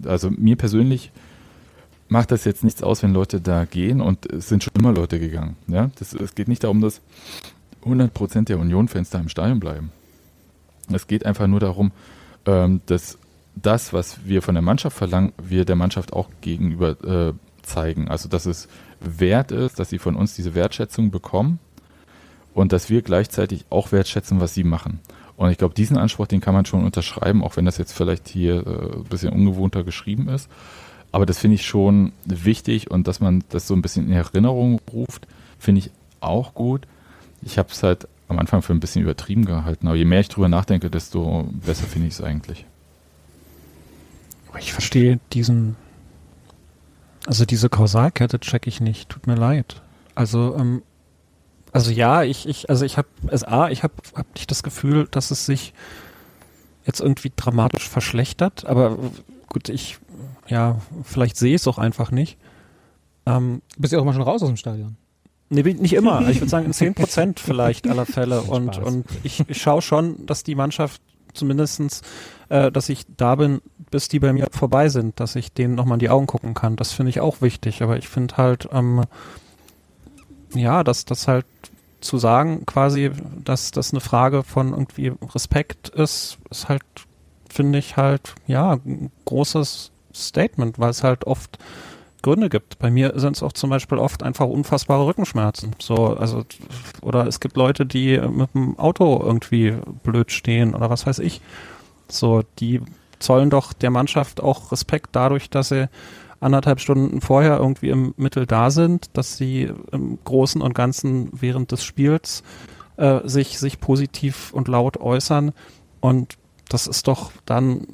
[0.06, 1.11] Also mir persönlich
[2.10, 5.19] macht das jetzt nichts aus, wenn Leute da gehen und es sind schon immer Leute
[5.19, 5.56] gegangen.
[5.68, 5.89] Ja?
[5.99, 7.02] Das, es geht nicht darum, dass
[7.88, 9.91] 100% der Union-Fans da im Stadion bleiben.
[10.91, 11.91] Es geht einfach nur darum,
[12.45, 13.18] ähm, dass
[13.55, 17.34] das, was wir von der Mannschaft verlangen, wir der Mannschaft auch gegenüber äh,
[17.64, 18.07] zeigen.
[18.07, 18.68] Also dass es
[18.99, 21.59] wert ist, dass sie von uns diese Wertschätzung bekommen
[22.53, 24.99] und dass wir gleichzeitig auch wertschätzen, was sie machen.
[25.35, 28.27] Und ich glaube, diesen Anspruch, den kann man schon unterschreiben, auch wenn das jetzt vielleicht
[28.27, 30.49] hier äh, ein bisschen ungewohnter geschrieben ist.
[31.11, 34.81] Aber das finde ich schon wichtig und dass man das so ein bisschen in Erinnerung
[34.91, 35.27] ruft,
[35.59, 36.88] finde ich auch gut.
[37.48, 40.30] Ich habe es halt am Anfang für ein bisschen übertrieben gehalten, aber je mehr ich
[40.30, 42.65] drüber nachdenke, desto besser finde ich es eigentlich.
[44.60, 45.76] Ich verstehe diesen
[47.28, 49.82] also diese Kausalkette check ich nicht, tut mir leid.
[50.15, 50.82] Also, ähm,
[51.74, 55.30] also ja, ich, ich, also ich habe, SA, ich habe hab nicht das Gefühl, dass
[55.30, 55.74] es sich
[56.86, 58.98] jetzt irgendwie dramatisch verschlechtert, aber
[59.49, 59.99] gut, ich,
[60.48, 62.38] ja, vielleicht sehe ich es auch einfach nicht.
[63.26, 64.95] Ähm, du bist ja auch mal schon raus aus dem Stadion.
[65.49, 66.22] Nee, nicht immer.
[66.30, 68.41] Ich würde sagen in 10 Prozent vielleicht aller Fälle.
[68.41, 71.02] Und, und ich, ich schaue schon, dass die Mannschaft
[71.34, 72.02] zumindestens,
[72.49, 73.61] äh, dass ich da bin,
[73.91, 76.76] bis die bei mir vorbei sind, dass ich denen nochmal in die Augen gucken kann.
[76.76, 77.82] Das finde ich auch wichtig.
[77.82, 79.03] Aber ich finde halt, ähm,
[80.53, 81.45] ja, dass das halt
[82.02, 83.11] zu sagen, quasi,
[83.44, 86.84] dass das eine Frage von irgendwie Respekt ist, ist halt,
[87.49, 91.57] finde ich halt, ja, ein großes Statement, weil es halt oft
[92.22, 92.80] Gründe gibt.
[92.80, 95.76] Bei mir sind es auch zum Beispiel oft einfach unfassbare Rückenschmerzen.
[95.80, 96.45] So, also,
[97.02, 101.41] oder es gibt Leute, die mit dem Auto irgendwie blöd stehen oder was weiß ich.
[102.10, 102.81] So, die
[103.19, 105.89] zollen doch der Mannschaft auch Respekt dadurch, dass sie
[106.39, 111.72] anderthalb Stunden vorher irgendwie im Mittel da sind, dass sie im Großen und Ganzen während
[111.72, 112.44] des Spiels
[112.98, 115.53] äh, sich, sich positiv und laut äußern.
[115.99, 116.38] Und
[116.69, 117.88] das ist doch dann,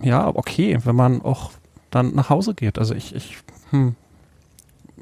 [0.00, 1.50] ja, okay, wenn man auch
[1.90, 2.78] dann nach Hause geht.
[2.78, 3.38] Also ich, ich
[3.70, 3.94] hm,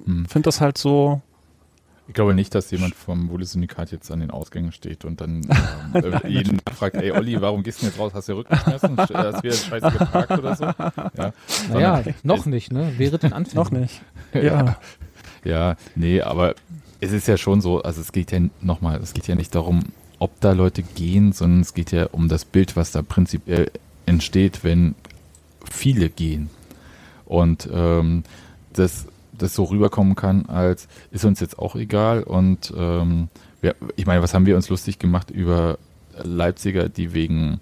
[0.04, 0.26] hm.
[0.26, 1.20] finde das halt so,
[2.08, 5.42] ich glaube nicht, dass jemand vom Wohle-Syndikat jetzt an den Ausgängen steht und dann
[5.94, 8.12] ähm, jeden fragt, ey Olli, warum gehst du jetzt raus?
[8.14, 8.96] Hast du Rückenschmerzen?
[8.98, 10.64] Hast du wieder scheiße geparkt oder so?
[10.64, 11.32] Ja,
[11.70, 12.94] naja, noch nicht, ne?
[12.96, 13.54] Wäre den Anfang.
[13.54, 14.00] noch nicht.
[14.34, 14.76] Ja.
[15.42, 16.54] ja, nee, aber
[17.00, 19.84] es ist ja schon so, also es geht ja nochmal, es geht ja nicht darum,
[20.18, 23.70] ob da Leute gehen, sondern es geht ja um das Bild, was da prinzipiell
[24.04, 24.94] entsteht, wenn
[25.70, 26.50] viele gehen.
[27.24, 28.24] Und ähm,
[28.72, 29.06] das
[29.38, 32.22] das so rüberkommen kann, als ist uns jetzt auch egal.
[32.22, 33.28] Und ähm,
[33.60, 35.78] wir, ich meine, was haben wir uns lustig gemacht über
[36.22, 37.60] Leipziger, die wegen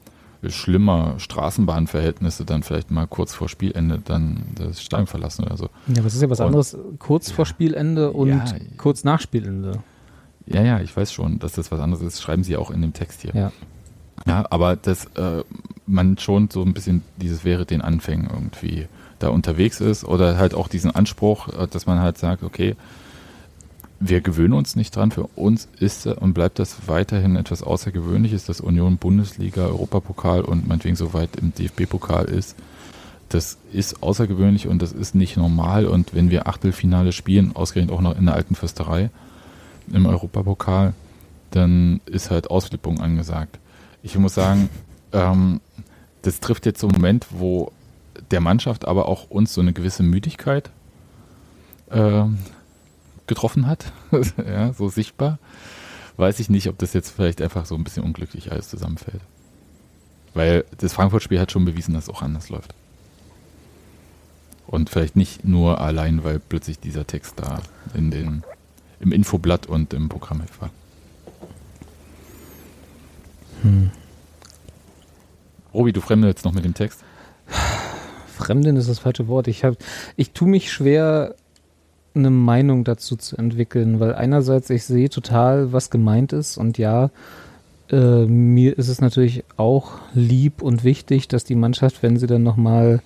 [0.48, 5.68] schlimmer Straßenbahnverhältnisse dann vielleicht mal kurz vor Spielende dann das Stadion verlassen oder so.
[5.88, 8.44] Ja, was ist ja was und, anderes, kurz vor Spielende und ja,
[8.76, 9.80] kurz nach Spielende.
[10.46, 12.92] Ja, ja, ich weiß schon, dass das was anderes ist, schreiben sie auch in dem
[12.92, 13.34] Text hier.
[13.34, 13.52] Ja.
[14.26, 15.42] Ja, aber dass äh,
[15.86, 18.86] man schon so ein bisschen dieses wäre den Anfängen irgendwie
[19.18, 22.76] da unterwegs ist oder halt auch diesen Anspruch, äh, dass man halt sagt, okay,
[23.98, 25.10] wir gewöhnen uns nicht dran.
[25.10, 30.96] Für uns ist und bleibt das weiterhin etwas Außergewöhnliches, dass Union Bundesliga, Europapokal und meinetwegen
[30.96, 32.56] soweit im DFB-Pokal ist.
[33.28, 35.86] Das ist außergewöhnlich und das ist nicht normal.
[35.86, 39.10] Und wenn wir Achtelfinale spielen, ausgerechnet auch noch in der alten Fürsterei
[39.92, 40.92] im Europapokal,
[41.50, 43.58] dann ist halt Ausflippung angesagt.
[44.02, 44.68] Ich muss sagen,
[45.12, 45.60] ähm,
[46.22, 47.72] das trifft jetzt so einen Moment, wo
[48.30, 50.70] der Mannschaft, aber auch uns so eine gewisse Müdigkeit
[51.90, 52.24] äh,
[53.26, 53.92] getroffen hat,
[54.46, 55.38] ja, so sichtbar,
[56.16, 59.20] weiß ich nicht, ob das jetzt vielleicht einfach so ein bisschen unglücklich alles zusammenfällt.
[60.34, 62.74] Weil das Frankfurt-Spiel hat schon bewiesen, dass es auch anders läuft.
[64.66, 67.62] Und vielleicht nicht nur allein, weil plötzlich dieser Text da
[67.94, 68.42] in den,
[69.00, 70.70] im Infoblatt und im Programm war.
[73.62, 73.90] Hm.
[75.72, 77.02] Robi, du fremdelst noch mit dem Text?
[78.36, 79.48] Fremden ist das falsche Wort.
[79.48, 79.76] Ich habe,
[80.16, 81.34] ich tue mich schwer,
[82.14, 87.10] eine Meinung dazu zu entwickeln, weil einerseits ich sehe total, was gemeint ist und ja,
[87.90, 92.42] äh, mir ist es natürlich auch lieb und wichtig, dass die Mannschaft, wenn sie dann
[92.42, 93.00] nochmal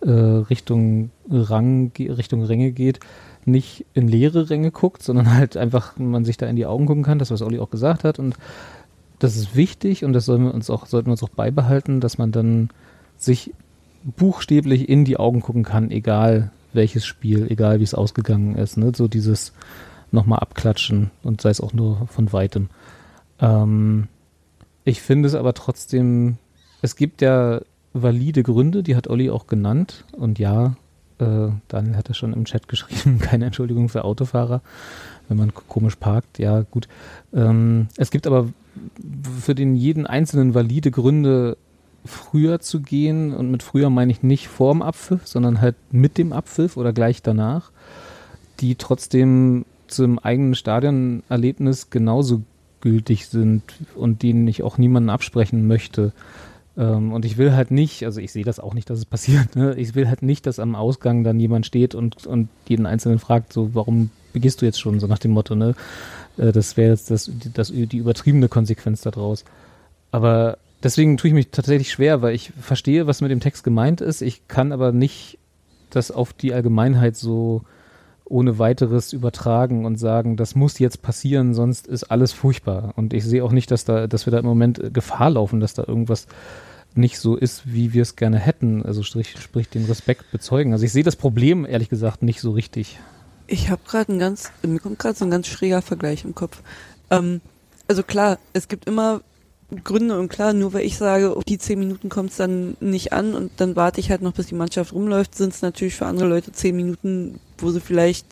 [0.00, 3.00] äh, Richtung Rang, Richtung Ränge geht,
[3.44, 7.04] nicht in leere Ränge guckt, sondern halt einfach man sich da in die Augen gucken
[7.04, 8.36] kann, das was Olli auch gesagt hat und
[9.18, 12.18] das ist wichtig und das sollen wir uns auch, sollten wir uns auch beibehalten, dass
[12.18, 12.70] man dann
[13.16, 13.52] sich
[14.16, 18.76] buchstäblich in die Augen gucken kann, egal welches Spiel, egal wie es ausgegangen ist.
[18.76, 18.92] Ne?
[18.94, 19.52] So dieses
[20.10, 22.68] nochmal abklatschen und sei es auch nur von weitem.
[23.40, 24.08] Ähm,
[24.84, 26.38] ich finde es aber trotzdem,
[26.82, 27.60] es gibt ja
[27.92, 30.04] valide Gründe, die hat Olli auch genannt.
[30.12, 30.76] Und ja,
[31.18, 34.62] äh, Daniel hat ja schon im Chat geschrieben, keine Entschuldigung für Autofahrer,
[35.28, 36.38] wenn man komisch parkt.
[36.38, 36.88] Ja, gut.
[37.34, 38.48] Ähm, es gibt aber
[39.40, 41.56] für den jeden einzelnen valide Gründe,
[42.08, 43.32] früher zu gehen.
[43.34, 47.22] Und mit früher meine ich nicht vorm Abpfiff, sondern halt mit dem Abpfiff oder gleich
[47.22, 47.70] danach,
[48.60, 52.42] die trotzdem zum eigenen Stadionerlebnis genauso
[52.80, 53.62] gültig sind
[53.94, 56.12] und denen ich auch niemanden absprechen möchte.
[56.76, 59.56] Ähm, und ich will halt nicht, also ich sehe das auch nicht, dass es passiert,
[59.56, 59.74] ne?
[59.76, 63.52] ich will halt nicht, dass am Ausgang dann jemand steht und, und jeden Einzelnen fragt,
[63.52, 65.74] so, warum begehst du jetzt schon, so nach dem Motto, ne?
[66.36, 69.44] Äh, das wäre jetzt das, das, die übertriebene Konsequenz daraus.
[70.10, 74.00] Aber deswegen tue ich mich tatsächlich schwer, weil ich verstehe, was mit dem Text gemeint
[74.00, 74.22] ist.
[74.22, 75.38] Ich kann aber nicht
[75.90, 77.62] das auf die Allgemeinheit so
[78.24, 82.92] ohne weiteres übertragen und sagen, das muss jetzt passieren, sonst ist alles furchtbar.
[82.96, 85.74] Und ich sehe auch nicht, dass da, dass wir da im Moment Gefahr laufen, dass
[85.74, 86.26] da irgendwas
[86.94, 88.84] nicht so ist, wie wir es gerne hätten.
[88.84, 90.72] Also sprich, sprich den Respekt bezeugen.
[90.72, 92.98] Also ich sehe das Problem ehrlich gesagt nicht so richtig.
[93.46, 96.62] Ich habe gerade ein ganz, mir kommt gerade so ein ganz schräger Vergleich im Kopf.
[97.10, 97.40] Ähm,
[97.86, 99.22] also klar, es gibt immer
[99.84, 103.12] Gründe und klar, nur weil ich sage, auf die zehn Minuten kommt es dann nicht
[103.12, 106.06] an und dann warte ich halt noch, bis die Mannschaft rumläuft, sind es natürlich für
[106.06, 108.26] andere Leute zehn Minuten, wo sie vielleicht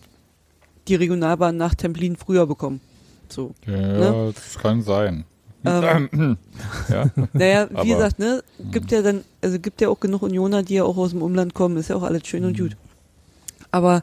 [0.89, 2.81] die Regionalbahn nach Templin früher bekommen.
[3.29, 3.53] So.
[3.67, 4.33] Ja, Ne?
[4.35, 5.25] das kann sein.
[5.65, 6.37] Ähm,
[6.89, 7.11] ja.
[7.35, 10.75] naja, wie Aber- gesagt, ne, gibt ja dann, also gibt ja auch genug Unioner, die
[10.75, 12.77] ja auch aus dem Umland kommen, ist ja auch alles schön und gut.
[13.73, 14.03] Aber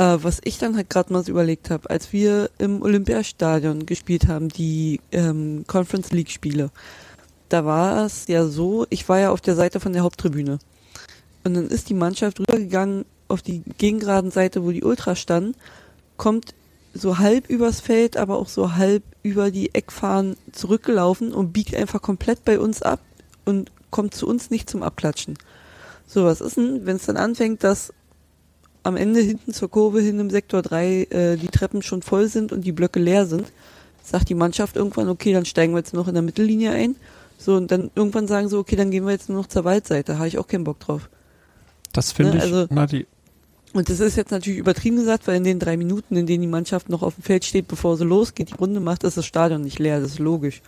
[0.00, 4.28] äh, was ich dann halt gerade mal so überlegt habe, als wir im Olympiastadion gespielt
[4.28, 6.70] haben, die ähm, Conference League Spiele,
[7.50, 10.58] da war es ja so, ich war ja auf der Seite von der Haupttribüne.
[11.44, 15.54] Und dann ist die Mannschaft rübergegangen auf die gegengeraden Seite, wo die Ultras standen,
[16.16, 16.54] kommt
[16.94, 22.00] so halb übers Feld, aber auch so halb über die Eckfahnen zurückgelaufen und biegt einfach
[22.00, 23.00] komplett bei uns ab
[23.44, 25.36] und kommt zu uns nicht zum Abklatschen.
[26.06, 27.92] So, was ist denn, wenn es dann anfängt, dass
[28.82, 32.52] am Ende hinten zur Kurve hin im Sektor 3 äh, die Treppen schon voll sind
[32.52, 33.52] und die Blöcke leer sind,
[34.02, 36.96] sagt die Mannschaft irgendwann, okay, dann steigen wir jetzt noch in der Mittellinie ein.
[37.38, 40.18] So, und dann irgendwann sagen sie, okay, dann gehen wir jetzt nur noch zur Waldseite.
[40.18, 41.08] Habe ich auch keinen Bock drauf.
[41.92, 43.06] Das finde Ne, ich, also- na, die,
[43.72, 46.48] Und das ist jetzt natürlich übertrieben gesagt, weil in den drei Minuten, in denen die
[46.48, 49.62] Mannschaft noch auf dem Feld steht, bevor sie losgeht, die Runde macht, ist das Stadion
[49.62, 50.60] nicht leer, das ist logisch.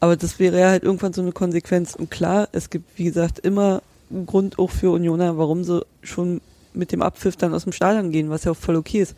[0.00, 1.94] Aber das wäre ja halt irgendwann so eine Konsequenz.
[1.94, 3.80] Und klar, es gibt, wie gesagt, immer
[4.10, 6.40] einen Grund auch für Unioner, warum sie schon
[6.74, 9.14] mit dem Abpfiff dann aus dem Stadion gehen, was ja auch voll okay ist.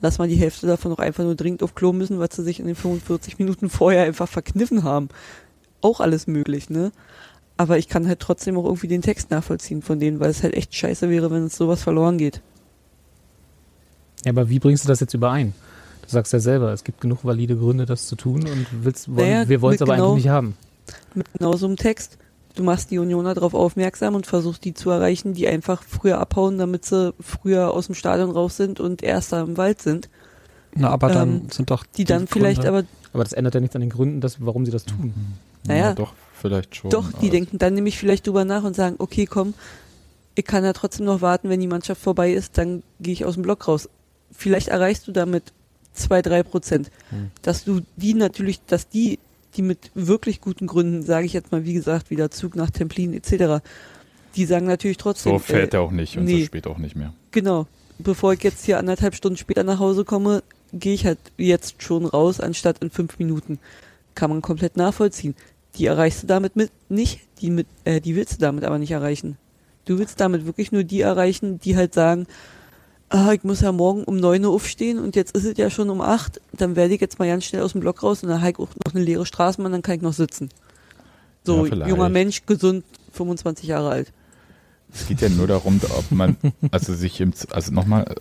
[0.00, 2.60] Lass mal die Hälfte davon auch einfach nur dringend auf Klo müssen, weil sie sich
[2.60, 5.08] in den 45 Minuten vorher einfach verkniffen haben.
[5.80, 6.92] Auch alles möglich, ne?
[7.56, 10.54] Aber ich kann halt trotzdem auch irgendwie den Text nachvollziehen von denen, weil es halt
[10.54, 12.42] echt scheiße wäre, wenn uns sowas verloren geht.
[14.24, 15.54] Ja, aber wie bringst du das jetzt überein?
[16.02, 19.30] Du sagst ja selber, es gibt genug valide Gründe, das zu tun und willst, wollen,
[19.30, 20.56] Naja, wir wollen es aber genau- eigentlich nicht haben.
[21.14, 22.18] mit genau so einem Text.
[22.54, 26.56] Du machst die Unioner darauf aufmerksam und versuchst die zu erreichen, die einfach früher abhauen,
[26.58, 30.08] damit sie früher aus dem Stadion raus sind und erster im Wald sind.
[30.74, 33.60] na, aber dann ähm, sind doch Die dann vielleicht Gründe, aber, Aber das ändert ja
[33.60, 35.12] nichts an den Gründen, dass, warum sie das tun.
[35.66, 35.94] Naja.
[35.94, 36.90] doch, vielleicht schon.
[36.90, 39.54] doch, die denken dann nämlich vielleicht drüber nach und sagen, okay, komm,
[40.34, 43.34] ich kann ja trotzdem noch warten, wenn die Mannschaft vorbei ist, dann gehe ich aus
[43.34, 43.88] dem Block raus.
[44.30, 45.52] Vielleicht erreichst du damit
[45.92, 46.90] zwei, drei Prozent.
[47.10, 47.30] Hm.
[47.42, 49.18] Dass du die natürlich, dass die,
[49.56, 53.14] die mit wirklich guten Gründen, sage ich jetzt mal, wie gesagt, wieder Zug nach Templin
[53.14, 53.64] etc.,
[54.36, 56.40] die sagen natürlich trotzdem, So fährt äh, er auch nicht und nee.
[56.40, 57.12] so spät auch nicht mehr.
[57.30, 57.66] Genau.
[57.98, 62.04] Bevor ich jetzt hier anderthalb Stunden später nach Hause komme, gehe ich halt jetzt schon
[62.04, 63.60] raus, anstatt in fünf Minuten.
[64.16, 65.36] Kann man komplett nachvollziehen.
[65.76, 68.90] Die erreichst du damit mit nicht, die mit, äh, die willst du damit aber nicht
[68.90, 69.36] erreichen.
[69.84, 72.26] Du willst damit wirklich nur die erreichen, die halt sagen,
[73.14, 75.88] ah, ich muss ja morgen um neun Uhr aufstehen und jetzt ist es ja schon
[75.88, 78.40] um acht, dann werde ich jetzt mal ganz schnell aus dem Block raus und dann
[78.40, 80.50] habe ich auch noch eine leere Straßenbahn, dann kann ich noch sitzen.
[81.44, 84.12] So, Ja, junger Mensch, gesund, 25 Jahre alt.
[84.92, 86.36] Es geht ja nur darum, ob man,
[86.72, 88.16] also sich im, also nochmal,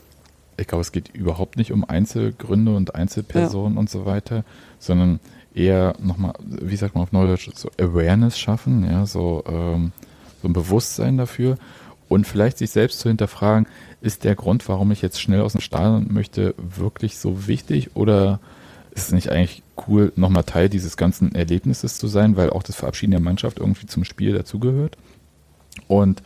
[0.58, 4.44] ich glaube, es geht überhaupt nicht um Einzelgründe und Einzelpersonen und so weiter,
[4.78, 5.20] sondern
[5.56, 9.92] eher nochmal, wie sagt man auf Neudeutsch, so Awareness schaffen, ja, so, ähm,
[10.42, 11.58] so ein Bewusstsein dafür
[12.10, 13.68] und vielleicht sich selbst zu hinterfragen,
[14.04, 18.42] ist der Grund, warum ich jetzt schnell aus dem Stadion möchte, wirklich so wichtig oder
[18.92, 22.76] ist es nicht eigentlich cool, nochmal Teil dieses ganzen Erlebnisses zu sein, weil auch das
[22.76, 24.98] Verabschieden der Mannschaft irgendwie zum Spiel dazugehört.
[25.88, 26.22] Und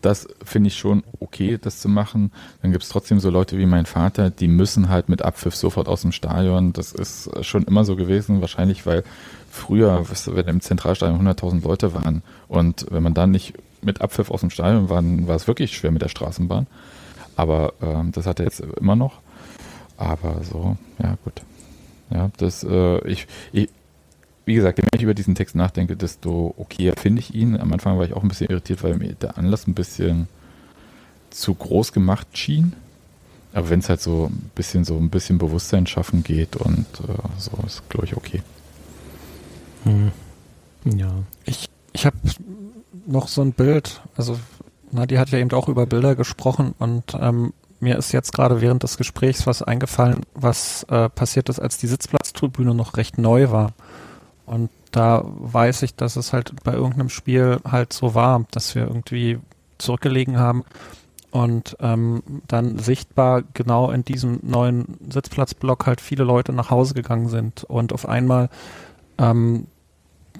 [0.00, 2.30] das finde ich schon okay, das zu machen.
[2.62, 5.88] Dann gibt es trotzdem so Leute wie mein Vater, die müssen halt mit Abpfiff sofort
[5.88, 6.72] aus dem Stadion.
[6.72, 9.02] Das ist schon immer so gewesen, wahrscheinlich, weil
[9.50, 14.00] früher, weißt du, wenn im Zentralstadion 100.000 Leute waren und wenn man dann nicht mit
[14.00, 16.68] Abpfiff aus dem Stadion war, war es wirklich schwer mit der Straßenbahn.
[17.38, 19.20] Aber ähm, das hat er jetzt immer noch.
[19.96, 21.40] Aber so, ja gut.
[22.10, 23.68] Ja, das, äh, ich, ich,
[24.44, 27.56] wie gesagt, je mehr ich über diesen Text nachdenke, desto okayer finde ich ihn.
[27.56, 30.26] Am Anfang war ich auch ein bisschen irritiert, weil mir der Anlass ein bisschen
[31.30, 32.72] zu groß gemacht schien.
[33.52, 37.38] Aber wenn es halt so ein bisschen so ein bisschen Bewusstsein schaffen geht und äh,
[37.38, 38.42] so ist, glaube ich, okay.
[39.84, 40.10] Hm.
[40.84, 41.12] Ja.
[41.44, 42.16] Ich, ich habe
[43.06, 44.40] noch so ein Bild, also
[44.92, 48.82] Nadi hat ja eben auch über Bilder gesprochen und ähm, mir ist jetzt gerade während
[48.82, 53.72] des Gesprächs was eingefallen, was äh, passiert ist, als die Sitzplatztribüne noch recht neu war.
[54.46, 58.82] Und da weiß ich, dass es halt bei irgendeinem Spiel halt so war, dass wir
[58.82, 59.38] irgendwie
[59.76, 60.64] zurückgelegen haben
[61.30, 67.28] und ähm, dann sichtbar genau in diesem neuen Sitzplatzblock halt viele Leute nach Hause gegangen
[67.28, 68.48] sind und auf einmal
[69.18, 69.66] ähm,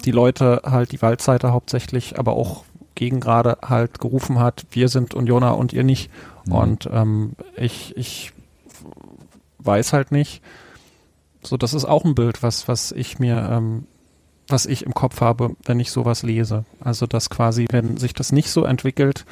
[0.03, 2.63] die Leute halt die Waldseite hauptsächlich, aber auch
[2.99, 6.11] gegen gerade halt gerufen hat, wir sind Unioner und ihr nicht.
[6.45, 6.53] Mhm.
[6.53, 8.33] Und ähm, ich, ich
[9.59, 10.43] weiß halt nicht.
[11.41, 13.87] So, das ist auch ein Bild, was, was ich mir, ähm,
[14.49, 16.65] was ich im Kopf habe, wenn ich sowas lese.
[16.81, 19.25] Also, dass quasi, wenn sich das nicht so entwickelt,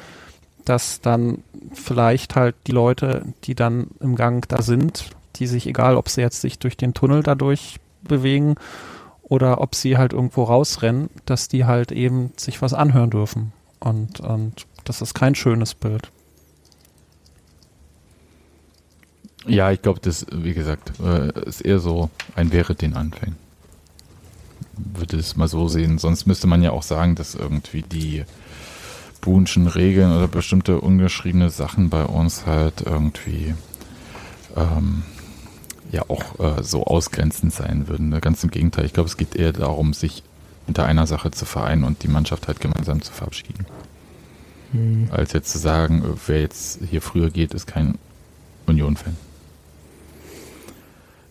[0.64, 1.42] dass dann
[1.74, 6.22] vielleicht halt die Leute, die dann im Gang da sind, die sich, egal ob sie
[6.22, 8.54] jetzt sich durch den Tunnel dadurch bewegen
[9.22, 13.52] oder ob sie halt irgendwo rausrennen, dass die halt eben sich was anhören dürfen.
[13.80, 16.10] Und, und das ist kein schönes Bild.
[19.46, 23.36] Ja, ich glaube, das, wie gesagt, äh, ist eher so ein wäre den Anfängen.
[24.76, 25.98] Würde es mal so sehen.
[25.98, 28.24] Sonst müsste man ja auch sagen, dass irgendwie die
[29.20, 33.54] Buhnschen Regeln oder bestimmte ungeschriebene Sachen bei uns halt irgendwie
[34.56, 35.02] ähm,
[35.90, 38.10] ja auch äh, so ausgrenzend sein würden.
[38.10, 38.20] Ne?
[38.20, 38.84] Ganz im Gegenteil.
[38.84, 40.22] Ich glaube, es geht eher darum, sich
[40.68, 43.64] hinter einer Sache zu vereinen und die Mannschaft halt gemeinsam zu verabschieden.
[44.72, 45.08] Hm.
[45.10, 47.96] Als jetzt zu sagen, wer jetzt hier früher geht, ist kein
[48.66, 49.16] Union-Fan.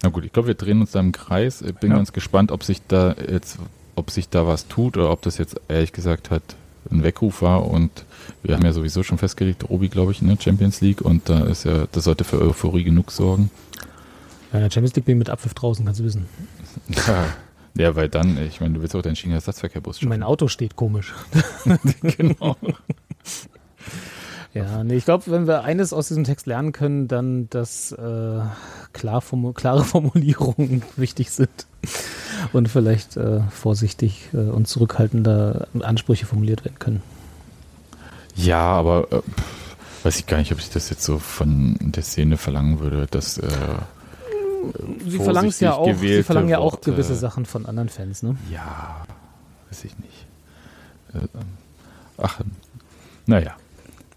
[0.01, 1.61] Na gut, ich glaube, wir drehen uns da im Kreis.
[1.61, 1.97] Ich bin ja.
[1.97, 3.59] ganz gespannt, ob sich da jetzt,
[3.95, 6.43] ob sich da was tut oder ob das jetzt ehrlich gesagt halt
[6.89, 7.91] ein Weckruf war und
[8.41, 11.45] wir haben ja sowieso schon festgelegt, Robi, glaube ich, in der Champions League und da
[11.45, 13.51] ist ja, das sollte für Euphorie genug sorgen.
[14.51, 16.25] Ja, in der Champions League bin ich mit Abpfiff draußen, kannst du wissen.
[16.87, 17.25] Ja,
[17.77, 20.09] ja, weil dann, ich meine, du willst auch deinen Schienenersatzverkehrbus schaffen.
[20.09, 21.13] Mein Auto steht komisch.
[22.01, 22.55] genau.
[24.53, 28.39] Ja, nee, ich glaube, wenn wir eines aus diesem Text lernen können, dann, dass äh,
[28.93, 31.67] klar formu klare Formulierungen wichtig sind
[32.53, 37.03] und vielleicht äh, vorsichtig äh, und zurückhaltender Ansprüche formuliert werden können.
[38.35, 39.21] Ja, aber äh,
[40.03, 43.37] weiß ich gar nicht, ob ich das jetzt so von der Szene verlangen würde, dass
[43.37, 43.47] äh,
[45.05, 48.35] sie verlangen ja auch, sie verlangen ja auch gewisse Sachen von anderen Fans, ne?
[48.51, 49.05] Ja,
[49.69, 50.27] weiß ich nicht.
[51.13, 51.47] Äh, ähm,
[52.17, 52.39] ach,
[53.25, 53.55] naja.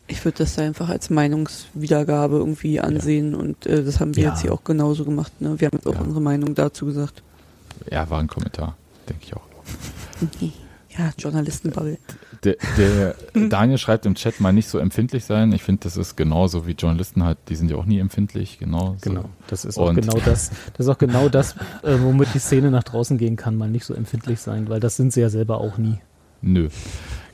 [0.06, 3.38] Ich würde das da einfach als Meinungswiedergabe irgendwie ansehen ja.
[3.38, 4.30] und äh, das haben wir ja.
[4.30, 5.40] jetzt hier auch genauso gemacht.
[5.40, 5.60] Ne?
[5.60, 6.00] Wir haben jetzt auch ja.
[6.00, 7.22] unsere Meinung dazu gesagt.
[7.90, 8.76] Ja, war ein Kommentar,
[9.08, 9.46] denke ich auch.
[10.98, 11.98] ja, Journalistenbubble.
[12.44, 13.14] Der, der
[13.48, 15.52] Daniel schreibt im Chat mal nicht so empfindlich sein.
[15.52, 18.96] Ich finde, das ist genauso wie Journalisten halt, die sind ja auch nie empfindlich, genau.
[19.02, 22.70] Genau, das ist auch genau das, das ist auch genau das, äh, womit die Szene
[22.70, 25.58] nach draußen gehen kann, mal nicht so empfindlich sein, weil das sind sie ja selber
[25.58, 25.98] auch nie.
[26.40, 26.68] Nö.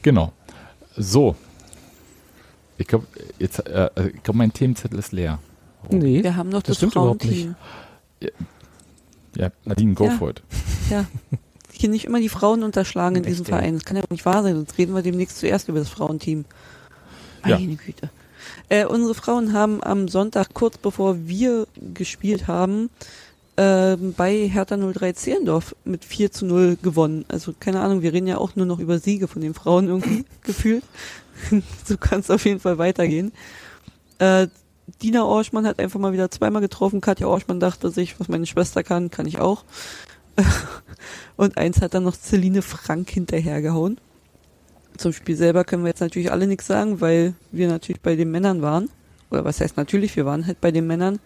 [0.03, 0.33] Genau.
[0.97, 1.37] So.
[2.79, 3.07] Ich glaube,
[3.39, 5.39] jetzt, äh, ich glaube, mein Themenzettel ist leer.
[5.89, 5.95] Oh.
[5.95, 7.55] Nee, wir haben noch das, das Frauenteam.
[8.21, 8.29] Ja,
[9.37, 10.11] ja, Nadine, go ja.
[10.11, 10.43] for it.
[10.91, 11.07] Ja.
[11.81, 13.75] hier nicht immer die Frauen unterschlagen in Echt, diesem Verein.
[13.75, 16.45] Das kann ja nicht wahr sein, sonst reden wir demnächst zuerst über das Frauenteam.
[17.43, 17.77] Meine ja.
[17.85, 18.11] Güte.
[18.69, 22.91] Äh, unsere Frauen haben am Sonntag, kurz bevor wir gespielt haben,
[23.57, 27.25] äh, bei Hertha 03 Zehlendorf mit 4 zu 0 gewonnen.
[27.29, 30.25] Also keine Ahnung, wir reden ja auch nur noch über Siege von den Frauen irgendwie
[30.43, 30.85] gefühlt.
[31.85, 33.33] so kann es auf jeden Fall weitergehen.
[34.19, 34.49] Äh,
[35.03, 37.01] Dina Orschmann hat einfach mal wieder zweimal getroffen.
[37.01, 39.65] Katja Orschmann dachte sich, was meine Schwester kann, kann ich auch.
[41.37, 43.99] Und eins hat dann noch Celine Frank hinterhergehauen.
[44.97, 48.31] Zum Spiel selber können wir jetzt natürlich alle nichts sagen, weil wir natürlich bei den
[48.31, 48.89] Männern waren.
[49.31, 51.19] Oder was heißt natürlich, wir waren halt bei den Männern.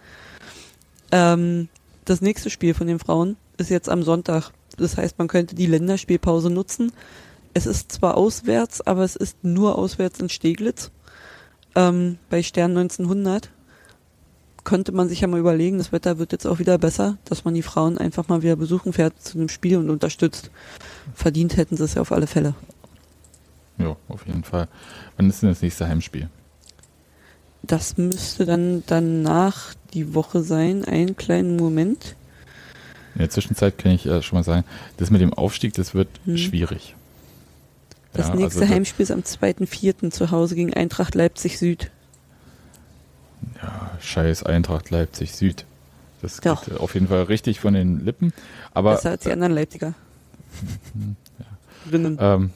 [1.13, 1.69] Ähm,
[2.05, 4.51] das nächste Spiel von den Frauen ist jetzt am Sonntag.
[4.77, 6.93] Das heißt, man könnte die Länderspielpause nutzen.
[7.55, 10.91] Es ist zwar auswärts, aber es ist nur auswärts in Steglitz.
[11.75, 13.51] ähm, bei Stern 1900
[14.71, 17.55] könnte man sich ja mal überlegen, das Wetter wird jetzt auch wieder besser, dass man
[17.55, 20.53] die Frauen einfach mal wieder besuchen fährt zu einem Spiel und unterstützt.
[21.13, 22.55] Verdient hätten sie es ja auf alle Fälle.
[23.79, 24.69] Ja, auf jeden Fall.
[25.17, 26.29] Wann ist denn das nächste Heimspiel?
[27.63, 30.85] Das müsste dann danach die Woche sein.
[30.85, 32.15] Einen kleinen Moment.
[33.15, 34.65] In der Zwischenzeit kann ich äh, schon mal sagen,
[34.99, 36.37] das mit dem Aufstieg, das wird Hm.
[36.37, 36.95] schwierig.
[38.13, 40.11] Das Ja, nächste also Heimspiel ist am 2.4.
[40.13, 41.91] zu Hause gegen Eintracht Leipzig Süd.
[44.01, 45.65] Ja, scheiß Eintracht Leipzig Süd.
[46.23, 48.33] Das geht äh, auf jeden Fall richtig von den Lippen.
[48.75, 49.95] Aber Besser als die anderen Leipziger.
[51.91, 52.19] Rinnen.
[52.21, 52.51] ähm,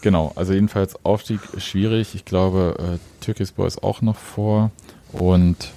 [0.00, 2.14] genau, also jedenfalls Aufstieg schwierig.
[2.14, 4.70] Ich glaube, äh, Türkisboy ist auch noch vor
[5.12, 5.72] und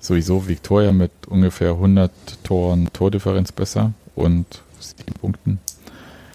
[0.00, 2.10] sowieso Viktoria mit ungefähr 100
[2.44, 5.60] Toren Tordifferenz besser und sieben Punkten.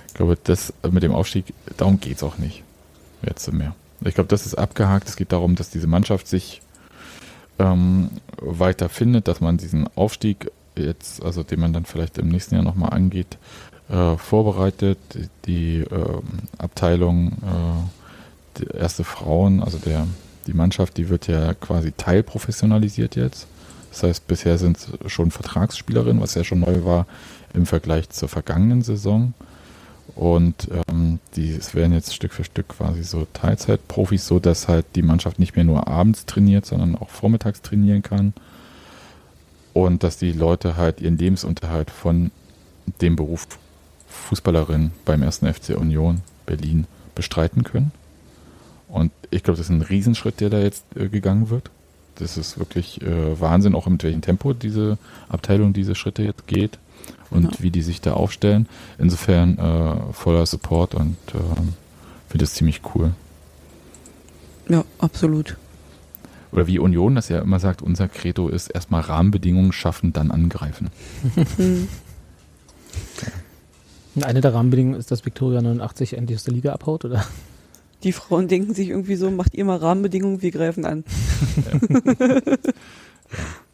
[0.08, 2.64] Ich glaube, das äh, mit dem Aufstieg, darum geht's auch nicht.
[3.22, 3.76] Jetzt mehr.
[4.02, 5.10] Ich glaube, das ist abgehakt.
[5.10, 6.62] Es geht darum, dass diese Mannschaft sich
[7.60, 8.10] ähm,
[8.40, 12.64] weiter findet, dass man diesen Aufstieg jetzt, also den man dann vielleicht im nächsten Jahr
[12.64, 13.38] nochmal angeht,
[13.90, 15.00] äh, vorbereitet.
[15.46, 16.24] Die ähm,
[16.58, 20.08] Abteilung, äh, die erste Frauen, also der,
[20.46, 23.48] die Mannschaft, die wird ja quasi teilprofessionalisiert jetzt.
[23.92, 27.08] Das heißt, bisher sind es schon Vertragsspielerinnen, was ja schon neu war
[27.54, 29.34] im Vergleich zur vergangenen Saison.
[30.16, 34.86] Und ähm, die, es werden jetzt Stück für Stück quasi so Teilzeitprofis, so dass halt
[34.96, 38.34] die Mannschaft nicht mehr nur abends trainiert, sondern auch vormittags trainieren kann.
[39.74, 42.32] Und dass die Leute halt ihren Lebensunterhalt von
[43.02, 43.48] dem Beruf
[44.08, 47.92] Fußballerin beim ersten FC Union Berlin bestreiten können.
[48.88, 51.70] Und ich glaube, das ist ein Riesenschritt, der da jetzt äh, gegangen wird.
[52.16, 54.98] Das ist wirklich äh, Wahnsinn, auch mit welchem Tempo diese
[55.30, 56.80] Abteilung diese Schritte jetzt geht
[57.30, 57.52] und Ja.
[57.60, 58.68] wie die sich da aufstellen.
[58.98, 61.74] Insofern äh, voller Support und ähm,
[62.30, 63.14] finde das ziemlich cool.
[64.70, 65.58] Ja, absolut.
[66.52, 70.90] Oder wie Union das ja immer sagt, unser Credo ist erstmal Rahmenbedingungen schaffen, dann angreifen.
[74.22, 77.24] Eine der Rahmenbedingungen ist, dass Viktoria 89 endlich aus der Liga abhaut, oder?
[78.04, 81.04] Die Frauen denken sich irgendwie so, macht ihr mal Rahmenbedingungen, wir greifen an.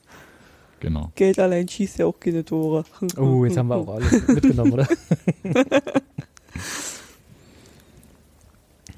[0.83, 1.11] Genau.
[1.15, 2.83] Geld allein schießt ja auch keine Tore.
[3.15, 4.87] Oh, jetzt haben wir auch alles mitgenommen, oder?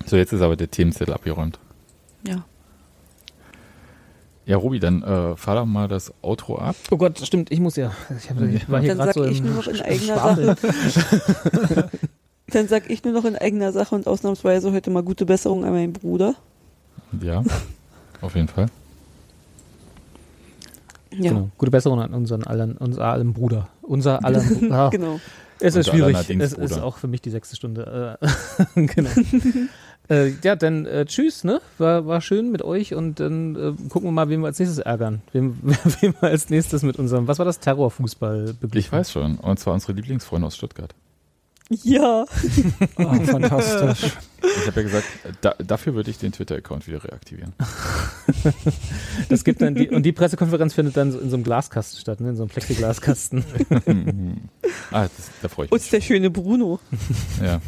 [0.08, 1.58] So, jetzt ist aber der Themenzettel abgeräumt.
[2.28, 2.46] Ja.
[4.46, 6.76] Ja, Robi, dann äh, fahr doch mal das Outro ab.
[6.92, 7.92] Oh Gott, stimmt, ich muss ja.
[8.16, 10.16] Ich, hab, ich war hier Dann gerade sag so ich im nur noch in eigener.
[10.16, 10.56] Sache.
[12.52, 15.72] Dann sag ich nur noch in eigener Sache und ausnahmsweise heute mal gute Besserung an
[15.72, 16.36] meinen Bruder.
[17.20, 17.44] Ja,
[18.22, 18.68] auf jeden Fall.
[21.20, 21.50] Ja, Genau.
[21.58, 23.70] Gute Besserung an unseren allen, unser allen Bruder.
[23.82, 24.76] Unser allen Bruder.
[24.76, 25.20] Ah, genau.
[25.60, 26.18] Es ist schwierig.
[26.40, 28.18] Es ist auch für mich die sechste Stunde.
[28.76, 29.10] Äh, genau.
[30.10, 31.62] äh, ja, dann äh, tschüss, ne?
[31.78, 34.80] War, war schön mit euch und dann äh, gucken wir mal, wen wir als nächstes
[34.80, 35.22] ärgern.
[35.32, 35.58] Wem,
[36.02, 38.80] wem wir als nächstes mit unserem, was war das, Terrorfußball beglücken.
[38.80, 39.38] Ich weiß schon.
[39.38, 40.94] Und zwar unsere Lieblingsfreunde aus Stuttgart.
[41.70, 42.26] Ja.
[42.98, 44.12] Oh, fantastisch.
[44.42, 45.06] Ich habe ja gesagt,
[45.42, 47.54] da, dafür würde ich den Twitter-Account wieder reaktivieren.
[49.30, 52.30] Das gibt dann die, und die Pressekonferenz findet dann in so einem Glaskasten statt, ne?
[52.30, 53.44] in so einem Plexiglaskasten.
[54.92, 55.12] ah, das,
[55.42, 55.90] da freue ich Und mich.
[55.90, 56.80] der schöne Bruno.
[57.44, 57.60] Ja.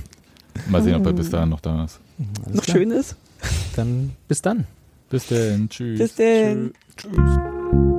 [0.67, 1.99] Mal sehen, ob er bis dahin noch da ist.
[2.45, 2.77] Alles Noch klar.
[2.77, 3.15] schön ist.
[3.75, 4.65] Dann bis dann.
[5.09, 5.69] Bis denn.
[5.69, 5.99] Tschüss.
[5.99, 6.73] Bis denn.
[6.95, 7.97] Tschüss.